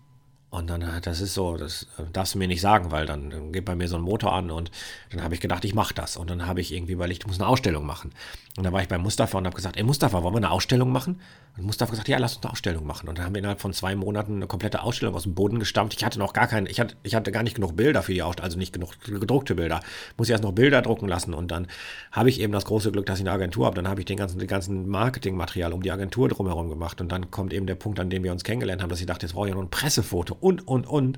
Und 0.56 0.70
dann, 0.70 0.82
äh, 0.82 1.02
das 1.02 1.20
ist 1.20 1.34
so, 1.34 1.58
das 1.58 1.84
äh, 1.98 2.04
darfst 2.14 2.34
du 2.34 2.38
mir 2.38 2.48
nicht 2.48 2.62
sagen, 2.62 2.92
weil 2.92 3.06
dann, 3.06 3.52
geht 3.52 3.66
bei 3.66 3.76
mir 3.76 3.88
so 3.90 3.98
ein 3.98 4.02
Motor 4.02 4.34
an 4.34 4.52
und 4.52 4.72
dann 5.12 5.22
habe 5.22 5.34
ich 5.34 5.42
gedacht, 5.42 5.66
ich 5.66 5.74
mache 5.74 5.94
das. 5.94 6.16
Und 6.16 6.30
dann 6.30 6.48
habe 6.48 6.62
ich 6.62 6.74
irgendwie 6.74 6.94
überlegt, 6.94 7.24
ich 7.24 7.28
muss 7.28 7.40
eine 7.40 7.48
Ausstellung 7.48 7.86
machen. 7.86 8.12
Und 8.58 8.64
dann 8.64 8.72
war 8.72 8.82
ich 8.82 8.88
bei 8.88 8.98
Mustafa 8.98 9.38
und 9.38 9.46
habe 9.46 9.56
gesagt, 9.56 9.76
ey 9.76 9.84
Mustafa, 9.84 10.24
wollen 10.24 10.34
wir 10.34 10.38
eine 10.38 10.52
Ausstellung 10.52 10.92
machen? 10.92 11.20
Und 11.58 11.66
Mustafa 11.66 11.92
gesagt, 11.92 12.08
ja, 12.08 12.18
lass 12.18 12.36
uns 12.38 12.46
eine 12.46 12.54
Ausstellung 12.54 12.86
machen. 12.86 13.10
Und 13.10 13.18
dann 13.18 13.26
haben 13.26 13.36
wir 13.36 13.40
innerhalb 13.40 13.60
von 13.60 13.74
zwei 13.74 13.96
Monaten 13.96 14.38
eine 14.38 14.48
komplette 14.48 14.82
Ausstellung 14.82 15.14
aus 15.14 15.24
dem 15.24 15.36
Boden 15.36 15.60
gestampft. 15.60 15.98
Ich 15.98 16.06
hatte 16.06 16.20
noch 16.20 16.32
gar 16.32 16.48
keine, 16.48 16.70
ich 16.70 16.80
hatte, 16.80 16.96
ich 17.04 17.16
hatte 17.16 17.34
gar 17.34 17.44
nicht 17.44 17.56
genug 17.56 17.76
Bilder 17.76 18.02
für 18.02 18.14
die 18.14 18.22
Ausstellung, 18.22 18.46
also 18.46 18.58
nicht 18.58 18.72
genug 18.72 18.92
gedruckte 19.04 19.56
Bilder. 19.56 19.82
Muss 20.18 20.28
ich 20.28 20.32
erst 20.32 20.44
noch 20.44 20.54
Bilder 20.54 20.82
drucken 20.82 21.08
lassen. 21.08 21.34
Und 21.34 21.52
dann 21.52 21.68
habe 22.12 22.30
ich 22.30 22.40
eben 22.40 22.54
das 22.54 22.64
große 22.64 22.92
Glück, 22.92 23.06
dass 23.06 23.20
ich 23.20 23.24
eine 23.24 23.32
Agentur 23.32 23.66
habe. 23.66 23.76
Dann 23.76 23.90
habe 23.90 24.00
ich 24.00 24.06
den 24.06 24.18
ganzen, 24.18 24.40
den 24.40 24.48
ganzen 24.48 24.88
Marketingmaterial 24.88 25.74
um 25.74 25.82
die 25.82 25.92
Agentur 25.92 26.30
drumherum 26.30 26.70
gemacht. 26.70 27.02
Und 27.02 27.12
dann 27.12 27.32
kommt 27.32 27.54
eben 27.54 27.68
der 27.68 27.76
Punkt, 27.76 28.00
an 28.00 28.10
dem 28.10 28.24
wir 28.24 28.32
uns 28.32 28.46
kennengelernt 28.46 28.82
haben, 28.82 28.90
dass 28.90 29.02
ich 29.02 29.06
dachte, 29.06 29.26
jetzt 29.26 29.34
brauche 29.34 29.48
ich 29.48 29.50
ja 29.50 29.56
noch 29.56 29.64
ein 29.64 29.70
Pressefoto 29.70 30.38
und, 30.46 30.68
und, 30.68 30.86
und. 30.86 31.18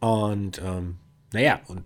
Und 0.00 0.62
ähm, 0.64 0.96
naja, 1.34 1.60
und 1.66 1.84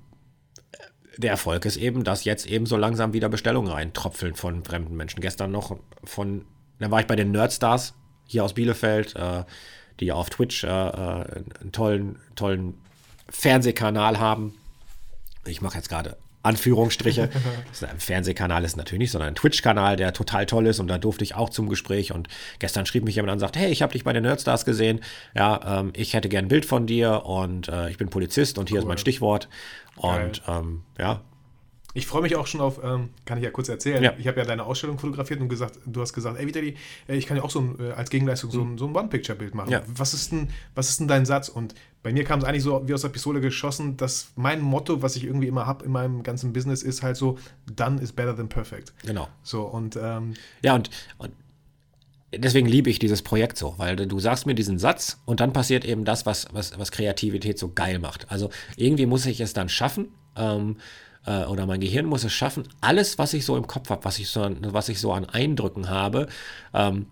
der 1.17 1.33
Erfolg 1.33 1.65
ist 1.65 1.77
eben, 1.77 2.05
dass 2.05 2.25
jetzt 2.25 2.47
eben 2.47 2.65
so 2.65 2.77
langsam 2.77 3.13
wieder 3.13 3.29
Bestellungen 3.29 3.73
reintropfeln 3.73 4.37
von 4.37 4.63
fremden 4.65 4.97
Menschen. 4.97 5.21
Gestern 5.21 5.51
noch 5.51 5.77
von, 6.05 6.45
da 6.79 6.93
war 6.93 7.01
ich 7.01 7.09
bei 7.09 7.17
den 7.17 7.33
Nerdstars 7.33 7.95
hier 8.27 8.45
aus 8.45 8.55
Bielefeld, 8.55 9.17
äh, 9.17 9.45
die 9.99 10.13
auf 10.13 10.31
Twitch 10.31 10.63
äh, 10.63 10.69
äh 10.69 11.43
einen 11.61 11.73
tollen, 11.73 12.21
tollen 12.37 12.75
Fernsehkanal 13.29 14.21
haben. 14.21 14.55
Ich 15.45 15.61
mache 15.61 15.77
jetzt 15.77 15.89
gerade 15.89 16.17
Anführungsstriche. 16.43 17.29
ein 17.83 18.01
Fernsehkanal 18.01 18.65
ist 18.65 18.77
natürlich 18.77 19.01
nicht, 19.01 19.11
sondern 19.13 19.29
ein 19.29 19.35
Twitch-Kanal, 19.35 19.97
der 19.97 20.13
total 20.13 20.47
toll 20.47 20.67
ist. 20.67 20.81
Und 20.81 20.89
da 20.89 20.99
durfte 20.99 21.25
ich 21.25 21.35
auch 21.35 21.51
zum 21.51 21.69
Gespräch. 21.69 22.13
Und 22.13 22.29
gestern 22.59 22.87
schrieb 22.87 23.05
mich 23.05 23.17
jemand 23.17 23.31
an 23.31 23.37
und 23.37 23.41
sagt, 23.41 23.57
hey, 23.57 23.71
ich 23.71 23.83
habe 23.83 23.93
dich 23.93 24.05
bei 24.05 24.13
den 24.13 24.23
Nerdstars 24.23 24.65
gesehen, 24.65 25.01
ja, 25.35 25.81
ähm, 25.81 25.93
ich 25.95 26.15
hätte 26.15 26.29
gern 26.29 26.47
ein 26.47 26.49
Bild 26.49 26.65
von 26.65 26.87
dir. 26.87 27.25
Und 27.27 27.69
äh, 27.69 27.91
ich 27.91 27.99
bin 27.99 28.09
Polizist 28.09 28.59
und 28.59 28.69
hier 28.69 28.79
cool. 28.79 28.83
ist 28.83 28.89
mein 28.89 28.99
Stichwort. 28.99 29.49
Und 29.97 30.43
ähm, 30.49 30.83
ja, 30.99 31.23
ich 31.95 32.07
freue 32.07 32.23
mich 32.23 32.37
auch 32.37 32.47
schon 32.47 32.61
auf, 32.61 32.83
ähm, 32.83 33.11
kann 33.25 33.39
ich 33.39 33.45
ja 33.45 33.51
kurz 33.51 33.69
erzählen. 33.69 34.03
Ja. 34.03 34.15
Ich 34.19 34.27
habe 34.27 34.39
ja 34.39 34.47
deine 34.47 34.65
Ausstellung 34.65 34.99
fotografiert 34.99 35.41
und 35.41 35.49
gesagt, 35.49 35.79
du 35.87 36.01
hast 36.01 36.13
gesagt, 36.13 36.39
ey 36.39 36.47
Vitali, 36.47 36.77
äh, 37.09 37.17
ich 37.17 37.27
kann 37.27 37.37
ja 37.37 37.43
auch 37.43 37.51
so 37.51 37.61
ein, 37.61 37.77
äh, 37.79 37.93
als 37.93 38.11
Gegenleistung 38.11 38.51
so 38.51 38.63
ein, 38.63 38.79
so 38.79 38.87
ein 38.87 38.97
One-Picture-Bild 38.97 39.55
machen. 39.55 39.71
Ja. 39.71 39.83
Was, 39.87 40.15
ist 40.15 40.33
denn, 40.33 40.49
was 40.75 40.89
ist 40.89 41.01
denn 41.01 41.09
dein 41.09 41.27
Satz? 41.27 41.49
Und 41.49 41.75
bei 42.03 42.13
mir 42.13 42.25
kam 42.25 42.39
es 42.39 42.45
eigentlich 42.45 42.63
so 42.63 42.83
wie 42.87 42.95
aus 42.95 43.03
der 43.03 43.11
Pistole 43.11 43.41
geschossen, 43.41 43.97
dass 43.97 44.33
mein 44.37 44.61
Motto, 44.61 45.03
was 45.03 45.17
ich 45.17 45.25
irgendwie 45.25 45.49
immer 45.49 45.67
habe 45.67 45.85
in 45.85 45.93
meinem 45.93 46.23
ganzen 46.23 46.53
Business, 46.53 46.83
ist 46.83 47.03
halt 47.03 47.17
so, 47.17 47.39
done 47.75 48.01
is 48.01 48.13
better 48.13 48.35
than 48.35 48.49
perfect. 48.49 48.95
Genau. 49.05 49.29
So 49.43 49.63
und 49.63 49.97
ähm, 49.97 50.35
ja, 50.63 50.75
und, 50.75 50.91
und 51.19 51.33
deswegen 52.35 52.67
liebe 52.67 52.91
ich 52.91 52.99
dieses 52.99 53.23
Projekt 53.23 53.59
so, 53.59 53.75
weil 53.77 53.97
du 53.97 54.19
sagst 54.19 54.47
mir 54.47 54.55
diesen 54.55 54.79
Satz 54.79 55.21
und 55.27 55.41
dann 55.41 55.53
passiert 55.53 55.85
eben 55.85 56.05
das, 56.05 56.25
was, 56.27 56.47
was, 56.53 56.79
was 56.79 56.91
Kreativität 56.91 57.59
so 57.59 57.71
geil 57.73 57.99
macht. 57.99 58.31
Also 58.31 58.51
irgendwie 58.77 59.07
muss 59.07 59.27
ich 59.27 59.41
es 59.41 59.53
dann 59.53 59.69
schaffen, 59.69 60.09
ähm, 60.37 60.77
äh, 61.27 61.45
oder 61.45 61.67
mein 61.67 61.81
Gehirn 61.81 62.07
muss 62.07 62.25
es 62.25 62.33
schaffen, 62.33 62.69
alles, 62.81 63.19
was 63.19 63.35
ich 63.35 63.45
so 63.45 63.57
im 63.57 63.67
Kopf 63.67 63.91
habe, 63.91 64.05
was 64.05 64.19
ich 64.19 64.29
so, 64.29 64.49
was 64.61 64.89
ich 64.89 65.01
so 65.01 65.13
an 65.13 65.25
Eindrücken 65.25 65.89
habe, 65.89 66.29
ähm, 66.75 67.07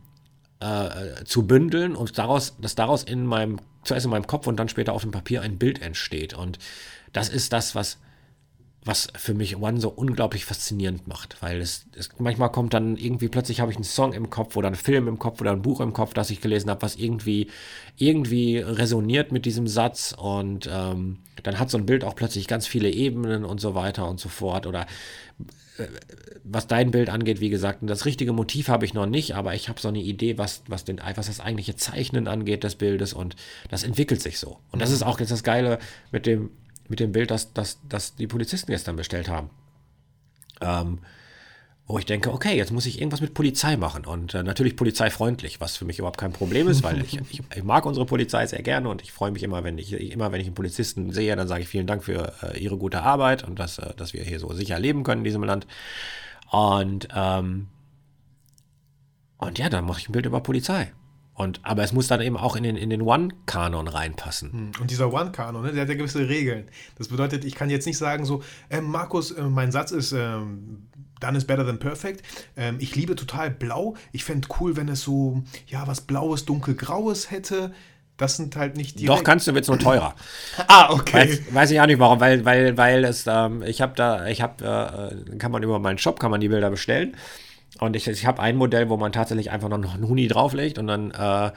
äh, 0.60 1.24
zu 1.24 1.46
bündeln 1.46 1.96
und 1.96 2.18
daraus, 2.18 2.56
dass 2.60 2.74
daraus 2.74 3.02
in 3.02 3.24
meinem, 3.26 3.60
zuerst 3.84 4.04
in 4.04 4.10
meinem 4.10 4.26
Kopf 4.26 4.46
und 4.46 4.56
dann 4.56 4.68
später 4.68 4.92
auf 4.92 5.02
dem 5.02 5.10
Papier 5.10 5.42
ein 5.42 5.58
Bild 5.58 5.80
entsteht. 5.80 6.34
Und 6.34 6.58
das 7.12 7.28
ist 7.28 7.52
das, 7.52 7.74
was, 7.74 7.98
was 8.84 9.08
für 9.14 9.34
mich 9.34 9.58
One 9.58 9.78
so 9.78 9.90
unglaublich 9.90 10.46
faszinierend 10.46 11.06
macht, 11.06 11.36
weil 11.42 11.60
es, 11.60 11.86
es 11.96 12.08
manchmal 12.18 12.50
kommt 12.50 12.72
dann 12.72 12.96
irgendwie 12.96 13.28
plötzlich 13.28 13.60
habe 13.60 13.70
ich 13.70 13.76
einen 13.76 13.84
Song 13.84 14.14
im 14.14 14.30
Kopf 14.30 14.56
oder 14.56 14.68
einen 14.68 14.76
Film 14.76 15.06
im 15.06 15.18
Kopf 15.18 15.40
oder 15.40 15.52
ein 15.52 15.60
Buch 15.60 15.80
im 15.80 15.92
Kopf, 15.92 16.14
das 16.14 16.30
ich 16.30 16.40
gelesen 16.40 16.70
habe, 16.70 16.82
was 16.82 16.96
irgendwie 16.96 17.48
irgendwie 17.96 18.58
resoniert 18.58 19.32
mit 19.32 19.44
diesem 19.44 19.66
Satz 19.66 20.14
und 20.16 20.68
ähm, 20.72 21.18
dann 21.42 21.58
hat 21.58 21.70
so 21.70 21.78
ein 21.78 21.86
Bild 21.86 22.04
auch 22.04 22.14
plötzlich 22.14 22.46
ganz 22.46 22.66
viele 22.66 22.90
Ebenen 22.90 23.44
und 23.44 23.60
so 23.60 23.74
weiter 23.74 24.08
und 24.08 24.20
so 24.20 24.28
fort. 24.28 24.66
Oder 24.66 24.86
äh, 25.78 25.86
was 26.44 26.66
dein 26.66 26.90
Bild 26.90 27.10
angeht, 27.10 27.40
wie 27.40 27.50
gesagt, 27.50 27.80
das 27.82 28.06
richtige 28.06 28.32
Motiv 28.32 28.68
habe 28.68 28.84
ich 28.84 28.94
noch 28.94 29.06
nicht, 29.06 29.34
aber 29.34 29.54
ich 29.54 29.68
habe 29.68 29.80
so 29.80 29.88
eine 29.88 30.00
Idee, 30.00 30.38
was, 30.38 30.62
was, 30.66 30.84
den, 30.84 31.00
was 31.14 31.26
das 31.26 31.40
eigentliche 31.40 31.76
Zeichnen 31.76 32.28
angeht 32.28 32.64
des 32.64 32.76
Bildes 32.76 33.12
und 33.12 33.36
das 33.68 33.82
entwickelt 33.82 34.22
sich 34.22 34.38
so. 34.38 34.58
Und 34.72 34.80
das 34.80 34.88
mhm. 34.90 34.96
ist 34.96 35.02
auch 35.02 35.20
jetzt 35.20 35.30
das 35.30 35.42
Geile 35.42 35.78
mit 36.12 36.26
dem, 36.26 36.50
mit 36.90 37.00
dem 37.00 37.12
Bild, 37.12 37.30
das, 37.30 37.54
das, 37.54 37.78
das 37.88 38.16
die 38.16 38.26
Polizisten 38.26 38.70
gestern 38.70 38.96
bestellt 38.96 39.28
haben. 39.28 39.48
Ähm, 40.60 40.98
wo 41.86 41.98
ich 41.98 42.06
denke, 42.06 42.32
okay, 42.32 42.56
jetzt 42.56 42.70
muss 42.70 42.86
ich 42.86 43.00
irgendwas 43.00 43.20
mit 43.20 43.34
Polizei 43.34 43.76
machen 43.76 44.04
und 44.04 44.34
äh, 44.34 44.44
natürlich 44.44 44.76
polizeifreundlich, 44.76 45.60
was 45.60 45.76
für 45.76 45.84
mich 45.84 45.98
überhaupt 45.98 46.20
kein 46.20 46.32
Problem 46.32 46.68
ist, 46.68 46.84
weil 46.84 47.02
ich, 47.02 47.18
ich, 47.30 47.42
ich, 47.52 47.64
mag 47.64 47.84
unsere 47.84 48.06
Polizei 48.06 48.46
sehr 48.46 48.62
gerne 48.62 48.88
und 48.88 49.02
ich 49.02 49.10
freue 49.10 49.32
mich 49.32 49.42
immer, 49.42 49.64
wenn 49.64 49.76
ich 49.76 49.92
immer, 49.92 50.30
wenn 50.30 50.40
ich 50.40 50.46
einen 50.46 50.54
Polizisten 50.54 51.12
sehe, 51.12 51.34
dann 51.34 51.48
sage 51.48 51.62
ich 51.62 51.68
vielen 51.68 51.88
Dank 51.88 52.04
für 52.04 52.32
äh, 52.42 52.58
ihre 52.60 52.76
gute 52.76 53.02
Arbeit 53.02 53.42
und 53.42 53.58
dass, 53.58 53.78
äh, 53.78 53.92
dass 53.96 54.12
wir 54.12 54.22
hier 54.22 54.38
so 54.38 54.52
sicher 54.52 54.78
leben 54.78 55.02
können 55.02 55.22
in 55.22 55.24
diesem 55.24 55.42
Land. 55.42 55.66
Und 56.50 57.08
ähm, 57.12 57.68
und 59.38 59.58
ja, 59.58 59.68
dann 59.68 59.86
mache 59.86 60.00
ich 60.00 60.08
ein 60.08 60.12
Bild 60.12 60.26
über 60.26 60.40
Polizei. 60.40 60.92
Und, 61.40 61.60
aber 61.62 61.82
es 61.82 61.92
muss 61.92 62.06
dann 62.06 62.20
eben 62.20 62.36
auch 62.36 62.54
in 62.54 62.62
den, 62.62 62.76
in 62.76 62.90
den 62.90 63.00
One-Kanon 63.00 63.88
reinpassen. 63.88 64.52
Hm, 64.52 64.72
und 64.78 64.90
dieser 64.90 65.10
One-Kanon, 65.10 65.62
ne, 65.62 65.72
der 65.72 65.82
hat 65.82 65.88
ja 65.88 65.94
gewisse 65.94 66.28
Regeln. 66.28 66.68
Das 66.98 67.08
bedeutet, 67.08 67.46
ich 67.46 67.54
kann 67.54 67.70
jetzt 67.70 67.86
nicht 67.86 67.96
sagen 67.96 68.26
so, 68.26 68.42
äh, 68.68 68.82
Markus, 68.82 69.30
äh, 69.30 69.42
mein 69.42 69.72
Satz 69.72 69.90
ist, 69.90 70.12
äh, 70.12 70.18
done 71.18 71.38
is 71.38 71.46
better 71.46 71.64
than 71.64 71.78
perfect. 71.78 72.22
Ähm, 72.58 72.76
ich 72.78 72.94
liebe 72.94 73.16
total 73.16 73.50
blau. 73.50 73.94
Ich 74.12 74.24
fände 74.24 74.48
cool, 74.60 74.76
wenn 74.76 74.88
es 74.88 75.00
so, 75.00 75.42
ja, 75.66 75.86
was 75.86 76.02
Blaues, 76.02 76.44
Dunkelgraues 76.44 77.30
hätte. 77.30 77.72
Das 78.18 78.36
sind 78.36 78.54
halt 78.56 78.76
nicht 78.76 79.00
die. 79.00 79.06
Doch, 79.06 79.24
kannst 79.24 79.46
du, 79.46 79.54
wird 79.54 79.64
es 79.64 79.68
nur 79.68 79.78
teurer. 79.78 80.14
ah, 80.68 80.92
okay. 80.92 81.30
Weiß, 81.30 81.54
weiß, 81.54 81.70
ich 81.70 81.80
auch 81.80 81.86
nicht 81.86 82.00
warum, 82.00 82.20
weil, 82.20 82.44
weil, 82.44 82.76
weil 82.76 83.04
es, 83.04 83.24
ähm, 83.26 83.62
ich 83.62 83.80
habe 83.80 83.94
da, 83.96 84.26
ich 84.26 84.42
habe, 84.42 85.14
äh, 85.32 85.38
kann 85.38 85.50
man 85.50 85.62
über 85.62 85.78
meinen 85.78 85.96
Shop, 85.96 86.20
kann 86.20 86.30
man 86.30 86.42
die 86.42 86.50
Bilder 86.50 86.68
bestellen. 86.68 87.16
Und 87.78 87.96
ich, 87.96 88.08
ich 88.08 88.26
habe 88.26 88.42
ein 88.42 88.56
Modell, 88.56 88.88
wo 88.88 88.96
man 88.96 89.12
tatsächlich 89.12 89.50
einfach 89.50 89.68
noch 89.68 89.94
einen 89.94 90.08
Huni 90.08 90.26
drauflegt 90.26 90.78
und 90.78 90.86
dann 90.86 91.10
äh, 91.12 91.52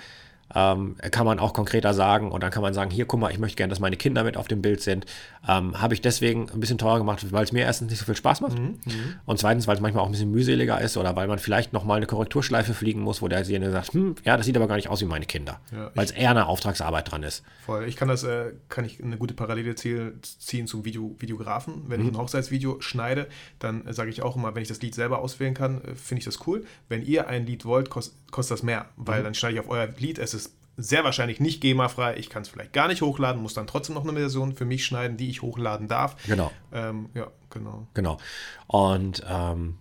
ähm, 0.56 0.96
kann 1.12 1.26
man 1.26 1.40
auch 1.40 1.54
konkreter 1.54 1.94
sagen 1.94 2.32
und 2.32 2.44
dann 2.44 2.52
kann 2.52 2.62
man 2.62 2.74
sagen, 2.74 2.92
hier, 2.92 3.06
guck 3.06 3.20
mal, 3.20 3.32
ich 3.32 3.40
möchte 3.40 3.58
gerne, 3.58 3.70
dass 3.70 3.80
meine 3.80 3.98
Kinder 3.98 4.24
mit 4.24 4.38
auf 4.38 4.48
dem 4.48 4.62
Bild 4.62 4.82
sind. 4.82 5.06
Ähm, 5.48 5.82
Habe 5.82 5.94
ich 5.94 6.02
deswegen 6.02 6.50
ein 6.50 6.60
bisschen 6.60 6.78
teurer 6.78 7.00
gemacht, 7.00 7.26
weil 7.32 7.44
es 7.44 7.52
mir 7.52 7.64
erstens 7.64 7.90
nicht 7.90 8.00
so 8.00 8.06
viel 8.06 8.16
Spaß 8.16 8.42
macht 8.42 8.58
mhm, 8.58 8.80
mhm. 8.86 9.16
und 9.26 9.40
zweitens, 9.40 9.68
weil 9.68 9.76
es 9.76 9.82
manchmal 9.82 10.04
auch 10.04 10.08
ein 10.08 10.12
bisschen 10.12 10.32
mühseliger 10.32 10.80
ist 10.82 10.98
oder 10.98 11.16
weil 11.16 11.28
man 11.28 11.40
vielleicht 11.40 11.74
nochmal 11.74 11.98
eine 11.98 12.06
Korrekturschleife 12.06 12.74
fliegen 12.74 13.02
muss, 13.02 13.22
wo 13.22 13.28
derjenige 13.28 13.72
sagt, 13.72 13.94
hm, 13.94 14.16
ja, 14.24 14.38
das 14.38 14.46
sieht 14.46 14.56
aber 14.56 14.68
gar 14.68 14.76
nicht 14.76 14.90
aus 14.90 15.02
wie 15.02 15.06
meine 15.06 15.26
Kinder, 15.26 15.60
ja, 15.72 15.92
weil 15.96 16.06
es 16.06 16.12
eher 16.12 16.32
eine 16.32 16.48
Auftragsarbeit 16.48 17.12
dran 17.12 17.24
ist. 17.24 17.44
Voll. 17.66 17.86
Ich 17.88 17.96
kann 17.96 18.08
das, 18.08 18.24
äh, 18.24 18.54
kann 18.70 18.86
ich 18.86 19.04
eine 19.04 19.18
gute 19.18 19.34
Parallele 19.34 19.76
ziehen 19.76 20.68
zum 20.68 20.86
Video, 20.86 21.16
Videografen. 21.20 21.84
Wenn 21.88 22.02
mhm. 22.02 22.08
ich 22.08 22.14
ein 22.14 22.18
Hochzeitsvideo 22.18 22.82
schneide, 22.82 23.28
dann 23.60 23.86
äh, 23.86 23.94
sage 23.94 24.10
ich 24.10 24.22
auch 24.22 24.36
immer, 24.36 24.56
wenn 24.56 24.62
ich 24.62 24.68
das 24.68 24.82
Lied 24.82 24.96
selber 24.96 25.20
auswählen 25.20 25.54
kann, 25.54 25.82
äh, 25.84 25.96
finde 25.96 26.20
ich 26.20 26.26
das 26.26 26.48
cool. 26.48 26.66
Wenn 26.90 27.04
ihr 27.04 27.28
ein 27.28 27.46
Lied 27.46 27.66
wollt, 27.66 27.90
kost, 27.90 28.16
kostet 28.34 28.58
das 28.58 28.64
mehr, 28.64 28.88
weil 28.98 29.22
mhm. 29.22 29.24
dann 29.26 29.36
schneide 29.36 29.54
ich 29.54 29.60
auf 29.62 29.70
euer 29.70 29.88
Lied, 29.88 30.20
es 30.20 30.34
ist 30.34 30.52
sehr 30.76 31.04
wahrscheinlich 31.04 31.40
nicht 31.40 31.62
GEMA-frei. 31.62 32.18
Ich 32.18 32.30
kann 32.30 32.42
es 32.42 32.50
vielleicht 32.50 32.74
gar 32.74 32.88
nicht 32.88 33.02
hochladen, 33.02 33.42
muss 33.42 33.54
dann 33.54 33.68
trotzdem 33.68 33.94
noch 33.94 34.04
eine 34.04 34.14
Version 34.14 34.56
für 34.56 34.66
mich 34.66 34.86
schneiden, 34.86 35.18
die 35.18 35.30
ich 35.30 35.44
hochladen 35.44 35.88
darf. 35.88 36.16
Genau. 36.26 36.52
Ähm, 36.74 37.10
ja, 37.14 37.28
genau. 37.52 37.88
Genau. 37.94 38.18
Und 38.66 39.24
ähm, 39.30 39.78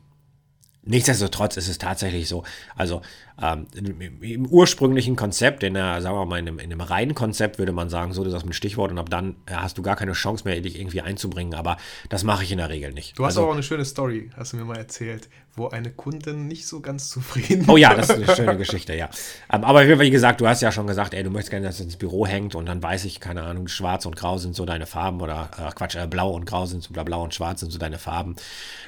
nichtsdestotrotz 0.82 1.57
ist 1.57 1.68
es 1.68 1.78
tatsächlich 1.78 2.28
so, 2.28 2.44
also 2.76 3.00
ähm, 3.43 3.66
im, 3.74 4.22
im, 4.22 4.47
ursprünglichen 4.47 5.16
Konzept, 5.16 5.64
in 5.64 5.74
der, 5.74 6.01
sagen 6.01 6.16
wir 6.16 6.24
mal, 6.26 6.38
in 6.38 6.47
einem, 6.47 6.59
in 6.61 6.72
einem 6.72 6.80
reinen 6.80 7.14
Konzept 7.14 7.59
würde 7.59 7.72
man 7.72 7.88
sagen, 7.88 8.12
so, 8.12 8.22
du 8.22 8.30
sagst 8.30 8.47
mit 8.47 8.55
Stichwort 8.55 8.93
und 8.93 8.99
ab 8.99 9.11
dann 9.11 9.34
hast 9.51 9.76
du 9.76 9.82
gar 9.82 9.97
keine 9.97 10.12
Chance 10.12 10.45
mehr, 10.45 10.61
dich 10.61 10.78
irgendwie 10.78 11.01
einzubringen, 11.01 11.55
aber 11.55 11.76
das 12.09 12.22
mache 12.22 12.45
ich 12.45 12.53
in 12.53 12.59
der 12.59 12.68
Regel 12.68 12.93
nicht. 12.93 13.18
Du 13.18 13.24
hast 13.24 13.36
also, 13.36 13.49
auch 13.49 13.53
eine 13.53 13.64
schöne 13.64 13.84
Story, 13.84 14.30
hast 14.36 14.53
du 14.53 14.59
mir 14.59 14.64
mal 14.64 14.76
erzählt, 14.76 15.28
wo 15.57 15.68
eine 15.68 15.90
Kundin 15.90 16.47
nicht 16.47 16.68
so 16.68 16.80
ganz 16.80 17.11
zufrieden 17.11 17.66
war. 17.66 17.74
Oh 17.74 17.76
ja, 17.76 17.95
das 17.95 18.11
ist 18.11 18.28
eine 18.28 18.36
schöne 18.36 18.57
Geschichte, 18.57 18.95
ja. 18.95 19.11
Ähm, 19.53 19.64
aber 19.64 19.99
wie 19.99 20.11
gesagt, 20.11 20.40
du 20.40 20.47
hast 20.47 20.62
ja 20.62 20.70
schon 20.70 20.86
gesagt, 20.86 21.12
ey, 21.12 21.24
du 21.24 21.30
möchtest 21.30 21.51
gerne, 21.51 21.66
dass 21.66 21.74
es 21.76 21.80
ins 21.80 21.97
Büro 21.97 22.26
hängt 22.26 22.55
und 22.55 22.66
dann 22.66 22.80
weiß 22.80 23.05
ich, 23.07 23.18
keine 23.18 23.43
Ahnung, 23.43 23.66
schwarz 23.66 24.07
und 24.07 24.14
grau 24.14 24.38
sind 24.38 24.55
so 24.55 24.64
deine 24.64 24.86
Farben 24.86 25.20
oder, 25.20 25.51
äh, 25.59 25.70
Quatsch, 25.72 25.97
äh, 25.97 26.07
blau 26.07 26.30
und 26.30 26.45
grau 26.45 26.66
sind 26.66 26.84
so, 26.84 26.93
blau 26.93 27.24
und 27.24 27.34
schwarz 27.34 27.61
sind 27.61 27.72
so 27.72 27.78
deine 27.78 27.99
Farben. 27.99 28.36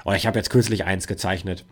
Oder 0.04 0.14
ich 0.16 0.26
habe 0.26 0.38
jetzt 0.38 0.50
kürzlich 0.50 0.84
eins 0.84 1.08
gezeichnet, 1.08 1.64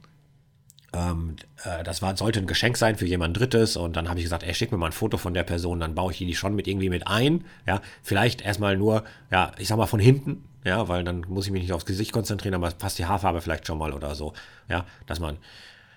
ähm, 0.92 1.36
äh, 1.64 1.82
das 1.82 2.02
war, 2.02 2.16
sollte 2.16 2.40
ein 2.40 2.46
Geschenk 2.46 2.76
sein 2.76 2.96
für 2.96 3.06
jemand 3.06 3.38
Drittes 3.38 3.76
und 3.76 3.96
dann 3.96 4.08
habe 4.08 4.18
ich 4.18 4.24
gesagt, 4.24 4.42
ey, 4.42 4.54
schick 4.54 4.72
mir 4.72 4.78
mal 4.78 4.86
ein 4.86 4.92
Foto 4.92 5.16
von 5.16 5.34
der 5.34 5.42
Person, 5.42 5.80
dann 5.80 5.94
baue 5.94 6.12
ich 6.12 6.18
die 6.18 6.34
schon 6.34 6.54
mit 6.54 6.68
irgendwie 6.68 6.90
mit 6.90 7.06
ein. 7.06 7.44
Ja, 7.66 7.80
vielleicht 8.02 8.42
erstmal 8.42 8.76
nur, 8.76 9.04
ja, 9.30 9.52
ich 9.58 9.68
sag 9.68 9.78
mal 9.78 9.86
von 9.86 10.00
hinten, 10.00 10.44
ja, 10.64 10.88
weil 10.88 11.02
dann 11.04 11.22
muss 11.28 11.46
ich 11.46 11.52
mich 11.52 11.62
nicht 11.62 11.72
aufs 11.72 11.86
Gesicht 11.86 12.12
konzentrieren, 12.12 12.54
aber 12.54 12.70
passt 12.70 12.98
die 12.98 13.06
Haarfarbe 13.06 13.40
vielleicht 13.40 13.66
schon 13.66 13.78
mal 13.78 13.92
oder 13.92 14.14
so. 14.14 14.34
Ja, 14.68 14.84
dass 15.06 15.18
man, 15.18 15.38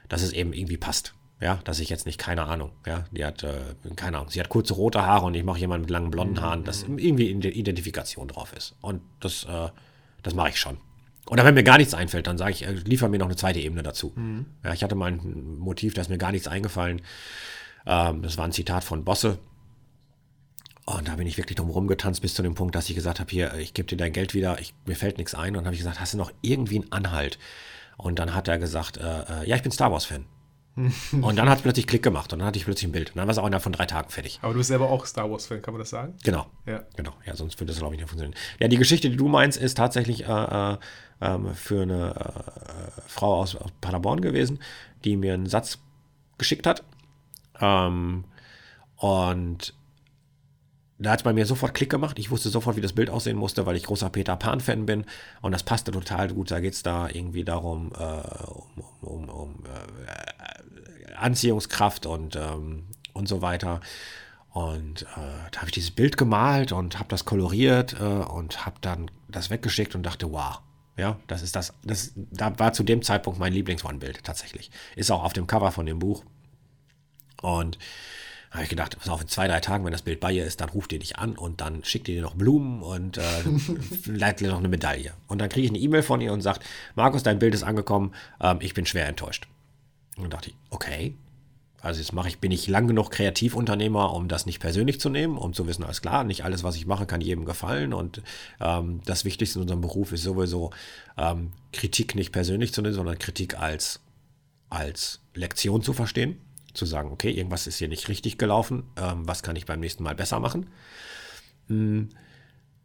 dass 0.07 0.21
es 0.21 0.31
eben 0.31 0.53
irgendwie 0.53 0.77
passt. 0.77 1.13
Ja, 1.41 1.59
dass 1.65 1.79
ich 1.79 1.89
jetzt 1.89 2.05
nicht, 2.05 2.17
keine 2.17 2.43
Ahnung, 2.43 2.71
ja, 2.85 3.03
die 3.11 3.25
hat, 3.25 3.43
äh, 3.43 3.59
keine 3.97 4.17
Ahnung, 4.17 4.29
sie 4.29 4.39
hat 4.39 4.47
kurze 4.47 4.73
rote 4.73 5.05
Haare 5.05 5.25
und 5.25 5.33
ich 5.33 5.43
mache 5.43 5.59
jemanden 5.59 5.81
mit 5.81 5.89
langen 5.89 6.09
blonden 6.09 6.41
Haaren, 6.41 6.63
dass 6.63 6.87
mhm. 6.87 6.97
irgendwie 6.97 7.29
Identifikation 7.29 8.29
drauf 8.29 8.53
ist. 8.53 8.73
Und 8.79 9.01
das, 9.19 9.43
äh, 9.43 9.67
das 10.23 10.33
mache 10.33 10.49
ich 10.49 10.59
schon. 10.59 10.77
Oder 11.29 11.43
wenn 11.43 11.55
mir 11.55 11.63
gar 11.63 11.77
nichts 11.77 11.93
einfällt, 11.93 12.27
dann 12.27 12.37
sage 12.37 12.51
ich, 12.51 12.65
äh, 12.65 12.71
liefer 12.71 13.09
mir 13.09 13.17
noch 13.17 13.25
eine 13.25 13.35
zweite 13.35 13.59
Ebene 13.59 13.83
dazu. 13.83 14.13
Mhm. 14.15 14.45
Ja, 14.63 14.73
ich 14.73 14.83
hatte 14.83 14.95
mal 14.95 15.11
ein 15.11 15.57
Motiv, 15.57 15.93
da 15.93 16.01
ist 16.01 16.09
mir 16.09 16.17
gar 16.17 16.31
nichts 16.31 16.47
eingefallen. 16.47 17.01
Ähm, 17.85 18.21
das 18.21 18.37
war 18.37 18.45
ein 18.45 18.51
Zitat 18.51 18.83
von 18.83 19.03
Bosse. 19.03 19.39
Und 20.85 21.07
da 21.07 21.15
bin 21.15 21.25
ich 21.25 21.37
wirklich 21.37 21.55
drum 21.55 21.71
rumgetanzt 21.71 22.21
bis 22.21 22.35
zu 22.35 22.43
dem 22.43 22.53
Punkt, 22.53 22.75
dass 22.75 22.89
ich 22.89 22.95
gesagt 22.95 23.19
habe, 23.19 23.31
hier, 23.31 23.55
ich 23.55 23.73
gebe 23.73 23.87
dir 23.87 23.97
dein 23.97 24.13
Geld 24.13 24.35
wieder, 24.35 24.59
ich, 24.59 24.75
mir 24.85 24.95
fällt 24.95 25.17
nichts 25.17 25.33
ein. 25.33 25.49
Und 25.49 25.55
dann 25.55 25.65
habe 25.65 25.75
ich 25.75 25.81
gesagt, 25.81 25.99
hast 25.99 26.13
du 26.13 26.17
noch 26.17 26.31
irgendwie 26.41 26.75
einen 26.75 26.91
Anhalt? 26.91 27.39
Und 27.97 28.19
dann 28.19 28.35
hat 28.35 28.47
er 28.47 28.59
gesagt, 28.59 28.97
äh, 28.97 29.01
äh, 29.01 29.49
ja, 29.49 29.55
ich 29.55 29.63
bin 29.63 29.71
Star 29.71 29.91
Wars-Fan. 29.91 30.25
und 31.21 31.37
dann 31.37 31.49
hat 31.49 31.59
es 31.59 31.61
plötzlich 31.61 31.87
Klick 31.87 32.03
gemacht 32.03 32.33
und 32.33 32.39
dann 32.39 32.47
hatte 32.49 32.59
ich 32.59 32.65
plötzlich 32.65 32.89
ein 32.89 32.91
Bild. 32.91 33.11
Und 33.11 33.17
dann 33.17 33.27
war 33.27 33.31
es 33.31 33.37
auch 33.37 33.47
innerhalb 33.47 33.63
von 33.63 33.71
drei 33.71 33.85
Tagen 33.85 34.09
fertig. 34.09 34.39
Aber 34.41 34.51
du 34.51 34.59
bist 34.59 34.67
selber 34.67 34.89
auch 34.89 35.05
Star 35.05 35.31
Wars-Fan, 35.31 35.61
kann 35.61 35.73
man 35.73 35.79
das 35.79 35.89
sagen? 35.89 36.15
Genau. 36.23 36.47
Ja. 36.65 36.83
Genau. 36.97 37.13
Ja, 37.25 37.35
sonst 37.35 37.59
würde 37.59 37.71
das, 37.71 37.79
glaube 37.79 37.95
ich, 37.95 38.01
nicht 38.01 38.09
funktionieren. 38.09 38.37
Ja, 38.59 38.67
die 38.67 38.77
Geschichte, 38.77 39.09
die 39.09 39.15
du 39.15 39.29
meinst, 39.29 39.57
ist 39.57 39.77
tatsächlich 39.77 40.27
äh, 40.27 40.73
äh, 40.73 40.77
ähm, 41.21 41.53
für 41.53 41.81
eine 41.81 42.15
äh, 42.15 43.01
Frau 43.07 43.41
aus, 43.41 43.55
aus, 43.55 43.71
Paderborn 43.81 44.21
gewesen, 44.21 44.59
die 45.03 45.17
mir 45.17 45.33
einen 45.33 45.47
Satz 45.47 45.79
geschickt 46.37 46.67
hat. 46.67 46.83
Ähm, 47.59 48.25
und 48.97 49.73
da 50.97 51.11
hat 51.11 51.19
es 51.19 51.23
bei 51.23 51.33
mir 51.33 51.45
sofort 51.45 51.73
Klick 51.73 51.89
gemacht. 51.89 52.17
Ich 52.19 52.31
wusste 52.31 52.49
sofort, 52.49 52.77
wie 52.77 52.81
das 52.81 52.93
Bild 52.93 53.09
aussehen 53.09 53.37
musste, 53.37 53.65
weil 53.65 53.75
ich 53.75 53.83
großer 53.83 54.09
Peter 54.09 54.35
Pan-Fan 54.35 54.85
bin. 54.85 55.05
Und 55.41 55.51
das 55.51 55.63
passte 55.63 55.91
total 55.91 56.29
gut. 56.29 56.51
Da 56.51 56.59
geht 56.61 56.73
es 56.73 56.83
da 56.83 57.09
irgendwie 57.09 57.43
darum, 57.43 57.91
äh, 57.97 58.47
um, 58.47 58.83
um, 59.01 59.29
um 59.29 59.63
äh, 59.65 61.13
Anziehungskraft 61.15 62.05
und, 62.05 62.37
ähm, 62.37 62.85
und 63.13 63.27
so 63.27 63.41
weiter. 63.41 63.81
Und 64.51 65.01
äh, 65.01 65.49
da 65.51 65.59
habe 65.59 65.67
ich 65.67 65.73
dieses 65.73 65.91
Bild 65.91 66.15
gemalt 66.15 66.71
und 66.71 66.97
habe 66.97 67.09
das 67.09 67.25
koloriert 67.25 67.99
äh, 67.99 68.03
und 68.03 68.65
habe 68.65 68.77
dann 68.79 69.11
das 69.27 69.49
weggeschickt 69.49 69.95
und 69.95 70.03
dachte, 70.03 70.31
wow, 70.31 70.61
ja, 70.97 71.19
das 71.27 71.41
ist 71.41 71.55
das, 71.55 71.73
das, 71.83 72.13
da 72.15 72.57
war 72.57 72.73
zu 72.73 72.83
dem 72.83 73.01
Zeitpunkt 73.01 73.39
mein 73.39 73.53
Lieblings-One-Bild 73.53 74.23
tatsächlich. 74.23 74.71
Ist 74.95 75.11
auch 75.11 75.23
auf 75.23 75.33
dem 75.33 75.47
Cover 75.47 75.71
von 75.71 75.85
dem 75.85 75.99
Buch. 75.99 76.23
Und 77.41 77.77
habe 78.51 78.63
ich 78.63 78.69
gedacht, 78.69 78.97
pass 78.97 79.09
auf, 79.09 79.21
in 79.21 79.27
zwei, 79.27 79.47
drei 79.47 79.59
Tagen, 79.59 79.83
wenn 79.83 79.91
das 79.91 80.01
Bild 80.01 80.21
bei 80.21 80.31
ihr 80.31 80.45
ist, 80.45 80.61
dann 80.61 80.69
ruft 80.69 80.93
ihr 80.93 80.99
dich 80.99 81.17
an 81.17 81.37
und 81.37 81.59
dann 81.59 81.83
schickt 81.83 82.07
ihr 82.07 82.15
dir 82.15 82.21
noch 82.21 82.35
Blumen 82.35 82.81
und 82.81 83.17
äh, 83.17 83.21
leitet 84.05 84.47
dir 84.47 84.51
noch 84.51 84.59
eine 84.59 84.69
Medaille. 84.69 85.13
Und 85.27 85.39
dann 85.39 85.49
kriege 85.49 85.65
ich 85.65 85.71
eine 85.71 85.79
E-Mail 85.79 86.03
von 86.03 86.21
ihr 86.21 86.31
und 86.31 86.41
sagt, 86.41 86.65
Markus, 86.95 87.23
dein 87.23 87.39
Bild 87.39 87.53
ist 87.53 87.63
angekommen, 87.63 88.13
ähm, 88.39 88.59
ich 88.61 88.73
bin 88.73 88.85
schwer 88.85 89.07
enttäuscht. 89.07 89.47
Und 90.15 90.23
dann 90.23 90.31
dachte 90.31 90.51
ich, 90.51 90.55
okay, 90.69 91.15
also 91.85 91.99
jetzt 91.99 92.13
mache 92.13 92.27
ich, 92.27 92.39
bin 92.39 92.51
ich 92.51 92.67
lang 92.67 92.87
genug 92.87 93.11
Kreativunternehmer, 93.11 94.13
um 94.13 94.27
das 94.27 94.45
nicht 94.45 94.59
persönlich 94.59 94.99
zu 94.99 95.09
nehmen, 95.09 95.37
um 95.37 95.53
zu 95.53 95.67
wissen, 95.67 95.83
alles 95.83 96.01
klar, 96.01 96.23
nicht 96.23 96.43
alles, 96.43 96.63
was 96.63 96.75
ich 96.75 96.87
mache, 96.87 97.05
kann 97.05 97.21
jedem 97.21 97.45
gefallen. 97.45 97.93
Und 97.93 98.23
ähm, 98.59 99.01
das 99.05 99.23
Wichtigste 99.23 99.59
in 99.59 99.63
unserem 99.63 99.81
Beruf 99.81 100.11
ist 100.11 100.23
sowieso, 100.23 100.71
ähm, 101.15 101.51
Kritik 101.71 102.15
nicht 102.15 102.31
persönlich 102.31 102.73
zu 102.73 102.81
nehmen, 102.81 102.95
sondern 102.95 103.19
Kritik 103.19 103.59
als, 103.59 104.01
als 104.69 105.21
Lektion 105.35 105.83
zu 105.83 105.93
verstehen. 105.93 106.39
Zu 106.73 106.85
sagen, 106.85 107.11
okay, 107.11 107.29
irgendwas 107.29 107.67
ist 107.67 107.77
hier 107.77 107.87
nicht 107.87 108.09
richtig 108.09 108.37
gelaufen, 108.37 108.83
ähm, 108.97 109.27
was 109.27 109.43
kann 109.43 109.55
ich 109.55 109.65
beim 109.65 109.79
nächsten 109.79 110.03
Mal 110.03 110.15
besser 110.15 110.39
machen. 110.39 110.67
Hm, 111.67 112.09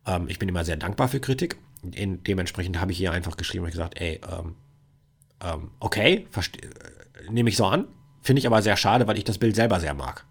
ähm, 0.06 0.28
ich 0.28 0.38
bin 0.38 0.48
immer 0.48 0.64
sehr 0.64 0.76
dankbar 0.76 1.08
für 1.08 1.20
Kritik. 1.20 1.56
In, 1.94 2.22
dementsprechend 2.22 2.78
habe 2.78 2.92
ich 2.92 2.98
hier 2.98 3.12
einfach 3.12 3.38
geschrieben 3.38 3.64
und 3.64 3.70
gesagt, 3.70 3.98
ey, 3.98 4.20
ähm, 4.30 4.56
ähm, 5.42 5.70
okay, 5.80 6.26
äh, 6.36 7.30
nehme 7.30 7.48
ich 7.48 7.56
so 7.56 7.64
an, 7.64 7.88
Finde 8.22 8.40
ich 8.40 8.46
aber 8.46 8.62
sehr 8.62 8.76
schade, 8.76 9.06
weil 9.06 9.18
ich 9.18 9.24
das 9.24 9.38
Bild 9.38 9.56
selber 9.56 9.80
sehr 9.80 9.94
mag. 9.94 10.24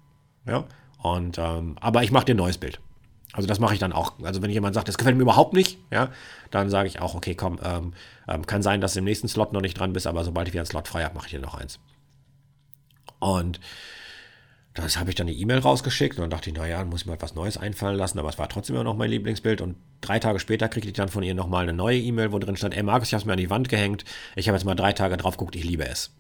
Ja. 0.45 0.65
Und, 1.01 1.37
ähm, 1.37 1.75
aber 1.79 2.03
ich 2.03 2.11
mache 2.11 2.25
dir 2.25 2.35
ein 2.35 2.37
neues 2.37 2.57
Bild. 2.57 2.79
Also 3.33 3.47
das 3.47 3.59
mache 3.59 3.73
ich 3.73 3.79
dann 3.79 3.93
auch. 3.93 4.13
Also 4.23 4.41
wenn 4.41 4.49
jemand 4.49 4.73
sagt, 4.75 4.87
das 4.87 4.97
gefällt 4.97 5.15
mir 5.15 5.21
überhaupt 5.21 5.53
nicht, 5.53 5.77
ja, 5.91 6.09
dann 6.51 6.69
sage 6.69 6.87
ich 6.87 6.99
auch, 6.99 7.13
okay, 7.13 7.35
komm, 7.35 7.59
ähm, 7.63 7.93
ähm, 8.27 8.45
kann 8.45 8.63
sein, 8.63 8.81
dass 8.81 8.93
du 8.93 8.99
im 8.99 9.05
nächsten 9.05 9.27
Slot 9.27 9.53
noch 9.53 9.61
nicht 9.61 9.79
dran 9.79 9.93
bist, 9.93 10.07
aber 10.07 10.23
sobald 10.23 10.47
ich 10.47 10.53
wieder 10.53 10.61
einen 10.61 10.67
Slot 10.67 10.87
frei 10.87 11.03
habe, 11.03 11.15
mache 11.15 11.27
ich 11.27 11.31
dir 11.31 11.39
noch 11.39 11.55
eins. 11.55 11.79
Und 13.19 13.59
das 14.73 14.97
habe 14.97 15.09
ich 15.09 15.15
dann 15.15 15.27
eine 15.27 15.35
E-Mail 15.35 15.59
rausgeschickt 15.59 16.17
und 16.17 16.23
dann 16.23 16.29
dachte 16.29 16.49
ich, 16.49 16.55
naja, 16.55 16.79
dann 16.79 16.89
muss 16.89 17.01
ich 17.01 17.07
mir 17.07 17.13
etwas 17.13 17.35
Neues 17.35 17.57
einfallen 17.57 17.97
lassen, 17.97 18.17
aber 18.17 18.29
es 18.29 18.37
war 18.37 18.49
trotzdem 18.49 18.75
immer 18.75 18.83
noch 18.83 18.95
mein 18.95 19.09
Lieblingsbild 19.09 19.61
und 19.61 19.75
drei 20.01 20.19
Tage 20.19 20.39
später 20.39 20.69
kriegte 20.69 20.89
ich 20.89 20.95
dann 20.95 21.09
von 21.09 21.23
ihr 21.23 21.33
nochmal 21.33 21.63
eine 21.63 21.73
neue 21.73 21.99
E-Mail, 21.99 22.31
wo 22.31 22.39
drin 22.39 22.55
stand, 22.55 22.75
ey 22.75 22.83
Markus, 22.83 23.09
ich 23.09 23.13
habe 23.13 23.21
es 23.21 23.25
mir 23.25 23.33
an 23.33 23.39
die 23.39 23.49
Wand 23.49 23.69
gehängt, 23.69 24.05
ich 24.35 24.47
habe 24.47 24.57
jetzt 24.57 24.65
mal 24.65 24.75
drei 24.75 24.93
Tage 24.93 25.17
drauf 25.17 25.37
geguckt, 25.37 25.55
ich 25.55 25.63
liebe 25.63 25.87
es. 25.87 26.11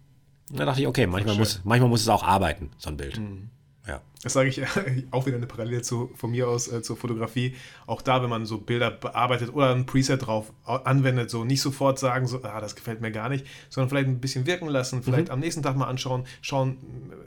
Da 0.51 0.65
dachte 0.65 0.81
ich, 0.81 0.87
okay, 0.87 1.07
manchmal 1.07 1.35
muss, 1.35 1.61
manchmal 1.63 1.89
muss 1.89 2.01
es 2.01 2.07
auch 2.09 2.23
arbeiten, 2.23 2.71
so 2.77 2.89
ein 2.89 2.97
Bild. 2.97 3.19
Mhm. 3.19 3.49
Ja. 3.87 4.01
Das 4.21 4.33
sage 4.33 4.49
ich 4.49 4.61
auch 5.11 5.25
wieder 5.25 5.37
eine 5.37 5.47
Parallele 5.47 5.81
zu, 5.81 6.11
von 6.15 6.31
mir 6.31 6.47
aus 6.47 6.67
äh, 6.67 6.81
zur 6.81 6.97
Fotografie. 6.97 7.55
Auch 7.87 8.01
da, 8.01 8.21
wenn 8.21 8.29
man 8.29 8.45
so 8.45 8.57
Bilder 8.57 8.91
bearbeitet 8.91 9.53
oder 9.53 9.73
ein 9.73 9.85
Preset 9.85 10.25
drauf 10.25 10.51
anwendet, 10.65 11.29
so 11.29 11.43
nicht 11.43 11.61
sofort 11.61 11.99
sagen, 11.99 12.27
so, 12.27 12.43
ah, 12.43 12.61
das 12.61 12.75
gefällt 12.75 13.01
mir 13.01 13.11
gar 13.11 13.29
nicht, 13.29 13.45
sondern 13.69 13.89
vielleicht 13.89 14.07
ein 14.07 14.19
bisschen 14.19 14.45
wirken 14.45 14.67
lassen, 14.67 15.03
vielleicht 15.03 15.27
mhm. 15.27 15.33
am 15.33 15.39
nächsten 15.39 15.63
Tag 15.63 15.75
mal 15.75 15.87
anschauen, 15.87 16.25
schauen, 16.41 16.77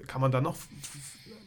kann 0.07 0.21
man 0.21 0.33
da 0.33 0.41
noch 0.41 0.57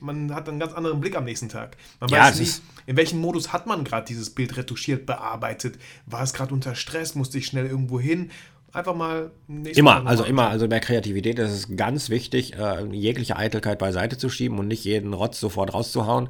man 0.06 0.34
hat 0.34 0.48
einen 0.48 0.60
ganz 0.60 0.74
anderen 0.74 1.00
Blick 1.00 1.16
am 1.16 1.26
nächsten 1.26 1.50
Tag. 1.50 1.78
Man 2.00 2.10
ja, 2.10 2.20
weiß 2.20 2.40
nicht, 2.40 2.62
in 2.86 2.96
welchem 2.96 3.20
Modus 3.20 3.52
hat 3.52 3.68
man 3.68 3.84
gerade 3.84 4.06
dieses 4.06 4.30
Bild 4.30 4.56
retuschiert, 4.58 5.06
bearbeitet. 5.06 5.80
War 6.06 6.22
es 6.22 6.34
gerade 6.34 6.54
unter 6.54 6.76
Stress? 6.76 7.16
Musste 7.16 7.38
ich 7.38 7.48
schnell 7.48 7.66
irgendwo 7.66 8.00
hin? 8.00 8.32
Einfach 8.76 8.96
mal 8.96 9.32
immer, 9.48 10.06
also 10.06 10.24
immer, 10.24 10.50
also 10.50 10.68
bei 10.68 10.80
Kreativität 10.80 11.40
ist 11.40 11.52
es 11.52 11.76
ganz 11.76 12.10
wichtig, 12.10 12.56
äh, 12.56 12.86
jegliche 12.92 13.38
Eitelkeit 13.38 13.80
beiseite 13.80 14.18
zu 14.18 14.30
schieben 14.30 14.60
und 14.60 14.68
nicht 14.68 14.84
jeden 14.84 15.14
Rotz 15.14 15.40
sofort 15.40 15.74
rauszuhauen, 15.74 16.30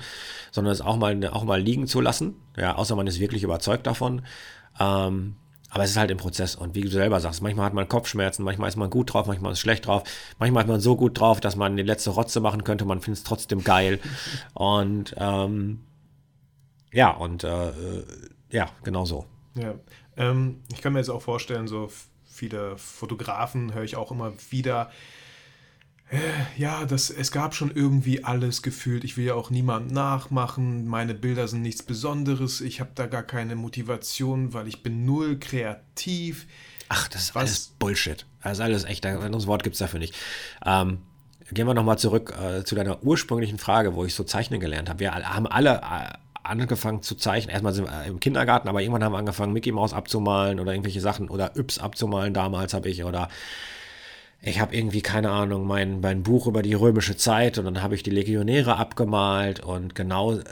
sondern 0.51 0.71
es 0.71 0.81
auch 0.81 0.97
mal, 0.97 1.27
auch 1.27 1.43
mal 1.43 1.61
liegen 1.61 1.87
zu 1.87 2.01
lassen. 2.01 2.35
Ja, 2.57 2.75
außer 2.75 2.95
man 2.95 3.07
ist 3.07 3.19
wirklich 3.19 3.43
überzeugt 3.43 3.87
davon. 3.87 4.21
Ähm, 4.79 5.35
aber 5.69 5.83
es 5.83 5.89
ist 5.89 5.97
halt 5.97 6.11
im 6.11 6.17
Prozess. 6.17 6.55
Und 6.55 6.75
wie 6.75 6.81
du 6.81 6.87
selber 6.87 7.19
sagst, 7.19 7.41
manchmal 7.41 7.65
hat 7.65 7.73
man 7.73 7.89
Kopfschmerzen, 7.89 8.43
manchmal 8.43 8.69
ist 8.69 8.77
man 8.77 8.89
gut 8.89 9.13
drauf, 9.13 9.27
manchmal 9.27 9.51
ist 9.51 9.57
man 9.57 9.61
schlecht 9.61 9.87
drauf. 9.87 10.03
Manchmal 10.39 10.63
ist 10.63 10.69
man 10.69 10.79
so 10.79 10.95
gut 10.95 11.19
drauf, 11.19 11.41
dass 11.41 11.55
man 11.55 11.75
die 11.75 11.83
letzte 11.83 12.11
Rotze 12.11 12.39
machen 12.39 12.63
könnte, 12.63 12.85
man 12.85 13.01
findet 13.01 13.19
es 13.19 13.23
trotzdem 13.23 13.63
geil. 13.63 13.99
und 14.53 15.15
ähm, 15.17 15.81
ja, 16.93 17.09
und 17.09 17.43
äh, 17.43 17.71
ja, 18.51 18.69
genau 18.83 19.03
so. 19.03 19.25
Ja. 19.55 19.73
Ähm, 20.15 20.61
ich 20.71 20.81
kann 20.81 20.93
mir 20.93 20.99
jetzt 20.99 21.09
auch 21.09 21.21
vorstellen, 21.21 21.67
so 21.67 21.89
viele 22.35 22.77
Fotografen 22.77 23.73
höre 23.73 23.83
ich 23.83 23.95
auch 23.95 24.11
immer 24.11 24.33
wieder, 24.49 24.91
äh, 26.11 26.17
ja, 26.57 26.85
das, 26.85 27.09
es 27.09 27.31
gab 27.31 27.55
schon 27.55 27.71
irgendwie 27.73 28.23
alles 28.23 28.61
gefühlt. 28.61 29.03
Ich 29.03 29.17
will 29.17 29.25
ja 29.25 29.33
auch 29.33 29.49
niemand 29.49 29.91
nachmachen. 29.91 30.85
Meine 30.85 31.15
Bilder 31.15 31.47
sind 31.47 31.61
nichts 31.61 31.81
Besonderes. 31.81 32.61
Ich 32.61 32.79
habe 32.79 32.91
da 32.93 33.07
gar 33.07 33.23
keine 33.23 33.55
Motivation, 33.55 34.53
weil 34.53 34.67
ich 34.67 34.83
bin 34.83 35.05
null 35.05 35.39
kreativ. 35.39 36.45
Ach, 36.89 37.07
das 37.07 37.23
ist 37.23 37.35
Was? 37.35 37.41
alles 37.41 37.67
Bullshit. 37.79 38.25
Das 38.43 38.53
ist 38.53 38.59
alles 38.59 38.83
echt, 38.83 39.05
ein 39.05 39.17
anderes 39.17 39.47
Wort 39.47 39.63
gibt 39.63 39.73
es 39.73 39.79
dafür 39.79 39.99
nicht. 39.99 40.13
Ähm, 40.63 40.99
gehen 41.51 41.65
wir 41.65 41.73
nochmal 41.73 41.97
zurück 41.97 42.35
äh, 42.39 42.63
zu 42.63 42.75
deiner 42.75 43.03
ursprünglichen 43.03 43.57
Frage, 43.57 43.95
wo 43.95 44.05
ich 44.05 44.13
so 44.13 44.23
zeichnen 44.23 44.59
gelernt 44.59 44.89
habe. 44.89 44.99
Wir 44.99 45.15
haben 45.15 45.47
alle 45.47 45.81
äh, 45.81 46.17
angefangen 46.45 47.01
zu 47.01 47.15
zeichnen. 47.15 47.51
Erstmal 47.51 47.73
sind 47.73 47.89
wir 47.89 48.05
im 48.05 48.19
Kindergarten, 48.19 48.67
aber 48.67 48.81
irgendwann 48.81 49.03
haben 49.03 49.13
wir 49.13 49.19
angefangen, 49.19 49.53
Mickey 49.53 49.71
Mouse 49.71 49.93
abzumalen 49.93 50.59
oder 50.59 50.71
irgendwelche 50.71 51.01
Sachen 51.01 51.29
oder 51.29 51.55
Yps 51.57 51.79
abzumalen. 51.79 52.33
Damals 52.33 52.73
habe 52.73 52.89
ich 52.89 53.03
oder 53.03 53.29
ich 54.41 54.59
habe 54.59 54.75
irgendwie, 54.75 55.01
keine 55.01 55.31
Ahnung, 55.31 55.65
mein, 55.65 56.01
mein 56.01 56.23
Buch 56.23 56.47
über 56.47 56.61
die 56.61 56.75
römische 56.75 57.17
Zeit 57.17 57.57
und 57.57 57.65
dann 57.65 57.81
habe 57.81 57.95
ich 57.95 58.03
die 58.03 58.11
Legionäre 58.11 58.77
abgemalt 58.77 59.59
und 59.59 59.95
genau, 59.95 60.33
äh, 60.33 60.43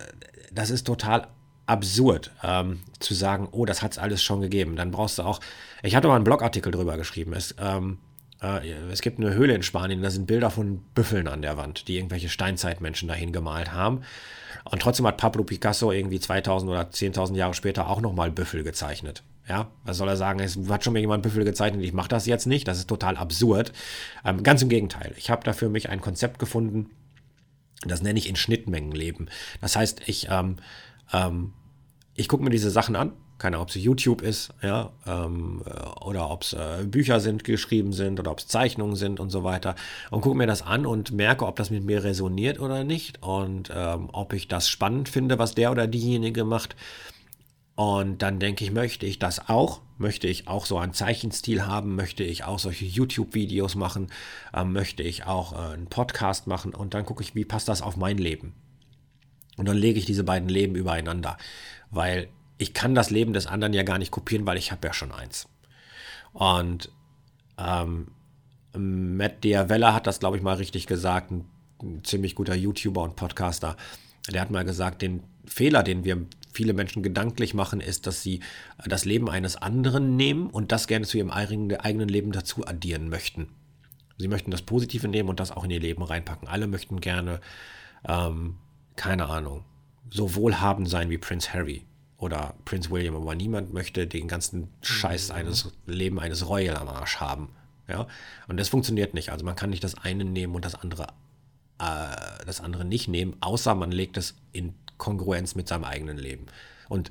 das 0.52 0.70
ist 0.70 0.86
total 0.86 1.28
absurd 1.66 2.32
ähm, 2.44 2.82
zu 3.00 3.14
sagen, 3.14 3.48
oh, 3.52 3.66
das 3.66 3.82
hat 3.82 3.94
es 3.94 3.98
alles 3.98 4.22
schon 4.22 4.42
gegeben. 4.42 4.76
Dann 4.76 4.92
brauchst 4.92 5.20
du 5.20 5.24
auch, 5.24 5.40
ich 5.82 5.96
hatte 5.96 6.08
mal 6.08 6.16
einen 6.16 6.24
Blogartikel 6.24 6.72
drüber 6.72 6.98
geschrieben, 6.98 7.34
es, 7.34 7.56
ähm, 7.60 8.00
äh, 8.42 8.70
es 8.92 9.02
gibt 9.02 9.20
eine 9.20 9.34
Höhle 9.34 9.54
in 9.54 9.64
Spanien, 9.64 10.02
da 10.02 10.10
sind 10.10 10.28
Bilder 10.28 10.50
von 10.50 10.80
Büffeln 10.96 11.28
an 11.28 11.42
der 11.42 11.58
Wand, 11.58 11.88
die 11.88 11.98
irgendwelche 11.98 12.30
Steinzeitmenschen 12.30 13.08
dahin 13.08 13.32
gemalt 13.32 13.72
haben. 13.72 14.02
Und 14.64 14.82
trotzdem 14.82 15.08
hat 15.08 15.18
Pablo 15.18 15.44
Picasso 15.44 15.92
irgendwie 15.92 16.20
2000 16.20 16.70
oder 16.70 16.82
10.000 16.82 17.36
Jahre 17.36 17.54
später 17.54 17.90
auch 17.90 18.02
nochmal 18.02 18.32
Büffel 18.32 18.64
gezeichnet. 18.64 19.24
Ja, 19.48 19.72
was 19.84 19.98
soll 19.98 20.08
er 20.08 20.16
sagen? 20.16 20.40
Es 20.40 20.58
hat 20.70 20.84
schon 20.84 20.94
mal 20.94 21.00
jemand 21.00 21.24
Büffel 21.24 21.44
gezeichnet, 21.44 21.84
ich 21.84 21.94
mache 21.94 22.08
das 22.08 22.26
jetzt 22.26 22.46
nicht. 22.46 22.68
Das 22.68 22.78
ist 22.78 22.88
total 22.88 23.18
absurd. 23.18 23.74
Ähm, 24.24 24.44
ganz 24.44 24.62
im 24.62 24.70
Gegenteil. 24.70 25.14
Ich 25.18 25.30
habe 25.30 25.44
da 25.44 25.54
für 25.54 25.70
mich 25.70 25.90
ein 25.90 26.02
Konzept 26.02 26.40
gefunden, 26.40 26.90
das 27.86 28.02
nenne 28.02 28.20
ich 28.20 28.30
in 28.30 28.36
Schnittmengen 28.36 28.94
leben. 28.94 29.28
Das 29.60 29.76
heißt, 29.76 30.04
ich, 30.06 30.28
ähm, 30.30 30.58
ähm, 31.12 31.54
ich 32.16 32.28
gucke 32.28 32.44
mir 32.44 32.50
diese 32.50 32.70
Sachen 32.70 32.96
an, 32.96 33.12
keine 33.44 33.58
Ahnung, 33.58 33.64
ob 33.64 33.76
es 33.76 33.84
YouTube 33.84 34.22
ist, 34.22 34.54
ja, 34.62 34.94
ähm, 35.06 35.64
oder 36.00 36.30
ob 36.30 36.44
es 36.44 36.54
äh, 36.54 36.86
Bücher 36.86 37.20
sind, 37.20 37.44
geschrieben 37.44 37.92
sind, 37.92 38.18
oder 38.22 38.32
ob 38.32 38.40
es 38.40 38.48
Zeichnungen 38.48 38.96
sind 38.96 39.20
und 39.20 39.32
so 39.32 39.44
weiter. 39.44 39.76
Und 40.12 40.22
gucke 40.22 40.38
mir 40.38 40.48
das 40.48 40.62
an 40.62 40.86
und 40.86 41.12
merke, 41.12 41.46
ob 41.46 41.58
das 41.58 41.70
mit 41.70 41.84
mir 41.84 42.06
resoniert 42.06 42.58
oder 42.62 42.86
nicht 42.86 43.22
und 43.22 43.70
ähm, 43.76 44.10
ob 44.14 44.32
ich 44.32 44.48
das 44.48 44.70
spannend 44.70 45.10
finde, 45.10 45.40
was 45.40 45.56
der 45.56 45.72
oder 45.72 45.88
diejenige 45.88 46.46
macht. 46.46 46.78
Und 47.76 48.22
dann 48.22 48.40
denke 48.40 48.64
ich, 48.64 48.72
möchte 48.72 49.06
ich 49.06 49.20
das 49.20 49.50
auch? 49.50 49.82
Möchte 49.98 50.28
ich 50.30 50.48
auch 50.48 50.66
so 50.66 50.78
einen 50.78 50.94
Zeichenstil 50.94 51.66
haben? 51.66 51.96
Möchte 51.96 52.24
ich 52.24 52.46
auch 52.46 52.60
solche 52.60 52.86
YouTube-Videos 52.86 53.76
machen? 53.76 54.08
Ähm, 54.54 54.72
möchte 54.72 55.04
ich 55.04 55.26
auch 55.26 55.52
äh, 55.52 55.74
einen 55.74 55.88
Podcast 55.88 56.48
machen? 56.48 56.74
Und 56.74 56.94
dann 56.94 57.04
gucke 57.04 57.22
ich, 57.22 57.36
wie 57.36 57.44
passt 57.44 57.68
das 57.68 57.82
auf 57.82 57.98
mein 57.98 58.18
Leben? 58.18 58.54
Und 59.58 59.68
dann 59.68 59.76
lege 59.76 60.00
ich 60.00 60.06
diese 60.06 60.24
beiden 60.24 60.48
Leben 60.48 60.76
übereinander, 60.76 61.38
weil 61.92 62.30
ich 62.58 62.74
kann 62.74 62.96
das 62.96 63.10
Leben 63.10 63.34
des 63.34 63.48
anderen 63.48 63.74
ja 63.74 63.84
gar 63.84 63.98
nicht 63.98 64.12
kopieren, 64.12 64.46
weil 64.46 64.58
ich 64.58 64.72
habe 64.72 64.88
ja 64.88 64.94
schon 64.94 65.12
eins. 65.12 65.48
Und 66.34 66.92
ähm, 67.58 68.08
Matt 68.76 69.44
Diavella 69.44 69.94
hat 69.94 70.08
das, 70.08 70.20
glaube 70.20 70.38
ich, 70.38 70.44
mal 70.44 70.56
richtig 70.56 70.88
gesagt, 70.88 71.32
ein, 71.32 71.46
ein 71.82 72.04
ziemlich 72.04 72.36
guter 72.36 72.56
YouTuber 72.56 73.04
und 73.04 73.16
Podcaster. 73.16 73.78
Der 74.32 74.42
hat 74.42 74.52
mal 74.52 74.66
gesagt, 74.66 75.02
den 75.02 75.24
Fehler, 75.46 75.84
den 75.84 76.06
wir 76.06 76.26
viele 76.54 76.74
Menschen 76.74 77.04
gedanklich 77.04 77.54
machen, 77.54 77.82
ist, 77.82 78.08
dass 78.08 78.24
sie 78.24 78.42
das 78.86 79.06
Leben 79.06 79.30
eines 79.30 79.56
anderen 79.56 80.16
nehmen 80.16 80.48
und 80.50 80.72
das 80.72 80.88
gerne 80.88 81.06
zu 81.06 81.18
ihrem 81.18 81.32
eigenen 81.32 82.10
Leben 82.10 82.32
dazu 82.32 82.66
addieren 82.66 83.10
möchten. 83.10 83.50
Sie 84.18 84.28
möchten 84.28 84.52
das 84.52 84.62
Positive 84.62 85.08
nehmen 85.08 85.30
und 85.30 85.40
das 85.40 85.52
auch 85.52 85.66
in 85.66 85.72
ihr 85.72 85.80
Leben 85.80 86.04
reinpacken. 86.04 86.48
Alle 86.48 86.68
möchten 86.68 87.02
gerne, 87.02 87.42
ähm, 88.08 88.58
keine 88.96 89.28
Ahnung, 89.28 89.66
so 90.10 90.36
wohlhabend 90.36 90.88
sein 90.88 91.10
wie 91.10 91.18
Prince 91.18 91.52
Harry 91.54 91.86
oder 92.24 92.56
Prince 92.64 92.90
William, 92.90 93.16
aber 93.16 93.36
niemand 93.36 93.74
möchte 93.74 94.08
den 94.08 94.28
ganzen 94.28 94.70
Scheiß 94.82 95.30
mhm. 95.30 95.36
eines 95.36 95.72
Leben 95.86 96.20
eines 96.20 96.48
Royal 96.48 96.78
am 96.78 96.88
Arsch 96.88 97.18
haben. 97.18 97.50
Ja? 97.88 98.08
Und 98.48 98.60
das 98.60 98.70
funktioniert 98.70 99.14
nicht. 99.14 99.30
Also 99.30 99.44
man 99.46 99.56
kann 99.56 99.70
nicht 99.70 99.84
das 99.84 99.96
eine 99.96 100.24
nehmen 100.24 100.56
und 100.56 100.64
das 100.64 100.76
andere, 100.76 101.08
äh, 101.80 102.46
das 102.46 102.62
andere 102.62 102.86
nicht 102.86 103.10
nehmen, 103.10 103.36
außer 103.42 103.76
man 103.76 103.92
legt 103.92 104.16
es 104.18 104.36
in 104.54 104.74
Kongruenz 104.98 105.56
mit 105.56 105.68
seinem 105.68 105.84
eigenen 105.84 106.18
Leben. 106.18 106.46
Und 106.88 107.10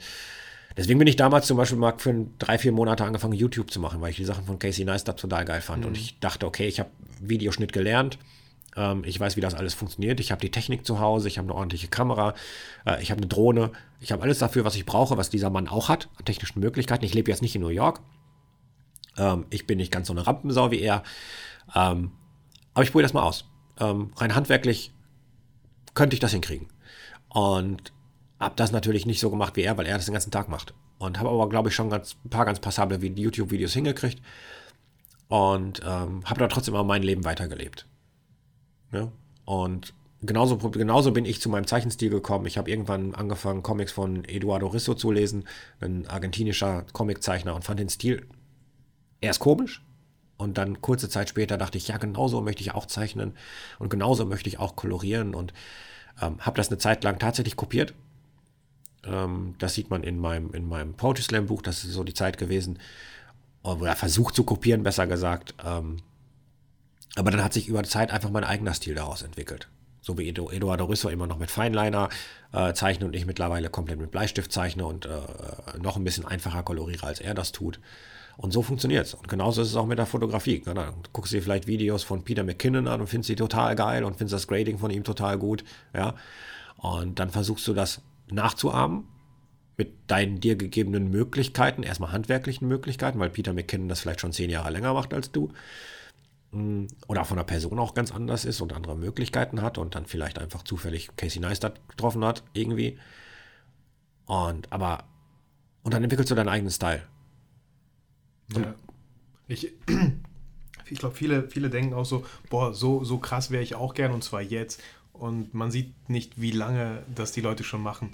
deswegen 0.78 0.98
bin 0.98 1.08
ich 1.08 1.16
damals 1.16 1.46
zum 1.46 1.58
Beispiel 1.58 1.78
mal 1.78 1.98
für 1.98 2.26
drei, 2.38 2.56
vier 2.56 2.72
Monate 2.72 3.04
angefangen, 3.04 3.34
YouTube 3.34 3.70
zu 3.70 3.80
machen, 3.80 4.00
weil 4.00 4.10
ich 4.10 4.16
die 4.16 4.24
Sachen 4.24 4.46
von 4.46 4.58
Casey 4.58 4.86
Neistat 4.86 5.20
total 5.20 5.44
geil 5.44 5.60
fand. 5.60 5.82
Mhm. 5.82 5.88
Und 5.88 5.96
ich 5.98 6.18
dachte, 6.20 6.46
okay, 6.46 6.66
ich 6.66 6.80
habe 6.80 6.90
Videoschnitt 7.20 7.74
gelernt. 7.74 8.18
Ähm, 8.76 9.02
ich 9.04 9.18
weiß, 9.18 9.36
wie 9.36 9.40
das 9.40 9.54
alles 9.54 9.74
funktioniert. 9.74 10.20
Ich 10.20 10.30
habe 10.30 10.40
die 10.40 10.50
Technik 10.50 10.86
zu 10.86 11.00
Hause, 11.00 11.28
ich 11.28 11.38
habe 11.38 11.46
eine 11.46 11.54
ordentliche 11.54 11.88
Kamera, 11.88 12.34
äh, 12.86 13.02
ich 13.02 13.10
habe 13.10 13.18
eine 13.18 13.28
Drohne. 13.28 13.72
Ich 14.00 14.12
habe 14.12 14.22
alles 14.22 14.38
dafür, 14.38 14.64
was 14.64 14.74
ich 14.74 14.86
brauche, 14.86 15.16
was 15.16 15.30
dieser 15.30 15.50
Mann 15.50 15.68
auch 15.68 15.88
hat, 15.88 16.08
an 16.18 16.24
technischen 16.24 16.60
Möglichkeiten. 16.60 17.04
Ich 17.04 17.14
lebe 17.14 17.30
jetzt 17.30 17.42
nicht 17.42 17.54
in 17.54 17.62
New 17.62 17.68
York. 17.68 18.00
Ähm, 19.16 19.46
ich 19.50 19.66
bin 19.66 19.78
nicht 19.78 19.92
ganz 19.92 20.08
so 20.08 20.12
eine 20.12 20.26
Rampensau 20.26 20.70
wie 20.70 20.80
er. 20.80 21.02
Ähm, 21.74 22.12
aber 22.74 22.84
ich 22.84 22.92
probiere 22.92 23.04
das 23.04 23.14
mal 23.14 23.22
aus. 23.22 23.44
Rein 23.78 24.34
handwerklich 24.34 24.92
könnte 25.94 26.14
ich 26.14 26.20
das 26.20 26.30
hinkriegen. 26.30 26.68
Und 27.28 27.92
habe 28.38 28.54
das 28.56 28.72
natürlich 28.72 29.06
nicht 29.06 29.20
so 29.20 29.30
gemacht 29.30 29.56
wie 29.56 29.62
er, 29.62 29.76
weil 29.76 29.86
er 29.86 29.96
das 29.96 30.04
den 30.04 30.12
ganzen 30.12 30.30
Tag 30.30 30.48
macht. 30.48 30.74
Und 30.98 31.18
habe 31.18 31.30
aber, 31.30 31.48
glaube 31.48 31.68
ich, 31.68 31.74
schon 31.74 31.90
ganz, 31.90 32.16
ein 32.24 32.30
paar 32.30 32.44
ganz 32.44 32.60
passable 32.60 32.98
YouTube-Videos 32.98 33.72
hingekriegt. 33.72 34.22
Und 35.28 35.80
ähm, 35.84 36.22
habe 36.26 36.40
da 36.40 36.48
trotzdem 36.48 36.76
auch 36.76 36.84
mein 36.84 37.02
Leben 37.02 37.24
weitergelebt. 37.24 37.86
Ja? 38.92 39.10
Und 39.44 39.94
genauso, 40.22 40.56
genauso 40.56 41.12
bin 41.12 41.24
ich 41.24 41.40
zu 41.40 41.48
meinem 41.48 41.66
Zeichenstil 41.66 42.10
gekommen. 42.10 42.46
Ich 42.46 42.58
habe 42.58 42.70
irgendwann 42.70 43.14
angefangen, 43.14 43.62
Comics 43.62 43.92
von 43.92 44.24
Eduardo 44.24 44.68
Risso 44.68 44.94
zu 44.94 45.10
lesen, 45.10 45.44
ein 45.80 46.06
argentinischer 46.06 46.84
Comiczeichner, 46.92 47.54
und 47.54 47.64
fand 47.64 47.80
den 47.80 47.88
Stil 47.88 48.26
erst 49.20 49.40
komisch. 49.40 49.82
Und 50.36 50.58
dann 50.58 50.80
kurze 50.80 51.08
Zeit 51.08 51.28
später 51.28 51.56
dachte 51.56 51.78
ich, 51.78 51.88
ja, 51.88 51.98
genauso 51.98 52.40
möchte 52.40 52.62
ich 52.62 52.74
auch 52.74 52.86
zeichnen 52.86 53.34
und 53.78 53.90
genauso 53.90 54.26
möchte 54.26 54.48
ich 54.48 54.58
auch 54.58 54.74
kolorieren. 54.74 55.34
Und 55.34 55.52
ähm, 56.20 56.40
habe 56.40 56.56
das 56.56 56.68
eine 56.68 56.78
Zeit 56.78 57.04
lang 57.04 57.18
tatsächlich 57.18 57.56
kopiert. 57.56 57.94
Ähm, 59.04 59.54
das 59.58 59.74
sieht 59.74 59.90
man 59.90 60.02
in 60.02 60.18
meinem, 60.18 60.52
in 60.52 60.68
meinem 60.68 60.94
Poetry 60.94 61.22
Slam 61.22 61.46
Buch, 61.46 61.62
das 61.62 61.84
ist 61.84 61.92
so 61.92 62.02
die 62.02 62.14
Zeit 62.14 62.38
gewesen, 62.38 62.78
oder 63.62 63.94
versucht 63.94 64.34
zu 64.34 64.42
kopieren, 64.42 64.82
besser 64.82 65.06
gesagt. 65.06 65.54
Ähm, 65.64 65.98
aber 67.16 67.30
dann 67.30 67.44
hat 67.44 67.52
sich 67.52 67.68
über 67.68 67.82
die 67.82 67.88
Zeit 67.88 68.10
einfach 68.10 68.30
mein 68.30 68.44
eigener 68.44 68.74
Stil 68.74 68.94
daraus 68.94 69.22
entwickelt. 69.22 69.68
So 70.00 70.18
wie 70.18 70.28
Eduardo 70.28 70.84
Russo 70.84 71.08
immer 71.08 71.28
noch 71.28 71.38
mit 71.38 71.50
Feinliner 71.50 72.08
äh, 72.52 72.72
zeichne 72.72 73.06
und 73.06 73.14
ich 73.14 73.24
mittlerweile 73.24 73.70
komplett 73.70 74.00
mit 74.00 74.10
Bleistift 74.10 74.50
zeichne 74.50 74.84
und 74.84 75.06
äh, 75.06 75.10
noch 75.80 75.96
ein 75.96 76.02
bisschen 76.02 76.26
einfacher 76.26 76.64
koloriere, 76.64 77.06
als 77.06 77.20
er 77.20 77.34
das 77.34 77.52
tut. 77.52 77.78
Und 78.36 78.52
so 78.52 78.62
funktioniert 78.62 79.06
es. 79.06 79.14
Und 79.14 79.28
genauso 79.28 79.62
ist 79.62 79.68
es 79.68 79.76
auch 79.76 79.86
mit 79.86 79.98
der 79.98 80.06
Fotografie. 80.06 80.60
Du 80.60 80.74
guckst 81.12 81.32
dir 81.32 81.42
vielleicht 81.42 81.66
Videos 81.66 82.02
von 82.02 82.24
Peter 82.24 82.42
McKinnon 82.42 82.88
an 82.88 83.00
und 83.00 83.06
findest 83.06 83.28
sie 83.28 83.36
total 83.36 83.76
geil 83.76 84.04
und 84.04 84.16
findest 84.16 84.34
das 84.34 84.48
Grading 84.48 84.78
von 84.78 84.90
ihm 84.90 85.04
total 85.04 85.38
gut. 85.38 85.62
Ja? 85.94 86.14
Und 86.76 87.18
dann 87.18 87.30
versuchst 87.30 87.68
du 87.68 87.74
das 87.74 88.00
nachzuahmen 88.30 89.04
mit 89.76 89.92
deinen 90.06 90.40
dir 90.40 90.56
gegebenen 90.56 91.10
Möglichkeiten, 91.10 91.82
erstmal 91.82 92.12
handwerklichen 92.12 92.66
Möglichkeiten, 92.66 93.18
weil 93.18 93.30
Peter 93.30 93.52
McKinnon 93.52 93.88
das 93.88 94.00
vielleicht 94.00 94.20
schon 94.20 94.32
zehn 94.32 94.50
Jahre 94.50 94.70
länger 94.70 94.94
macht 94.94 95.14
als 95.14 95.30
du. 95.30 95.52
Mm, 96.52 96.86
oder 97.08 97.24
von 97.24 97.38
der 97.38 97.44
Person 97.44 97.78
auch 97.78 97.94
ganz 97.94 98.12
anders 98.12 98.44
ist 98.44 98.60
und 98.60 98.74
andere 98.74 98.94
Möglichkeiten 98.94 99.62
hat 99.62 99.78
und 99.78 99.94
dann 99.94 100.04
vielleicht 100.04 100.38
einfach 100.38 100.62
zufällig 100.62 101.08
Casey 101.16 101.40
Neistat 101.40 101.80
getroffen 101.88 102.24
hat, 102.24 102.44
irgendwie. 102.52 102.98
Und 104.26 104.70
aber, 104.70 105.04
und 105.82 105.94
dann 105.94 106.02
entwickelst 106.02 106.30
du 106.30 106.34
deinen 106.34 106.50
eigenen 106.50 106.70
Style. 106.70 107.02
Ja. 108.54 108.74
Ich, 109.48 109.72
ich 110.90 110.98
glaube, 110.98 111.14
viele, 111.14 111.48
viele 111.48 111.70
denken 111.70 111.94
auch 111.94 112.04
so, 112.04 112.26
boah, 112.50 112.74
so, 112.74 113.02
so 113.02 113.16
krass 113.16 113.50
wäre 113.50 113.62
ich 113.62 113.74
auch 113.74 113.94
gern 113.94 114.12
und 114.12 114.22
zwar 114.22 114.42
jetzt. 114.42 114.82
Und 115.14 115.54
man 115.54 115.70
sieht 115.70 116.08
nicht, 116.10 116.38
wie 116.40 116.50
lange 116.50 117.02
das 117.14 117.32
die 117.32 117.40
Leute 117.40 117.64
schon 117.64 117.82
machen. 117.82 118.12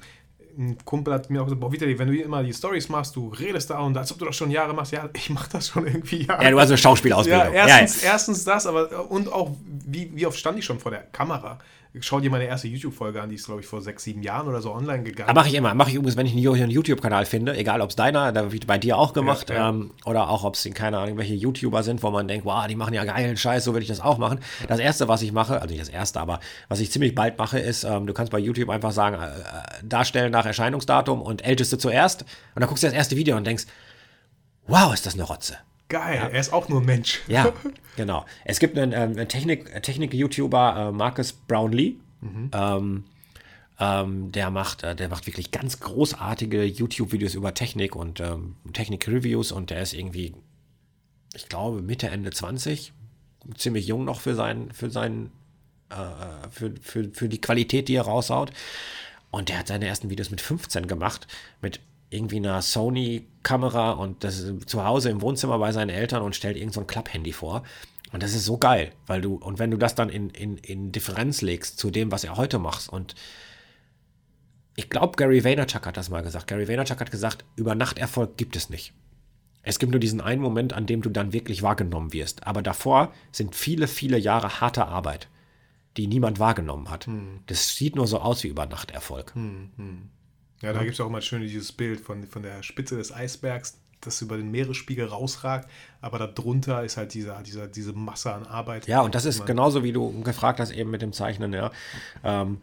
Ein 0.56 0.76
Kumpel 0.84 1.14
hat 1.14 1.30
mir 1.30 1.40
auch 1.40 1.44
gesagt, 1.44 1.60
boah, 1.60 1.70
Vitali, 1.70 1.98
wenn 1.98 2.08
du 2.08 2.16
immer 2.16 2.42
die 2.42 2.52
Stories 2.52 2.88
machst, 2.88 3.14
du 3.16 3.28
redest 3.28 3.70
da 3.70 3.78
und 3.80 3.96
als 3.96 4.10
ob 4.12 4.18
du 4.18 4.24
das 4.24 4.36
schon 4.36 4.50
Jahre 4.50 4.74
machst. 4.74 4.92
Ja, 4.92 5.08
ich 5.12 5.30
mache 5.30 5.50
das 5.50 5.68
schon 5.68 5.86
irgendwie 5.86 6.26
Jahre. 6.26 6.42
Ja, 6.42 6.50
du 6.50 6.58
hast 6.58 6.68
eine 6.68 6.78
Schauspielausbildung. 6.78 7.52
Ja, 7.54 7.66
erstens, 7.66 8.02
ja, 8.02 8.06
ja. 8.06 8.12
erstens 8.12 8.44
das, 8.44 8.66
aber 8.66 9.10
und 9.10 9.32
auch, 9.32 9.50
wie, 9.86 10.10
wie 10.14 10.26
oft 10.26 10.38
stand 10.38 10.58
ich 10.58 10.64
schon 10.64 10.78
vor 10.80 10.90
der 10.90 11.02
Kamera? 11.02 11.58
Schau 12.00 12.20
dir 12.20 12.30
meine 12.30 12.44
erste 12.44 12.68
YouTube-Folge 12.68 13.20
an, 13.20 13.28
die 13.28 13.36
ist, 13.36 13.46
glaube 13.46 13.60
ich, 13.60 13.66
vor 13.66 13.80
sechs, 13.80 14.04
sieben 14.04 14.22
Jahren 14.22 14.48
oder 14.48 14.60
so 14.60 14.72
online 14.72 15.02
gegangen. 15.02 15.34
Mache 15.34 15.48
ich 15.48 15.54
immer. 15.54 15.74
Mache 15.74 15.90
ich 15.90 15.96
übrigens, 15.96 16.16
wenn 16.16 16.26
ich 16.26 16.32
einen 16.32 16.70
YouTube-Kanal 16.70 17.26
finde, 17.26 17.56
egal 17.56 17.80
ob 17.80 17.90
es 17.90 17.96
deiner, 17.96 18.32
da 18.32 18.52
wird 18.52 18.66
bei 18.66 18.78
dir 18.78 18.98
auch 18.98 19.12
gemacht, 19.12 19.50
ja, 19.50 19.56
ja. 19.56 19.68
Ähm, 19.70 19.92
oder 20.04 20.28
auch 20.28 20.44
ob 20.44 20.54
es, 20.54 20.68
keine 20.74 20.98
Ahnung, 20.98 21.18
welche 21.18 21.34
YouTuber 21.34 21.82
sind, 21.82 22.02
wo 22.02 22.10
man 22.10 22.28
denkt, 22.28 22.44
wow, 22.44 22.66
die 22.66 22.76
machen 22.76 22.94
ja 22.94 23.04
geilen 23.04 23.36
Scheiß, 23.36 23.64
so 23.64 23.74
will 23.74 23.82
ich 23.82 23.88
das 23.88 24.00
auch 24.00 24.18
machen. 24.18 24.40
Das 24.68 24.78
erste, 24.78 25.08
was 25.08 25.22
ich 25.22 25.32
mache, 25.32 25.60
also 25.60 25.68
nicht 25.68 25.80
das 25.80 25.88
erste, 25.88 26.20
aber 26.20 26.40
was 26.68 26.80
ich 26.80 26.90
ziemlich 26.90 27.14
bald 27.14 27.38
mache, 27.38 27.58
ist, 27.58 27.84
ähm, 27.84 28.06
du 28.06 28.12
kannst 28.12 28.32
bei 28.32 28.38
YouTube 28.38 28.70
einfach 28.70 28.92
sagen, 28.92 29.16
äh, 29.20 29.26
äh 29.26 29.42
darstellen 29.82 30.32
nach 30.32 30.46
Erscheinungsdatum 30.46 31.22
und 31.22 31.44
älteste 31.44 31.78
zuerst. 31.78 32.22
Und 32.54 32.60
dann 32.60 32.68
guckst 32.68 32.82
du 32.82 32.86
das 32.86 32.94
erste 32.94 33.16
Video 33.16 33.36
und 33.36 33.46
denkst, 33.46 33.64
wow, 34.66 34.92
ist 34.92 35.06
das 35.06 35.14
eine 35.14 35.24
Rotze. 35.24 35.56
Geil, 35.88 36.16
ja. 36.16 36.28
er 36.28 36.40
ist 36.40 36.52
auch 36.52 36.68
nur 36.68 36.80
ein 36.80 36.86
Mensch. 36.86 37.20
Ja, 37.28 37.52
genau. 37.96 38.26
Es 38.44 38.58
gibt 38.58 38.76
einen, 38.76 38.92
ähm, 38.92 39.18
einen 39.18 39.28
Technik-YouTuber, 39.28 40.88
äh, 40.88 40.92
Marcus 40.92 41.32
Brownlee. 41.32 41.96
Mhm. 42.20 42.50
Ähm, 42.52 43.04
ähm, 43.80 44.32
der 44.32 44.50
macht, 44.50 44.82
äh, 44.82 44.96
der 44.96 45.08
macht 45.08 45.26
wirklich 45.26 45.50
ganz 45.50 45.80
großartige 45.80 46.64
YouTube-Videos 46.64 47.34
über 47.34 47.54
Technik 47.54 47.94
und 47.94 48.20
ähm, 48.20 48.56
Technik-Reviews 48.72 49.52
und 49.52 49.70
der 49.70 49.82
ist 49.82 49.94
irgendwie, 49.94 50.34
ich 51.34 51.48
glaube, 51.48 51.80
Mitte, 51.80 52.08
Ende 52.08 52.30
20. 52.30 52.92
Ziemlich 53.56 53.86
jung 53.86 54.04
noch 54.04 54.20
für 54.20 54.34
sein, 54.34 54.72
für 54.72 54.90
sein, 54.90 55.30
äh, 55.90 55.94
äh, 55.94 56.50
für, 56.50 56.74
für, 56.82 57.04
für 57.12 57.28
die 57.28 57.40
Qualität, 57.40 57.88
die 57.88 57.94
er 57.94 58.02
raushaut. 58.02 58.50
Und 59.30 59.48
der 59.48 59.58
hat 59.58 59.68
seine 59.68 59.86
ersten 59.86 60.10
Videos 60.10 60.30
mit 60.30 60.40
15 60.40 60.88
gemacht, 60.88 61.28
mit 61.62 61.80
irgendwie 62.10 62.36
einer 62.36 62.62
Sony-Kamera 62.62 63.92
und 63.92 64.24
das 64.24 64.38
ist 64.38 64.68
zu 64.68 64.84
Hause 64.84 65.10
im 65.10 65.20
Wohnzimmer 65.20 65.58
bei 65.58 65.72
seinen 65.72 65.90
Eltern 65.90 66.22
und 66.22 66.34
stellt 66.34 66.56
irgend 66.56 66.74
so 66.74 66.80
ein 66.80 66.86
Klapp-Handy 66.86 67.32
vor. 67.32 67.62
Und 68.12 68.22
das 68.22 68.34
ist 68.34 68.44
so 68.44 68.56
geil, 68.56 68.92
weil 69.06 69.20
du, 69.20 69.34
und 69.34 69.58
wenn 69.58 69.70
du 69.70 69.76
das 69.76 69.94
dann 69.94 70.08
in, 70.08 70.30
in, 70.30 70.56
in 70.56 70.92
Differenz 70.92 71.42
legst 71.42 71.78
zu 71.78 71.90
dem, 71.90 72.10
was 72.10 72.24
er 72.24 72.36
heute 72.36 72.58
macht, 72.58 72.88
und 72.88 73.14
ich 74.76 74.88
glaube, 74.88 75.16
Gary 75.16 75.44
Vaynerchuk 75.44 75.84
hat 75.86 75.96
das 75.96 76.08
mal 76.08 76.22
gesagt. 76.22 76.46
Gary 76.46 76.68
Vaynerchuk 76.68 77.00
hat 77.00 77.10
gesagt, 77.10 77.44
über 77.56 77.74
Nachterfolg 77.74 78.36
gibt 78.36 78.56
es 78.56 78.70
nicht. 78.70 78.94
Es 79.62 79.78
gibt 79.78 79.90
nur 79.90 80.00
diesen 80.00 80.20
einen 80.20 80.40
Moment, 80.40 80.72
an 80.72 80.86
dem 80.86 81.02
du 81.02 81.10
dann 81.10 81.32
wirklich 81.32 81.62
wahrgenommen 81.62 82.12
wirst. 82.12 82.46
Aber 82.46 82.62
davor 82.62 83.12
sind 83.32 83.54
viele, 83.54 83.88
viele 83.88 84.18
Jahre 84.18 84.60
harter 84.60 84.88
Arbeit, 84.88 85.28
die 85.96 86.06
niemand 86.06 86.38
wahrgenommen 86.38 86.90
hat. 86.90 87.06
Hm. 87.06 87.40
Das 87.46 87.74
sieht 87.74 87.96
nur 87.96 88.06
so 88.06 88.20
aus 88.20 88.44
wie 88.44 88.48
über 88.48 88.66
Nachterfolg. 88.66 89.34
Hm, 89.34 89.70
hm. 89.76 90.10
Ja, 90.62 90.72
da 90.72 90.82
gibt 90.82 90.94
es 90.94 91.00
auch 91.00 91.06
immer 91.06 91.20
schön 91.20 91.42
dieses 91.42 91.72
Bild 91.72 92.00
von, 92.00 92.26
von 92.26 92.42
der 92.42 92.62
Spitze 92.62 92.96
des 92.96 93.12
Eisbergs, 93.12 93.78
das 94.00 94.22
über 94.22 94.36
den 94.36 94.50
Meeresspiegel 94.50 95.06
rausragt, 95.06 95.68
aber 96.00 96.18
darunter 96.18 96.84
ist 96.84 96.96
halt 96.96 97.14
dieser, 97.14 97.42
dieser, 97.42 97.66
diese 97.66 97.92
Masse 97.92 98.32
an 98.32 98.44
Arbeit. 98.46 98.86
Ja, 98.86 99.00
und 99.00 99.14
das 99.14 99.24
ist 99.24 99.46
genauso, 99.46 99.84
wie 99.84 99.92
du 99.92 100.20
gefragt 100.22 100.60
hast, 100.60 100.70
eben 100.70 100.90
mit 100.90 101.02
dem 101.02 101.12
Zeichnen, 101.12 101.52
ja. 101.52 101.70
Ähm, 102.24 102.58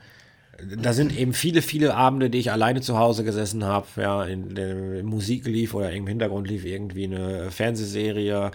da 0.78 0.94
sind 0.94 1.16
eben 1.16 1.34
viele, 1.34 1.62
viele 1.62 1.96
Abende, 1.96 2.30
die 2.30 2.38
ich 2.40 2.52
alleine 2.52 2.80
zu 2.80 2.98
Hause 2.98 3.26
gesessen 3.26 3.66
habe, 3.66 3.88
ja, 3.98 4.24
in 4.24 4.56
der 4.56 5.04
Musik 5.04 5.46
lief 5.46 5.74
oder 5.74 5.92
im 5.92 6.08
Hintergrund 6.08 6.48
lief 6.48 6.64
irgendwie 6.66 7.06
eine 7.06 7.52
Fernsehserie 7.52 8.52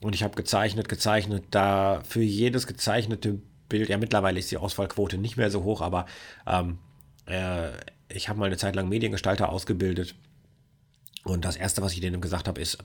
und 0.00 0.14
ich 0.14 0.22
habe 0.22 0.34
gezeichnet, 0.34 0.88
gezeichnet, 0.88 1.44
da 1.50 2.02
für 2.08 2.22
jedes 2.22 2.66
gezeichnete 2.66 3.38
Bild, 3.68 3.88
ja, 3.90 3.98
mittlerweile 3.98 4.38
ist 4.38 4.50
die 4.50 4.56
Ausfallquote 4.56 5.18
nicht 5.18 5.36
mehr 5.36 5.50
so 5.50 5.62
hoch, 5.62 5.82
aber 5.82 6.06
ähm, 6.46 6.78
äh, 7.26 7.68
ich 8.14 8.28
habe 8.28 8.38
mal 8.38 8.46
eine 8.46 8.56
Zeit 8.56 8.76
lang 8.76 8.88
Mediengestalter 8.88 9.48
ausgebildet. 9.48 10.14
Und 11.24 11.44
das 11.44 11.56
Erste, 11.56 11.82
was 11.82 11.92
ich 11.92 12.00
denen 12.00 12.20
gesagt 12.20 12.48
habe, 12.48 12.60
ist, 12.60 12.78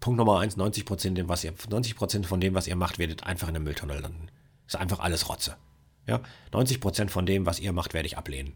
Punkt 0.00 0.18
Nummer 0.18 0.40
eins, 0.40 0.56
90 0.56 0.84
Prozent, 0.84 1.18
90 1.18 2.26
von 2.26 2.40
dem, 2.40 2.54
was 2.54 2.66
ihr 2.66 2.76
macht, 2.76 2.98
werdet 2.98 3.24
einfach 3.24 3.48
in 3.48 3.54
der 3.54 3.62
Mülltonne 3.62 3.98
landen. 3.98 4.28
Ist 4.66 4.76
einfach 4.76 4.98
alles 5.00 5.28
Rotze. 5.28 5.56
Ja? 6.06 6.20
90 6.52 6.80
Prozent 6.80 7.10
von 7.10 7.26
dem, 7.26 7.46
was 7.46 7.60
ihr 7.60 7.72
macht, 7.72 7.94
werde 7.94 8.06
ich 8.06 8.18
ablehnen. 8.18 8.54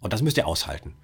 Und 0.00 0.12
das 0.12 0.22
müsst 0.22 0.36
ihr 0.36 0.46
aushalten. 0.46 0.94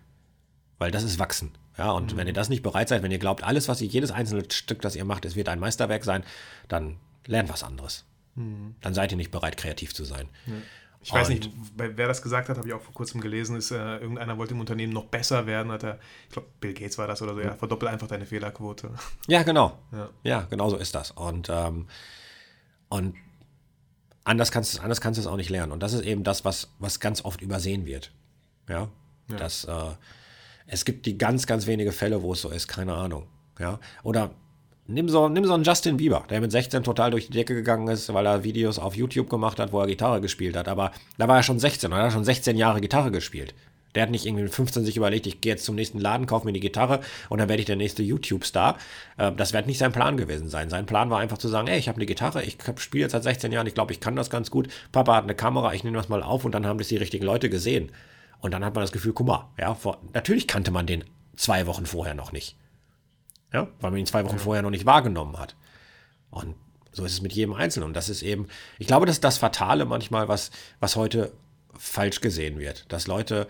Weil 0.78 0.90
das 0.90 1.02
ist 1.02 1.18
Wachsen. 1.18 1.52
Ja, 1.78 1.92
und 1.92 2.12
mhm. 2.12 2.16
wenn 2.16 2.26
ihr 2.26 2.32
das 2.32 2.48
nicht 2.48 2.62
bereit 2.62 2.88
seid, 2.88 3.02
wenn 3.02 3.12
ihr 3.12 3.18
glaubt, 3.18 3.44
alles, 3.44 3.68
was 3.68 3.80
ihr, 3.80 3.88
jedes 3.88 4.10
einzelne 4.10 4.44
Stück, 4.50 4.82
das 4.82 4.96
ihr 4.96 5.04
macht, 5.04 5.24
es 5.24 5.36
wird 5.36 5.48
ein 5.48 5.60
Meisterwerk 5.60 6.04
sein, 6.04 6.24
dann 6.68 6.98
lernt 7.26 7.48
was 7.48 7.62
anderes. 7.62 8.04
Mhm. 8.34 8.74
Dann 8.80 8.94
seid 8.94 9.12
ihr 9.12 9.16
nicht 9.16 9.30
bereit, 9.30 9.56
kreativ 9.56 9.94
zu 9.94 10.04
sein. 10.04 10.28
Mhm. 10.46 10.62
Ich 11.04 11.12
weiß 11.12 11.28
nicht, 11.30 11.50
wer 11.76 12.06
das 12.06 12.22
gesagt 12.22 12.48
hat, 12.48 12.56
habe 12.56 12.68
ich 12.68 12.74
auch 12.74 12.80
vor 12.80 12.94
kurzem 12.94 13.20
gelesen, 13.20 13.56
ist, 13.56 13.72
äh, 13.72 13.96
irgendeiner 13.98 14.38
wollte 14.38 14.54
im 14.54 14.60
Unternehmen 14.60 14.92
noch 14.92 15.06
besser 15.06 15.46
werden, 15.46 15.72
hat 15.72 15.82
er, 15.82 15.98
ich 16.28 16.32
glaube, 16.32 16.48
Bill 16.60 16.74
Gates 16.74 16.96
war 16.96 17.08
das 17.08 17.20
oder 17.22 17.34
so, 17.34 17.40
ja, 17.40 17.54
verdoppel 17.54 17.88
einfach 17.88 18.06
deine 18.06 18.24
Fehlerquote. 18.24 18.90
Ja, 19.26 19.42
genau. 19.42 19.78
Ja, 19.90 20.10
ja 20.22 20.46
genau 20.48 20.70
so 20.70 20.76
ist 20.76 20.94
das. 20.94 21.10
Und, 21.10 21.48
ähm, 21.50 21.88
und 22.88 23.16
anders 24.24 24.52
kannst, 24.52 24.80
anders 24.80 25.00
kannst 25.00 25.18
du 25.18 25.22
es 25.22 25.26
auch 25.26 25.36
nicht 25.36 25.50
lernen. 25.50 25.72
Und 25.72 25.82
das 25.82 25.92
ist 25.92 26.02
eben 26.02 26.22
das, 26.22 26.44
was, 26.44 26.70
was 26.78 27.00
ganz 27.00 27.24
oft 27.24 27.40
übersehen 27.40 27.84
wird. 27.84 28.12
Ja, 28.68 28.88
ja. 29.28 29.36
dass 29.36 29.64
äh, 29.64 29.94
es 30.66 30.84
gibt 30.84 31.06
die 31.06 31.18
ganz, 31.18 31.46
ganz 31.46 31.66
wenige 31.66 31.90
Fälle, 31.90 32.22
wo 32.22 32.32
es 32.32 32.42
so 32.42 32.50
ist, 32.50 32.68
keine 32.68 32.94
Ahnung. 32.94 33.26
Ja, 33.58 33.80
oder 34.02 34.30
Nimm 34.88 35.08
so, 35.08 35.28
nimm 35.28 35.44
so 35.44 35.54
einen 35.54 35.62
Justin 35.62 35.96
Bieber, 35.96 36.24
der 36.28 36.40
mit 36.40 36.50
16 36.50 36.82
total 36.82 37.12
durch 37.12 37.26
die 37.26 37.32
Decke 37.32 37.54
gegangen 37.54 37.86
ist, 37.86 38.12
weil 38.12 38.26
er 38.26 38.42
Videos 38.42 38.80
auf 38.80 38.96
YouTube 38.96 39.30
gemacht 39.30 39.60
hat, 39.60 39.72
wo 39.72 39.80
er 39.80 39.86
Gitarre 39.86 40.20
gespielt 40.20 40.56
hat. 40.56 40.66
Aber 40.66 40.90
da 41.18 41.28
war 41.28 41.36
er 41.36 41.42
schon 41.44 41.60
16 41.60 41.92
und 41.92 41.98
er 41.98 42.06
hat 42.06 42.12
schon 42.12 42.24
16 42.24 42.56
Jahre 42.56 42.80
Gitarre 42.80 43.12
gespielt. 43.12 43.54
Der 43.94 44.02
hat 44.02 44.10
nicht 44.10 44.26
irgendwie 44.26 44.44
mit 44.44 44.54
15 44.54 44.84
sich 44.84 44.96
überlegt, 44.96 45.26
ich 45.26 45.40
gehe 45.40 45.52
jetzt 45.52 45.64
zum 45.64 45.76
nächsten 45.76 46.00
Laden, 46.00 46.26
kaufe 46.26 46.46
mir 46.46 46.52
die 46.52 46.60
Gitarre 46.60 47.00
und 47.28 47.38
dann 47.38 47.48
werde 47.48 47.60
ich 47.60 47.66
der 47.66 47.76
nächste 47.76 48.02
YouTube-Star. 48.02 48.76
Ähm, 49.18 49.36
das 49.36 49.52
wird 49.52 49.66
nicht 49.66 49.78
sein 49.78 49.92
Plan 49.92 50.16
gewesen 50.16 50.48
sein. 50.48 50.68
Sein 50.68 50.86
Plan 50.86 51.10
war 51.10 51.20
einfach 51.20 51.38
zu 51.38 51.48
sagen, 51.48 51.68
ey, 51.68 51.78
ich 51.78 51.88
habe 51.88 51.96
eine 51.96 52.06
Gitarre, 52.06 52.42
ich 52.42 52.58
spiele 52.78 53.02
jetzt 53.02 53.12
seit 53.12 53.22
16 53.22 53.52
Jahren, 53.52 53.66
ich 53.66 53.74
glaube, 53.74 53.92
ich 53.92 54.00
kann 54.00 54.16
das 54.16 54.30
ganz 54.30 54.50
gut. 54.50 54.68
Papa 54.90 55.14
hat 55.14 55.24
eine 55.24 55.34
Kamera, 55.34 55.74
ich 55.74 55.84
nehme 55.84 55.96
das 55.96 56.08
mal 56.08 56.22
auf 56.22 56.44
und 56.44 56.52
dann 56.52 56.66
haben 56.66 56.78
das 56.78 56.88
die 56.88 56.96
richtigen 56.96 57.24
Leute 57.24 57.50
gesehen. 57.50 57.92
Und 58.40 58.52
dann 58.52 58.64
hat 58.64 58.74
man 58.74 58.82
das 58.82 58.92
Gefühl, 58.92 59.12
guck 59.12 59.26
mal, 59.26 59.48
ja, 59.58 59.74
vor, 59.74 59.98
natürlich 60.12 60.48
kannte 60.48 60.72
man 60.72 60.86
den 60.86 61.04
zwei 61.36 61.66
Wochen 61.66 61.86
vorher 61.86 62.14
noch 62.14 62.32
nicht. 62.32 62.56
Ja, 63.52 63.68
weil 63.80 63.90
man 63.90 64.00
ihn 64.00 64.06
zwei 64.06 64.24
Wochen 64.24 64.38
vorher 64.38 64.62
noch 64.62 64.70
nicht 64.70 64.86
wahrgenommen 64.86 65.38
hat. 65.38 65.54
Und 66.30 66.54
so 66.92 67.04
ist 67.04 67.12
es 67.12 67.20
mit 67.22 67.32
jedem 67.32 67.54
Einzelnen. 67.54 67.88
Und 67.88 67.94
das 67.94 68.08
ist 68.08 68.22
eben, 68.22 68.48
ich 68.78 68.86
glaube, 68.86 69.06
das 69.06 69.16
ist 69.16 69.24
das 69.24 69.38
Fatale 69.38 69.84
manchmal, 69.84 70.28
was, 70.28 70.50
was 70.80 70.96
heute 70.96 71.32
falsch 71.76 72.20
gesehen 72.20 72.58
wird. 72.58 72.90
Dass 72.92 73.06
Leute 73.06 73.46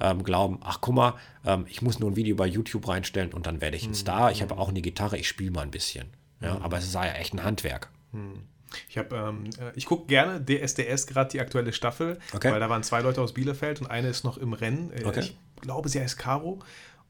ähm, 0.00 0.24
glauben, 0.24 0.58
ach 0.62 0.80
guck 0.80 0.94
mal, 0.94 1.14
ähm, 1.44 1.66
ich 1.68 1.82
muss 1.82 1.98
nur 1.98 2.10
ein 2.10 2.16
Video 2.16 2.36
bei 2.36 2.46
YouTube 2.46 2.88
reinstellen 2.88 3.32
und 3.32 3.46
dann 3.46 3.60
werde 3.60 3.76
ich 3.76 3.84
ein 3.84 3.90
mhm. 3.90 3.94
Star. 3.94 4.32
Ich 4.32 4.42
habe 4.42 4.56
auch 4.58 4.68
eine 4.68 4.80
Gitarre, 4.80 5.18
ich 5.18 5.28
spiele 5.28 5.50
mal 5.50 5.62
ein 5.62 5.70
bisschen. 5.70 6.08
Ja, 6.40 6.54
mhm. 6.54 6.62
aber 6.62 6.78
es 6.78 6.84
ist 6.84 6.94
ja 6.94 7.04
echt 7.12 7.34
ein 7.34 7.44
Handwerk. 7.44 7.90
Mhm. 8.12 8.42
Ich 8.88 8.98
habe, 8.98 9.14
ähm, 9.14 9.44
äh, 9.58 9.72
ich 9.76 9.86
gucke 9.86 10.06
gerne 10.06 10.44
DSDS 10.44 11.06
gerade 11.06 11.30
die 11.30 11.40
aktuelle 11.40 11.72
Staffel, 11.72 12.18
okay. 12.32 12.50
weil 12.50 12.58
da 12.58 12.68
waren 12.68 12.82
zwei 12.82 13.00
Leute 13.00 13.20
aus 13.20 13.32
Bielefeld 13.32 13.80
und 13.80 13.86
eine 13.86 14.08
ist 14.08 14.24
noch 14.24 14.36
im 14.36 14.52
Rennen. 14.52 14.90
Äh, 14.92 15.04
okay. 15.04 15.20
Ich 15.20 15.36
glaube, 15.60 15.88
sie 15.88 16.00
heißt 16.00 16.18
Caro. 16.18 16.60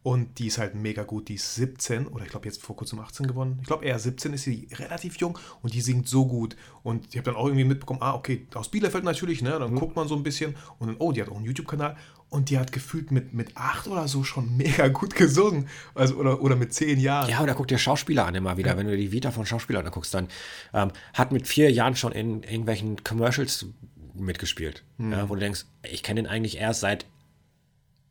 Und 0.05 0.39
die 0.39 0.49
ist 0.49 0.59
halt 0.59 0.75
mega 0.75 1.03
gut. 1.03 1.29
Die 1.29 1.37
ist 1.37 1.55
17 1.55 2.07
oder 2.07 2.25
ich 2.25 2.31
glaube 2.31 2.45
jetzt 2.45 2.61
vor 2.61 2.77
kurzem 2.77 3.01
18 3.01 3.27
gewonnen. 3.27 3.57
Ich 3.63 3.67
glaube 3.67 3.87
eher 3.87 3.99
17 3.99 4.35
ist 4.35 4.43
sie 4.43 4.69
relativ 4.75 5.17
jung 5.17 5.39
und 5.63 5.73
die 5.73 5.81
singt 5.81 6.11
so 6.11 6.27
gut. 6.27 6.57
Und 6.83 7.07
ich 7.09 7.17
habe 7.17 7.25
dann 7.25 7.37
auch 7.37 7.47
irgendwie 7.47 7.65
mitbekommen, 7.65 8.01
ah, 8.03 8.13
okay, 8.13 8.47
aus 8.53 8.71
Bielefeld 8.71 9.03
natürlich, 9.03 9.41
ne? 9.41 9.59
Dann 9.59 9.73
mhm. 9.73 9.79
guckt 9.79 9.97
man 9.97 10.07
so 10.07 10.15
ein 10.15 10.23
bisschen 10.23 10.57
und 10.79 10.89
dann, 10.89 10.97
oh, 10.99 11.13
die 11.13 11.23
hat 11.23 11.31
auch 11.31 11.37
einen 11.37 11.47
YouTube-Kanal 11.47 11.97
und 12.29 12.51
die 12.51 12.59
hat 12.59 12.71
gefühlt 12.71 13.13
mit, 13.13 13.33
mit 13.33 13.57
acht 13.57 13.87
oder 13.87 14.07
so 14.07 14.25
schon 14.25 14.55
mega 14.59 14.89
gut 14.89 15.15
gesungen. 15.15 15.69
Also, 15.95 16.17
oder, 16.17 16.43
oder 16.43 16.55
mit 16.55 16.75
zehn 16.75 17.01
Jahren. 17.01 17.31
Ja, 17.31 17.41
oder 17.41 17.55
guck 17.55 17.69
dir 17.69 17.79
Schauspieler 17.79 18.27
an 18.27 18.35
immer 18.35 18.59
wieder. 18.59 18.73
Ja. 18.73 18.77
Wenn 18.77 18.89
du 18.89 18.95
die 18.99 19.11
Vita 19.11 19.31
von 19.31 19.47
Schauspielern 19.47 19.87
anguckst, 19.87 20.13
dann 20.13 20.29
ähm, 20.75 20.91
hat 21.15 21.33
mit 21.33 21.49
vier 21.49 21.73
Jahren 21.73 21.97
schon 21.97 22.13
in 22.13 22.43
irgendwelchen 22.43 23.03
Commercials 23.05 23.65
mitgespielt. 24.13 24.85
Mhm. 24.99 25.13
Ja, 25.13 25.29
wo 25.31 25.35
du 25.35 25.41
denkst, 25.41 25.65
ich 25.91 26.03
kenne 26.03 26.25
den 26.25 26.31
eigentlich 26.31 26.59
erst 26.59 26.81
seit, 26.81 27.07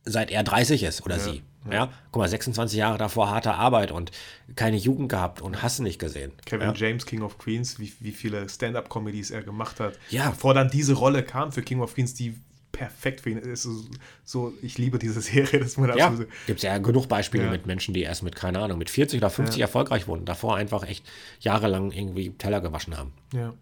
seit 0.02 0.32
er 0.32 0.42
30 0.42 0.82
ist 0.82 1.04
oder 1.04 1.18
ja. 1.18 1.22
sie. 1.22 1.42
Ja. 1.70 1.90
guck 2.12 2.20
mal, 2.20 2.28
26 2.28 2.78
Jahre 2.78 2.98
davor 2.98 3.30
harte 3.30 3.54
Arbeit 3.54 3.90
und 3.90 4.10
keine 4.56 4.76
Jugend 4.76 5.08
gehabt 5.08 5.40
und 5.40 5.62
hast 5.62 5.80
nicht 5.80 5.98
gesehen. 5.98 6.32
Kevin 6.44 6.68
ja. 6.68 6.74
James, 6.74 7.06
King 7.06 7.22
of 7.22 7.38
Queens, 7.38 7.78
wie, 7.78 7.92
wie 8.00 8.12
viele 8.12 8.48
Stand-up-Comedies 8.48 9.30
er 9.30 9.42
gemacht 9.42 9.80
hat. 9.80 9.98
Ja. 10.10 10.30
Bevor 10.30 10.54
dann 10.54 10.70
diese 10.70 10.94
Rolle 10.94 11.22
kam 11.22 11.52
für 11.52 11.62
King 11.62 11.80
of 11.80 11.94
Queens, 11.94 12.14
die 12.14 12.34
perfekt 12.74 13.20
für 13.20 13.30
ihn 13.30 13.38
ist. 13.38 13.62
So, 13.62 13.84
so 14.24 14.52
ich 14.60 14.76
liebe 14.78 14.98
diese 14.98 15.20
Serie, 15.22 15.60
dass 15.60 15.76
man 15.76 15.96
Ja, 15.96 16.12
gibt 16.46 16.58
es 16.58 16.62
ja 16.62 16.76
genug 16.78 17.08
Beispiele 17.08 17.44
ja. 17.44 17.50
mit 17.50 17.66
Menschen, 17.66 17.94
die 17.94 18.02
erst 18.02 18.22
mit, 18.22 18.36
keine 18.36 18.58
Ahnung, 18.58 18.78
mit 18.78 18.90
40 18.90 19.18
oder 19.18 19.30
50 19.30 19.58
ja. 19.58 19.64
erfolgreich 19.64 20.06
wurden, 20.06 20.24
davor 20.24 20.56
einfach 20.56 20.86
echt 20.86 21.06
jahrelang 21.40 21.92
irgendwie 21.92 22.30
Teller 22.30 22.60
gewaschen 22.60 22.96
haben. 22.96 23.12
Ja. 23.32 23.54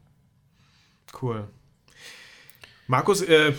Cool. 1.21 1.47
Markus, 2.87 3.23
äh, 3.23 3.53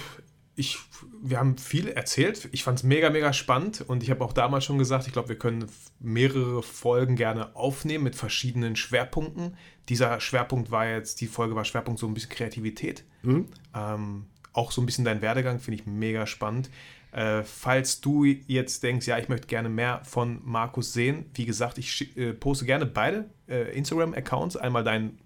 ich, 0.55 0.77
wir 1.25 1.39
haben 1.39 1.57
viel 1.57 1.87
erzählt. 1.87 2.49
Ich 2.51 2.63
fand 2.63 2.79
es 2.79 2.83
mega, 2.83 3.09
mega 3.09 3.31
spannend 3.31 3.81
und 3.87 4.03
ich 4.03 4.11
habe 4.11 4.23
auch 4.25 4.33
damals 4.33 4.65
schon 4.65 4.77
gesagt, 4.77 5.07
ich 5.07 5.13
glaube, 5.13 5.29
wir 5.29 5.37
können 5.37 5.65
mehrere 5.99 6.61
Folgen 6.61 7.15
gerne 7.15 7.55
aufnehmen 7.55 8.03
mit 8.03 8.15
verschiedenen 8.15 8.75
Schwerpunkten. 8.75 9.55
Dieser 9.87 10.19
Schwerpunkt 10.19 10.69
war 10.69 10.85
jetzt, 10.85 11.21
die 11.21 11.27
Folge 11.27 11.55
war 11.55 11.63
Schwerpunkt 11.63 11.99
so 11.99 12.07
ein 12.07 12.13
bisschen 12.13 12.29
Kreativität. 12.29 13.05
Mhm. 13.21 13.47
Ähm, 13.73 14.25
auch 14.51 14.71
so 14.71 14.81
ein 14.81 14.85
bisschen 14.85 15.05
dein 15.05 15.21
Werdegang 15.21 15.59
finde 15.59 15.79
ich 15.79 15.87
mega 15.87 16.27
spannend. 16.27 16.69
Äh, 17.13 17.43
falls 17.43 18.01
du 18.01 18.25
jetzt 18.25 18.83
denkst, 18.83 19.07
ja, 19.07 19.17
ich 19.17 19.29
möchte 19.29 19.47
gerne 19.47 19.69
mehr 19.69 20.01
von 20.03 20.41
Markus 20.43 20.91
sehen, 20.91 21.25
wie 21.35 21.45
gesagt, 21.45 21.77
ich 21.77 22.17
äh, 22.17 22.33
poste 22.33 22.65
gerne 22.65 22.85
beide 22.85 23.29
äh, 23.47 23.71
Instagram-Accounts. 23.77 24.57
Einmal 24.57 24.83
deinen 24.83 25.19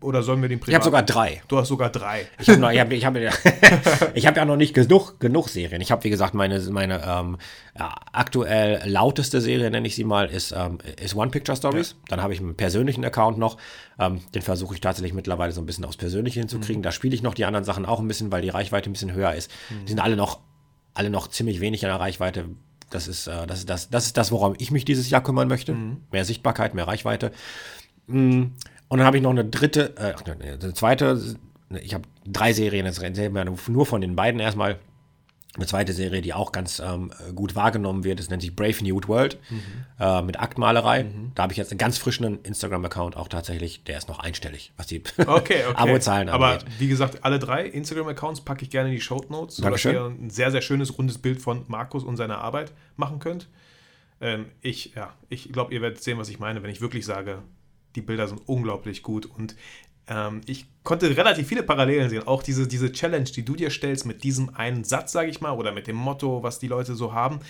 oder 0.00 0.22
sollen 0.22 0.40
wir 0.40 0.48
den 0.48 0.60
privat? 0.60 0.68
Ich 0.68 0.74
habe 0.74 0.84
sogar 0.84 1.02
drei. 1.02 1.42
Du 1.48 1.58
hast 1.58 1.68
sogar 1.68 1.90
drei. 1.90 2.26
Ich 2.38 2.48
habe 2.48 2.78
hab, 2.78 2.92
ich 2.92 3.04
hab, 3.04 3.16
ich 4.14 4.26
hab 4.26 4.36
ja 4.36 4.44
noch 4.44 4.56
nicht 4.56 4.74
genug, 4.74 5.18
genug 5.20 5.48
Serien. 5.48 5.80
Ich 5.80 5.90
habe, 5.90 6.04
wie 6.04 6.10
gesagt, 6.10 6.34
meine, 6.34 6.60
meine 6.70 7.02
ähm, 7.04 7.36
aktuell 7.74 8.82
lauteste 8.88 9.40
Serie, 9.40 9.70
nenne 9.70 9.86
ich 9.86 9.94
sie 9.94 10.04
mal, 10.04 10.26
ist, 10.26 10.52
ähm, 10.56 10.78
ist 11.00 11.14
One 11.14 11.30
Picture 11.30 11.56
Stories. 11.56 11.90
Ja. 11.90 11.96
Dann 12.08 12.22
habe 12.22 12.32
ich 12.32 12.40
einen 12.40 12.54
persönlichen 12.54 13.04
Account 13.04 13.38
noch. 13.38 13.56
Ähm, 13.98 14.20
den 14.34 14.42
versuche 14.42 14.74
ich 14.74 14.80
tatsächlich 14.80 15.12
mittlerweile 15.12 15.52
so 15.52 15.60
ein 15.60 15.66
bisschen 15.66 15.84
aufs 15.84 15.96
Persönliche 15.96 16.40
hinzukriegen. 16.40 16.80
Mhm. 16.80 16.84
Da 16.84 16.92
spiele 16.92 17.14
ich 17.14 17.22
noch 17.22 17.34
die 17.34 17.44
anderen 17.44 17.64
Sachen 17.64 17.84
auch 17.84 18.00
ein 18.00 18.08
bisschen, 18.08 18.32
weil 18.32 18.42
die 18.42 18.50
Reichweite 18.50 18.90
ein 18.90 18.92
bisschen 18.92 19.12
höher 19.12 19.34
ist. 19.34 19.50
Mhm. 19.70 19.84
Die 19.84 19.88
sind 19.90 20.00
alle 20.00 20.16
noch, 20.16 20.40
alle 20.94 21.10
noch 21.10 21.28
ziemlich 21.28 21.60
wenig 21.60 21.82
in 21.82 21.88
der 21.88 22.00
Reichweite. 22.00 22.46
Das 22.90 23.08
ist, 23.08 23.26
äh, 23.26 23.46
das, 23.46 23.60
ist 23.60 23.70
das, 23.70 23.90
das 23.90 24.06
ist 24.06 24.16
das, 24.16 24.30
worum 24.30 24.54
ich 24.58 24.70
mich 24.70 24.84
dieses 24.84 25.10
Jahr 25.10 25.22
kümmern 25.22 25.48
möchte. 25.48 25.74
Mhm. 25.74 26.02
Mehr 26.12 26.24
Sichtbarkeit, 26.24 26.74
mehr 26.74 26.86
Reichweite. 26.86 27.32
Mm, 28.06 28.52
und 28.88 28.98
dann 28.98 29.06
habe 29.06 29.16
ich 29.16 29.22
noch 29.22 29.30
eine 29.30 29.44
dritte, 29.44 29.94
äh, 29.96 30.14
eine 30.24 30.74
zweite, 30.74 31.36
ich 31.82 31.94
habe 31.94 32.04
drei 32.26 32.52
Serien, 32.52 32.86
jetzt 32.86 33.00
reden 33.00 33.34
wir 33.34 33.44
nur 33.44 33.86
von 33.86 34.00
den 34.00 34.16
beiden 34.16 34.40
erstmal. 34.40 34.78
Eine 35.56 35.66
zweite 35.66 35.92
Serie, 35.92 36.20
die 36.20 36.34
auch 36.34 36.50
ganz 36.50 36.80
ähm, 36.80 37.12
gut 37.36 37.54
wahrgenommen 37.54 38.02
wird, 38.02 38.18
das 38.18 38.28
nennt 38.28 38.42
sich 38.42 38.56
Brave 38.56 38.74
New 38.82 39.00
World 39.06 39.38
mhm. 39.50 39.62
äh, 40.00 40.20
mit 40.20 40.40
Aktmalerei. 40.40 41.04
Mhm. 41.04 41.30
Da 41.36 41.44
habe 41.44 41.52
ich 41.52 41.56
jetzt 41.56 41.70
einen 41.70 41.78
ganz 41.78 41.96
frischen 41.96 42.42
Instagram-Account 42.42 43.16
auch 43.16 43.28
tatsächlich, 43.28 43.84
der 43.84 43.96
ist 43.96 44.08
noch 44.08 44.18
einstellig, 44.18 44.72
was 44.76 44.88
die 44.88 45.00
okay, 45.18 45.28
okay. 45.28 45.62
Abo-Zahlen 45.76 46.28
angeht. 46.28 46.44
Aber 46.44 46.58
wie 46.80 46.88
gesagt, 46.88 47.22
alle 47.22 47.38
drei 47.38 47.66
Instagram-Accounts 47.66 48.40
packe 48.40 48.64
ich 48.64 48.70
gerne 48.70 48.88
in 48.88 48.96
die 48.96 49.00
Show 49.00 49.24
Notes, 49.28 49.58
sodass 49.58 49.84
ihr 49.84 50.04
ein 50.06 50.28
sehr, 50.28 50.50
sehr 50.50 50.60
schönes, 50.60 50.98
rundes 50.98 51.18
Bild 51.18 51.40
von 51.40 51.62
Markus 51.68 52.02
und 52.02 52.16
seiner 52.16 52.38
Arbeit 52.38 52.72
machen 52.96 53.20
könnt. 53.20 53.46
Ähm, 54.20 54.46
ich, 54.60 54.94
ja, 54.96 55.12
ich 55.28 55.52
glaube, 55.52 55.72
ihr 55.72 55.82
werdet 55.82 56.02
sehen, 56.02 56.18
was 56.18 56.28
ich 56.30 56.40
meine, 56.40 56.64
wenn 56.64 56.70
ich 56.70 56.80
wirklich 56.80 57.06
sage, 57.06 57.44
die 57.94 58.02
Bilder 58.02 58.28
sind 58.28 58.42
unglaublich 58.46 59.02
gut 59.02 59.26
und 59.26 59.56
ähm, 60.06 60.42
ich 60.46 60.66
konnte 60.82 61.16
relativ 61.16 61.48
viele 61.48 61.62
Parallelen 61.62 62.10
sehen. 62.10 62.26
Auch 62.26 62.42
diese, 62.42 62.66
diese 62.68 62.92
Challenge, 62.92 63.24
die 63.24 63.44
du 63.44 63.54
dir 63.54 63.70
stellst 63.70 64.06
mit 64.06 64.22
diesem 64.22 64.54
einen 64.54 64.84
Satz, 64.84 65.12
sage 65.12 65.30
ich 65.30 65.40
mal, 65.40 65.52
oder 65.52 65.72
mit 65.72 65.86
dem 65.86 65.96
Motto, 65.96 66.42
was 66.42 66.58
die 66.58 66.68
Leute 66.68 66.94
so 66.94 67.12
haben. 67.12 67.40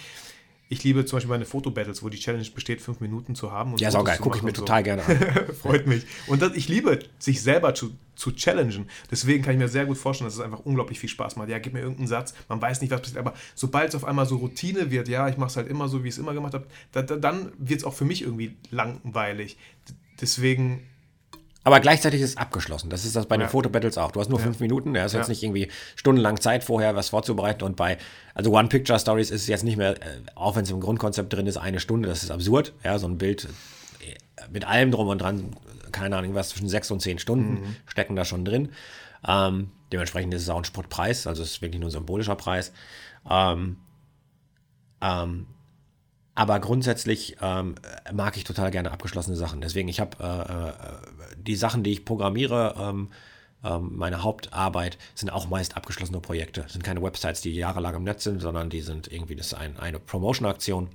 Ich 0.70 0.82
liebe 0.82 1.04
zum 1.04 1.18
Beispiel 1.18 1.30
meine 1.30 1.44
Fotobattles, 1.44 2.02
wo 2.02 2.08
die 2.08 2.18
Challenge 2.18 2.48
besteht, 2.54 2.80
fünf 2.80 3.00
Minuten 3.00 3.34
zu 3.34 3.52
haben. 3.52 3.72
Und 3.72 3.80
ja, 3.80 3.88
ist 3.88 3.96
auch 3.96 4.04
geil. 4.04 4.16
Gucke 4.18 4.38
ich 4.38 4.42
mir 4.42 4.52
total 4.52 4.80
so. 4.80 4.84
gerne 4.84 5.04
an. 5.04 5.54
Freut 5.60 5.86
mich. 5.86 6.06
Und 6.26 6.40
das, 6.40 6.54
ich 6.54 6.68
liebe, 6.68 7.00
sich 7.18 7.42
selber 7.42 7.74
zu, 7.74 7.90
zu 8.16 8.32
challengen. 8.32 8.88
Deswegen 9.10 9.44
kann 9.44 9.52
ich 9.52 9.58
mir 9.58 9.68
sehr 9.68 9.84
gut 9.84 9.98
vorstellen, 9.98 10.26
dass 10.26 10.36
es 10.36 10.40
einfach 10.40 10.60
unglaublich 10.60 10.98
viel 10.98 11.10
Spaß 11.10 11.36
macht. 11.36 11.50
Ja, 11.50 11.58
gib 11.58 11.74
mir 11.74 11.80
irgendeinen 11.80 12.08
Satz, 12.08 12.34
man 12.48 12.62
weiß 12.62 12.80
nicht, 12.80 12.90
was 12.90 13.02
passiert, 13.02 13.18
aber 13.18 13.34
sobald 13.54 13.90
es 13.90 13.94
auf 13.94 14.04
einmal 14.04 14.24
so 14.24 14.36
Routine 14.36 14.90
wird, 14.90 15.08
ja, 15.08 15.28
ich 15.28 15.36
mache 15.36 15.50
es 15.50 15.56
halt 15.56 15.68
immer 15.68 15.88
so, 15.88 16.02
wie 16.02 16.08
ich 16.08 16.14
es 16.14 16.18
immer 16.18 16.32
gemacht 16.32 16.54
habe, 16.54 16.66
da, 16.92 17.02
da, 17.02 17.16
dann 17.16 17.52
wird 17.58 17.80
es 17.80 17.84
auch 17.84 17.94
für 17.94 18.06
mich 18.06 18.22
irgendwie 18.22 18.56
langweilig. 18.70 19.58
Deswegen 20.24 20.82
aber 21.64 21.80
gleichzeitig 21.80 22.20
ist 22.20 22.30
es 22.30 22.36
abgeschlossen. 22.36 22.90
Das 22.90 23.06
ist 23.06 23.16
das 23.16 23.24
bei 23.24 23.38
den 23.38 23.48
Fotobattles 23.48 23.96
auch. 23.96 24.12
Du 24.12 24.20
hast 24.20 24.28
nur 24.28 24.38
ja. 24.38 24.44
fünf 24.44 24.60
Minuten. 24.60 24.92
Da 24.92 25.06
ist 25.06 25.14
ja. 25.14 25.20
jetzt 25.20 25.28
nicht 25.28 25.42
irgendwie 25.42 25.68
stundenlang 25.96 26.38
Zeit 26.38 26.62
vorher, 26.62 26.94
was 26.94 27.08
vorzubereiten. 27.08 27.64
Und 27.64 27.74
bei, 27.74 27.96
also 28.34 28.52
One-Picture-Stories 28.52 29.30
ist 29.30 29.42
es 29.42 29.46
jetzt 29.46 29.64
nicht 29.64 29.78
mehr, 29.78 29.92
äh, 29.92 30.20
auch 30.34 30.56
wenn 30.56 30.64
es 30.64 30.70
im 30.70 30.80
Grundkonzept 30.80 31.32
drin 31.32 31.46
ist, 31.46 31.56
eine 31.56 31.80
Stunde. 31.80 32.06
Das 32.06 32.22
ist 32.22 32.30
absurd. 32.30 32.74
Ja, 32.84 32.98
so 32.98 33.08
ein 33.08 33.16
Bild 33.16 33.48
äh, 34.00 34.14
mit 34.50 34.66
allem 34.66 34.90
drum 34.90 35.08
und 35.08 35.22
dran, 35.22 35.56
keine 35.90 36.18
Ahnung, 36.18 36.34
was 36.34 36.50
zwischen 36.50 36.68
sechs 36.68 36.90
und 36.90 37.00
zehn 37.00 37.18
Stunden 37.18 37.54
mhm. 37.54 37.76
stecken 37.86 38.14
da 38.14 38.26
schon 38.26 38.44
drin. 38.44 38.68
Ähm, 39.26 39.70
dementsprechend 39.90 40.34
ist 40.34 40.42
es 40.42 40.50
auch 40.50 40.58
ein 40.58 40.64
Spottpreis. 40.64 41.26
Also 41.26 41.42
es 41.42 41.52
ist 41.52 41.62
wirklich 41.62 41.80
nur 41.80 41.88
ein 41.88 41.92
symbolischer 41.92 42.36
Preis. 42.36 42.72
Ähm, 43.30 43.78
ähm, 45.00 45.46
aber 46.34 46.58
grundsätzlich 46.58 47.36
ähm, 47.40 47.76
mag 48.12 48.36
ich 48.36 48.44
total 48.44 48.70
gerne 48.70 48.90
abgeschlossene 48.90 49.36
Sachen. 49.36 49.60
Deswegen, 49.60 49.88
ich 49.88 50.00
habe 50.00 50.16
äh, 50.20 50.68
äh, 50.68 51.34
die 51.36 51.56
Sachen, 51.56 51.82
die 51.84 51.92
ich 51.92 52.04
programmiere, 52.04 52.74
ähm, 52.78 53.10
ähm, 53.62 53.96
meine 53.96 54.22
Hauptarbeit 54.22 54.98
sind 55.14 55.30
auch 55.30 55.48
meist 55.48 55.76
abgeschlossene 55.76 56.20
Projekte. 56.20 56.62
Das 56.62 56.72
sind 56.72 56.82
keine 56.82 57.02
Websites, 57.02 57.40
die 57.40 57.54
jahrelang 57.54 57.94
im 57.94 58.04
Netz 58.04 58.24
sind, 58.24 58.40
sondern 58.40 58.68
die 58.68 58.80
sind 58.80 59.10
irgendwie, 59.10 59.36
das 59.36 59.48
ist 59.48 59.54
ein, 59.54 59.78
eine 59.78 59.98
Promotion-Aktion. 59.98 60.88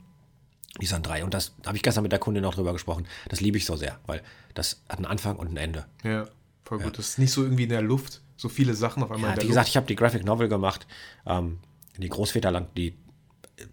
Die 0.79 0.85
sind 0.85 1.07
drei. 1.07 1.23
Und 1.23 1.33
das 1.33 1.53
habe 1.65 1.77
ich 1.77 1.83
gestern 1.83 2.03
mit 2.03 2.11
der 2.11 2.19
Kundin 2.19 2.43
noch 2.43 2.53
drüber 2.53 2.73
gesprochen. 2.73 3.07
Das 3.27 3.41
liebe 3.41 3.57
ich 3.57 3.65
so 3.65 3.75
sehr, 3.75 3.99
weil 4.05 4.21
das 4.53 4.83
hat 4.87 4.97
einen 4.97 5.07
Anfang 5.07 5.37
und 5.37 5.51
ein 5.51 5.57
Ende. 5.57 5.85
Ja, 6.03 6.27
voll 6.63 6.77
gut. 6.77 6.87
Ja. 6.87 6.91
Das 6.91 7.09
ist 7.09 7.19
nicht 7.19 7.31
so 7.31 7.43
irgendwie 7.43 7.63
in 7.63 7.69
der 7.69 7.81
Luft, 7.81 8.21
so 8.37 8.49
viele 8.49 8.75
Sachen 8.75 9.01
auf 9.01 9.11
einmal. 9.11 9.35
Ja, 9.35 9.41
wie 9.41 9.47
gesagt, 9.47 9.67
ich 9.67 9.77
habe 9.77 9.87
die 9.87 9.95
Graphic 9.95 10.23
Novel 10.25 10.47
gemacht. 10.47 10.85
Ähm, 11.25 11.59
die 11.97 12.07
Großväterland, 12.07 12.77
die 12.77 12.95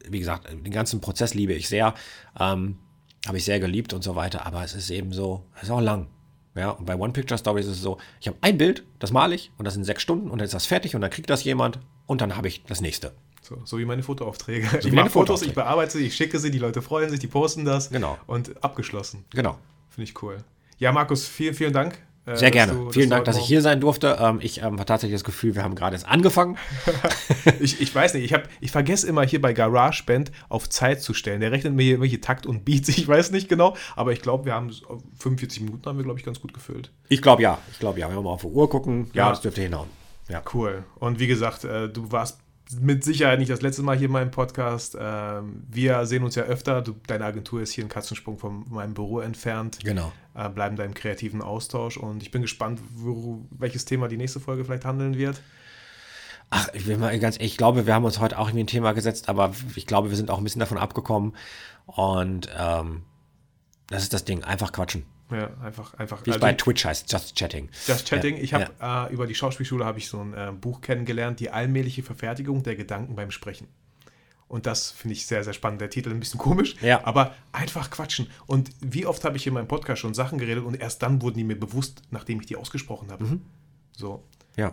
wie 0.08 0.18
gesagt, 0.18 0.48
den 0.50 0.70
ganzen 0.70 1.00
Prozess 1.00 1.34
liebe 1.34 1.52
ich 1.52 1.68
sehr. 1.68 1.94
Ähm, 2.38 2.78
habe 3.26 3.38
ich 3.38 3.44
sehr 3.44 3.60
geliebt 3.60 3.92
und 3.92 4.02
so 4.02 4.14
weiter, 4.14 4.46
aber 4.46 4.62
es 4.62 4.74
ist 4.74 4.90
eben 4.90 5.12
so, 5.12 5.44
es 5.56 5.64
ist 5.64 5.70
auch 5.70 5.80
lang. 5.80 6.08
Ja, 6.54 6.70
und 6.70 6.86
bei 6.86 6.96
One 6.96 7.12
Picture 7.12 7.36
Stories 7.36 7.66
ist 7.66 7.72
es 7.72 7.82
so, 7.82 7.98
ich 8.20 8.28
habe 8.28 8.38
ein 8.40 8.56
Bild, 8.56 8.84
das 8.98 9.12
male 9.12 9.34
ich 9.34 9.50
und 9.58 9.64
das 9.64 9.74
sind 9.74 9.84
sechs 9.84 10.02
Stunden 10.02 10.30
und 10.30 10.38
dann 10.38 10.46
ist 10.46 10.54
das 10.54 10.64
fertig 10.64 10.94
und 10.94 11.02
dann 11.02 11.10
kriegt 11.10 11.28
das 11.28 11.44
jemand 11.44 11.80
und 12.06 12.20
dann 12.20 12.36
habe 12.36 12.48
ich 12.48 12.64
das 12.64 12.80
nächste. 12.80 13.12
So, 13.42 13.60
so, 13.64 13.78
wie 13.78 13.84
meine 13.84 14.02
Fotoaufträge. 14.02 14.68
So 14.80 14.88
ich 14.88 14.94
mache 14.94 15.10
Fotos, 15.10 15.42
ich 15.42 15.54
bearbeite 15.54 15.98
sie, 15.98 16.06
ich 16.06 16.16
schicke 16.16 16.38
sie, 16.38 16.50
die 16.50 16.58
Leute 16.58 16.82
freuen 16.82 17.10
sich, 17.10 17.20
die 17.20 17.26
posten 17.26 17.64
das. 17.64 17.90
Genau. 17.90 18.18
Und 18.26 18.62
abgeschlossen. 18.64 19.24
Genau. 19.30 19.58
Finde 19.90 20.10
ich 20.10 20.22
cool. 20.22 20.38
Ja, 20.78 20.92
Markus, 20.92 21.26
vielen, 21.26 21.54
vielen 21.54 21.72
Dank 21.72 21.98
Sehr 22.34 22.50
gerne. 22.50 22.72
Du, 22.72 22.90
Vielen 22.90 23.08
Dank, 23.08 23.24
dass 23.24 23.36
ich 23.36 23.44
hier 23.44 23.62
sein 23.62 23.80
durfte. 23.80 24.18
Ähm, 24.20 24.40
ich 24.42 24.58
ähm, 24.58 24.64
habe 24.64 24.84
tatsächlich 24.84 25.14
das 25.14 25.22
Gefühl, 25.22 25.54
wir 25.54 25.62
haben 25.62 25.76
gerade 25.76 25.94
erst 25.94 26.08
angefangen. 26.08 26.58
ich, 27.60 27.80
ich 27.80 27.94
weiß 27.94 28.14
nicht, 28.14 28.24
ich, 28.24 28.32
hab, 28.32 28.48
ich 28.60 28.72
vergesse 28.72 29.06
immer 29.06 29.22
hier 29.24 29.40
bei 29.40 29.52
GarageBand 29.52 30.32
auf 30.48 30.68
Zeit 30.68 31.00
zu 31.00 31.14
stellen. 31.14 31.40
Der 31.40 31.52
rechnet 31.52 31.74
mir 31.74 31.84
hier 31.84 31.92
irgendwelche 31.92 32.20
Takt 32.20 32.46
und 32.46 32.64
Beats, 32.64 32.88
ich 32.88 33.06
weiß 33.06 33.30
nicht 33.30 33.48
genau, 33.48 33.76
aber 33.94 34.12
ich 34.12 34.22
glaube, 34.22 34.44
wir 34.44 34.54
haben 34.54 34.72
45 35.18 35.62
Minuten 35.62 35.86
haben 35.86 35.98
wir, 35.98 36.04
glaube 36.04 36.18
ich, 36.18 36.24
ganz 36.24 36.40
gut 36.40 36.52
gefüllt. 36.52 36.90
Ich 37.08 37.22
glaube 37.22 37.42
ja, 37.42 37.58
ich 37.70 37.78
glaube 37.78 38.00
ja. 38.00 38.08
Wenn 38.08 38.16
wir 38.16 38.22
mal 38.22 38.30
auf 38.30 38.40
die 38.40 38.48
Uhr 38.48 38.68
gucken, 38.68 39.10
ja, 39.12 39.24
ja 39.24 39.30
das 39.30 39.40
dürfte 39.40 39.62
hinhauen. 39.62 39.88
Ja. 40.28 40.42
Cool. 40.52 40.84
Und 40.96 41.20
wie 41.20 41.28
gesagt, 41.28 41.64
äh, 41.64 41.88
du 41.88 42.10
warst 42.10 42.40
mit 42.80 43.04
Sicherheit 43.04 43.38
nicht 43.38 43.50
das 43.50 43.62
letzte 43.62 43.82
Mal 43.82 43.96
hier 43.96 44.06
in 44.06 44.12
meinem 44.12 44.30
Podcast. 44.30 44.96
Ähm, 44.98 45.62
wir 45.68 46.04
sehen 46.06 46.24
uns 46.24 46.34
ja 46.34 46.44
öfter. 46.44 46.82
Du, 46.82 46.96
deine 47.06 47.24
Agentur 47.24 47.60
ist 47.62 47.72
hier 47.72 47.82
einen 47.82 47.90
Katzensprung 47.90 48.38
von 48.38 48.64
meinem 48.68 48.94
Büro 48.94 49.20
entfernt. 49.20 49.78
Genau. 49.84 50.12
Äh, 50.34 50.48
bleiben 50.48 50.76
da 50.76 50.84
im 50.84 50.94
kreativen 50.94 51.42
Austausch 51.42 51.96
und 51.96 52.22
ich 52.22 52.30
bin 52.30 52.42
gespannt, 52.42 52.80
wo, 52.94 53.46
welches 53.50 53.84
Thema 53.84 54.08
die 54.08 54.16
nächste 54.16 54.40
Folge 54.40 54.64
vielleicht 54.64 54.84
handeln 54.84 55.16
wird. 55.16 55.40
Ach, 56.50 56.68
ich 56.74 56.86
will 56.86 56.96
mal 56.96 57.18
ganz, 57.18 57.36
ich 57.38 57.56
glaube, 57.56 57.86
wir 57.86 57.94
haben 57.94 58.04
uns 58.04 58.20
heute 58.20 58.38
auch 58.38 58.48
irgendwie 58.48 58.64
ein 58.64 58.68
Thema 58.68 58.92
gesetzt, 58.92 59.28
aber 59.28 59.52
ich 59.74 59.86
glaube, 59.86 60.10
wir 60.10 60.16
sind 60.16 60.30
auch 60.30 60.38
ein 60.38 60.44
bisschen 60.44 60.60
davon 60.60 60.78
abgekommen. 60.78 61.34
Und 61.86 62.48
ähm, 62.56 63.02
das 63.88 64.02
ist 64.02 64.12
das 64.12 64.24
Ding, 64.24 64.44
einfach 64.44 64.72
quatschen. 64.72 65.04
Ja, 65.30 65.50
einfach, 65.62 65.94
einfach. 65.94 66.24
Wie 66.24 66.30
also, 66.30 66.40
bei 66.40 66.52
Twitch 66.52 66.84
heißt, 66.84 67.10
Just 67.10 67.34
Chatting. 67.36 67.68
Just 67.86 68.08
Chatting. 68.08 68.36
Ja, 68.36 68.42
ich 68.42 68.54
habe 68.54 68.70
ja. 68.80 69.06
äh, 69.06 69.12
über 69.12 69.26
die 69.26 69.34
Schauspielschule 69.34 69.84
habe 69.84 69.98
ich 69.98 70.08
so 70.08 70.20
ein 70.20 70.34
äh, 70.34 70.52
Buch 70.52 70.80
kennengelernt, 70.80 71.40
die 71.40 71.50
allmähliche 71.50 72.02
Verfertigung 72.02 72.62
der 72.62 72.76
Gedanken 72.76 73.16
beim 73.16 73.30
Sprechen. 73.30 73.66
Und 74.48 74.66
das 74.66 74.92
finde 74.92 75.14
ich 75.14 75.26
sehr, 75.26 75.42
sehr 75.42 75.52
spannend. 75.52 75.80
Der 75.80 75.90
Titel 75.90 76.10
ein 76.10 76.20
bisschen 76.20 76.38
komisch, 76.38 76.76
ja. 76.80 77.04
aber 77.04 77.34
einfach 77.50 77.90
quatschen. 77.90 78.30
Und 78.46 78.70
wie 78.80 79.04
oft 79.04 79.24
habe 79.24 79.36
ich 79.36 79.46
in 79.46 79.54
meinem 79.54 79.66
Podcast 79.66 80.00
schon 80.00 80.14
Sachen 80.14 80.38
geredet 80.38 80.64
und 80.64 80.80
erst 80.80 81.02
dann 81.02 81.20
wurden 81.20 81.38
die 81.38 81.44
mir 81.44 81.58
bewusst, 81.58 82.02
nachdem 82.10 82.40
ich 82.40 82.46
die 82.46 82.54
ausgesprochen 82.54 83.10
habe. 83.10 83.24
Mhm. 83.24 83.42
So. 83.92 84.22
Ja. 84.56 84.72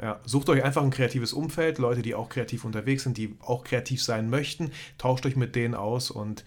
Ja, 0.00 0.20
sucht 0.24 0.48
euch 0.48 0.64
einfach 0.64 0.82
ein 0.82 0.90
kreatives 0.90 1.32
Umfeld, 1.32 1.78
Leute, 1.78 2.02
die 2.02 2.16
auch 2.16 2.28
kreativ 2.28 2.64
unterwegs 2.64 3.04
sind, 3.04 3.16
die 3.18 3.36
auch 3.40 3.62
kreativ 3.62 4.02
sein 4.02 4.28
möchten. 4.30 4.72
Tauscht 4.98 5.24
euch 5.26 5.36
mit 5.36 5.54
denen 5.54 5.76
aus 5.76 6.10
und 6.10 6.44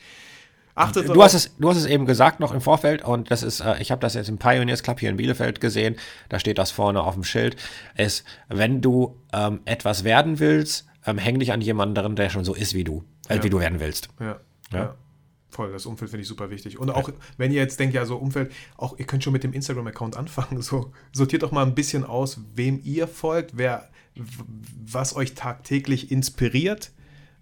Achtet 0.75 1.07
du 1.07 1.23
hast, 1.23 1.33
es, 1.33 1.55
du 1.57 1.69
hast 1.69 1.77
es 1.77 1.85
eben 1.85 2.05
gesagt 2.05 2.41
noch 2.41 2.53
im 2.53 2.59
Vorfeld 2.59 3.03
und 3.03 3.31
das 3.31 3.43
ist, 3.43 3.61
äh, 3.61 3.79
ich 3.79 3.91
habe 3.91 4.01
das 4.01 4.13
jetzt 4.13 4.27
im 4.27 4.37
Pioneers 4.37 4.83
Club 4.83 4.99
hier 4.99 5.09
in 5.09 5.15
Bielefeld 5.15 5.61
gesehen, 5.61 5.95
da 6.27 6.37
steht 6.37 6.57
das 6.57 6.71
vorne 6.71 7.01
auf 7.01 7.13
dem 7.13 7.23
Schild, 7.23 7.55
ist, 7.95 8.25
wenn 8.49 8.81
du 8.81 9.17
ähm, 9.31 9.61
etwas 9.63 10.03
werden 10.03 10.39
willst, 10.39 10.85
ähm, 11.05 11.17
häng 11.17 11.39
dich 11.39 11.53
an 11.53 11.61
jemanden 11.61 11.95
drin, 11.95 12.17
der 12.17 12.29
schon 12.29 12.43
so 12.43 12.53
ist 12.53 12.73
wie 12.73 12.83
du, 12.83 13.05
äh, 13.29 13.37
ja. 13.37 13.43
wie 13.43 13.49
du 13.49 13.59
werden 13.59 13.79
willst. 13.79 14.09
Ja. 14.19 14.39
ja. 14.71 14.77
ja. 14.77 14.95
Voll, 15.49 15.71
das 15.71 15.85
Umfeld 15.85 16.11
finde 16.11 16.23
ich 16.23 16.27
super 16.27 16.49
wichtig. 16.49 16.77
Und 16.77 16.89
auch, 16.89 17.09
wenn 17.37 17.49
ihr 17.49 17.61
jetzt 17.61 17.79
denkt, 17.79 17.95
ja, 17.95 18.03
so 18.05 18.17
Umfeld, 18.17 18.51
auch 18.75 18.99
ihr 18.99 19.05
könnt 19.05 19.23
schon 19.23 19.31
mit 19.31 19.45
dem 19.45 19.53
Instagram-Account 19.53 20.17
anfangen. 20.17 20.61
So, 20.65 20.91
sortiert 21.13 21.43
doch 21.43 21.51
mal 21.51 21.65
ein 21.65 21.75
bisschen 21.75 22.03
aus, 22.03 22.41
wem 22.53 22.81
ihr 22.83 23.07
folgt, 23.07 23.57
wer, 23.57 23.87
was 24.15 25.15
euch 25.15 25.33
tagtäglich 25.35 26.11
inspiriert, 26.11 26.91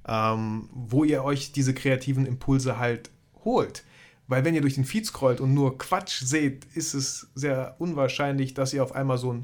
ähm, 0.07 0.69
wo 0.71 1.03
ihr 1.03 1.23
euch 1.23 1.53
diese 1.53 1.73
kreativen 1.73 2.27
Impulse 2.27 2.77
halt 2.77 3.09
holt. 3.45 3.83
Weil 4.27 4.45
wenn 4.45 4.55
ihr 4.55 4.61
durch 4.61 4.75
den 4.75 4.85
Feed 4.85 5.05
scrollt 5.05 5.41
und 5.41 5.53
nur 5.53 5.77
Quatsch 5.77 6.21
seht, 6.23 6.65
ist 6.75 6.93
es 6.93 7.27
sehr 7.35 7.75
unwahrscheinlich, 7.79 8.53
dass 8.53 8.73
ihr 8.73 8.83
auf 8.83 8.95
einmal 8.95 9.17
so 9.17 9.33
ein, 9.33 9.43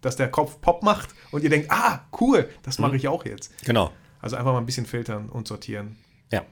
dass 0.00 0.16
der 0.16 0.28
Kopf 0.28 0.60
Pop 0.60 0.82
macht 0.82 1.10
und 1.30 1.44
ihr 1.44 1.50
denkt, 1.50 1.70
ah, 1.70 2.00
cool, 2.20 2.48
das 2.62 2.78
mache 2.78 2.92
mhm. 2.92 2.96
ich 2.96 3.08
auch 3.08 3.24
jetzt. 3.24 3.52
Genau. 3.64 3.92
Also 4.20 4.36
einfach 4.36 4.52
mal 4.52 4.58
ein 4.58 4.66
bisschen 4.66 4.86
filtern 4.86 5.28
und 5.28 5.46
sortieren. 5.46 5.96
Ja. 6.30 6.40
Cool. 6.40 6.46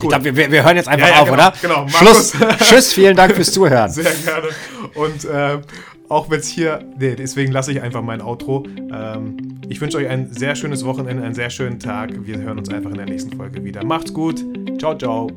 Ich 0.00 0.08
glaube, 0.08 0.36
wir, 0.36 0.50
wir 0.50 0.64
hören 0.64 0.76
jetzt 0.76 0.88
einfach 0.88 1.08
ja, 1.08 1.14
ja, 1.14 1.22
auf, 1.22 1.30
genau, 1.30 1.48
oder? 1.48 1.54
Genau, 1.62 1.88
Schluss. 1.88 2.32
Tschüss, 2.58 2.92
vielen 2.92 3.16
Dank 3.16 3.34
fürs 3.34 3.52
Zuhören. 3.52 3.90
Sehr 3.90 4.12
gerne. 4.12 4.48
Und 4.94 5.24
äh, 5.24 5.60
auch 6.08 6.28
wenn 6.30 6.40
es 6.40 6.48
hier, 6.48 6.84
nee, 6.98 7.16
deswegen 7.16 7.52
lasse 7.52 7.72
ich 7.72 7.80
einfach 7.80 8.02
mein 8.02 8.20
Outro. 8.20 8.64
Ähm, 8.92 9.60
ich 9.68 9.80
wünsche 9.80 9.96
euch 9.96 10.08
ein 10.08 10.32
sehr 10.32 10.54
schönes 10.54 10.84
Wochenende, 10.84 11.22
einen 11.22 11.34
sehr 11.34 11.50
schönen 11.50 11.80
Tag. 11.80 12.10
Wir 12.26 12.38
hören 12.38 12.58
uns 12.58 12.68
einfach 12.68 12.90
in 12.90 12.96
der 12.96 13.06
nächsten 13.06 13.36
Folge 13.36 13.64
wieder. 13.64 13.84
Macht's 13.84 14.12
gut. 14.12 14.44
Ciao, 14.78 14.96
ciao. 14.96 15.30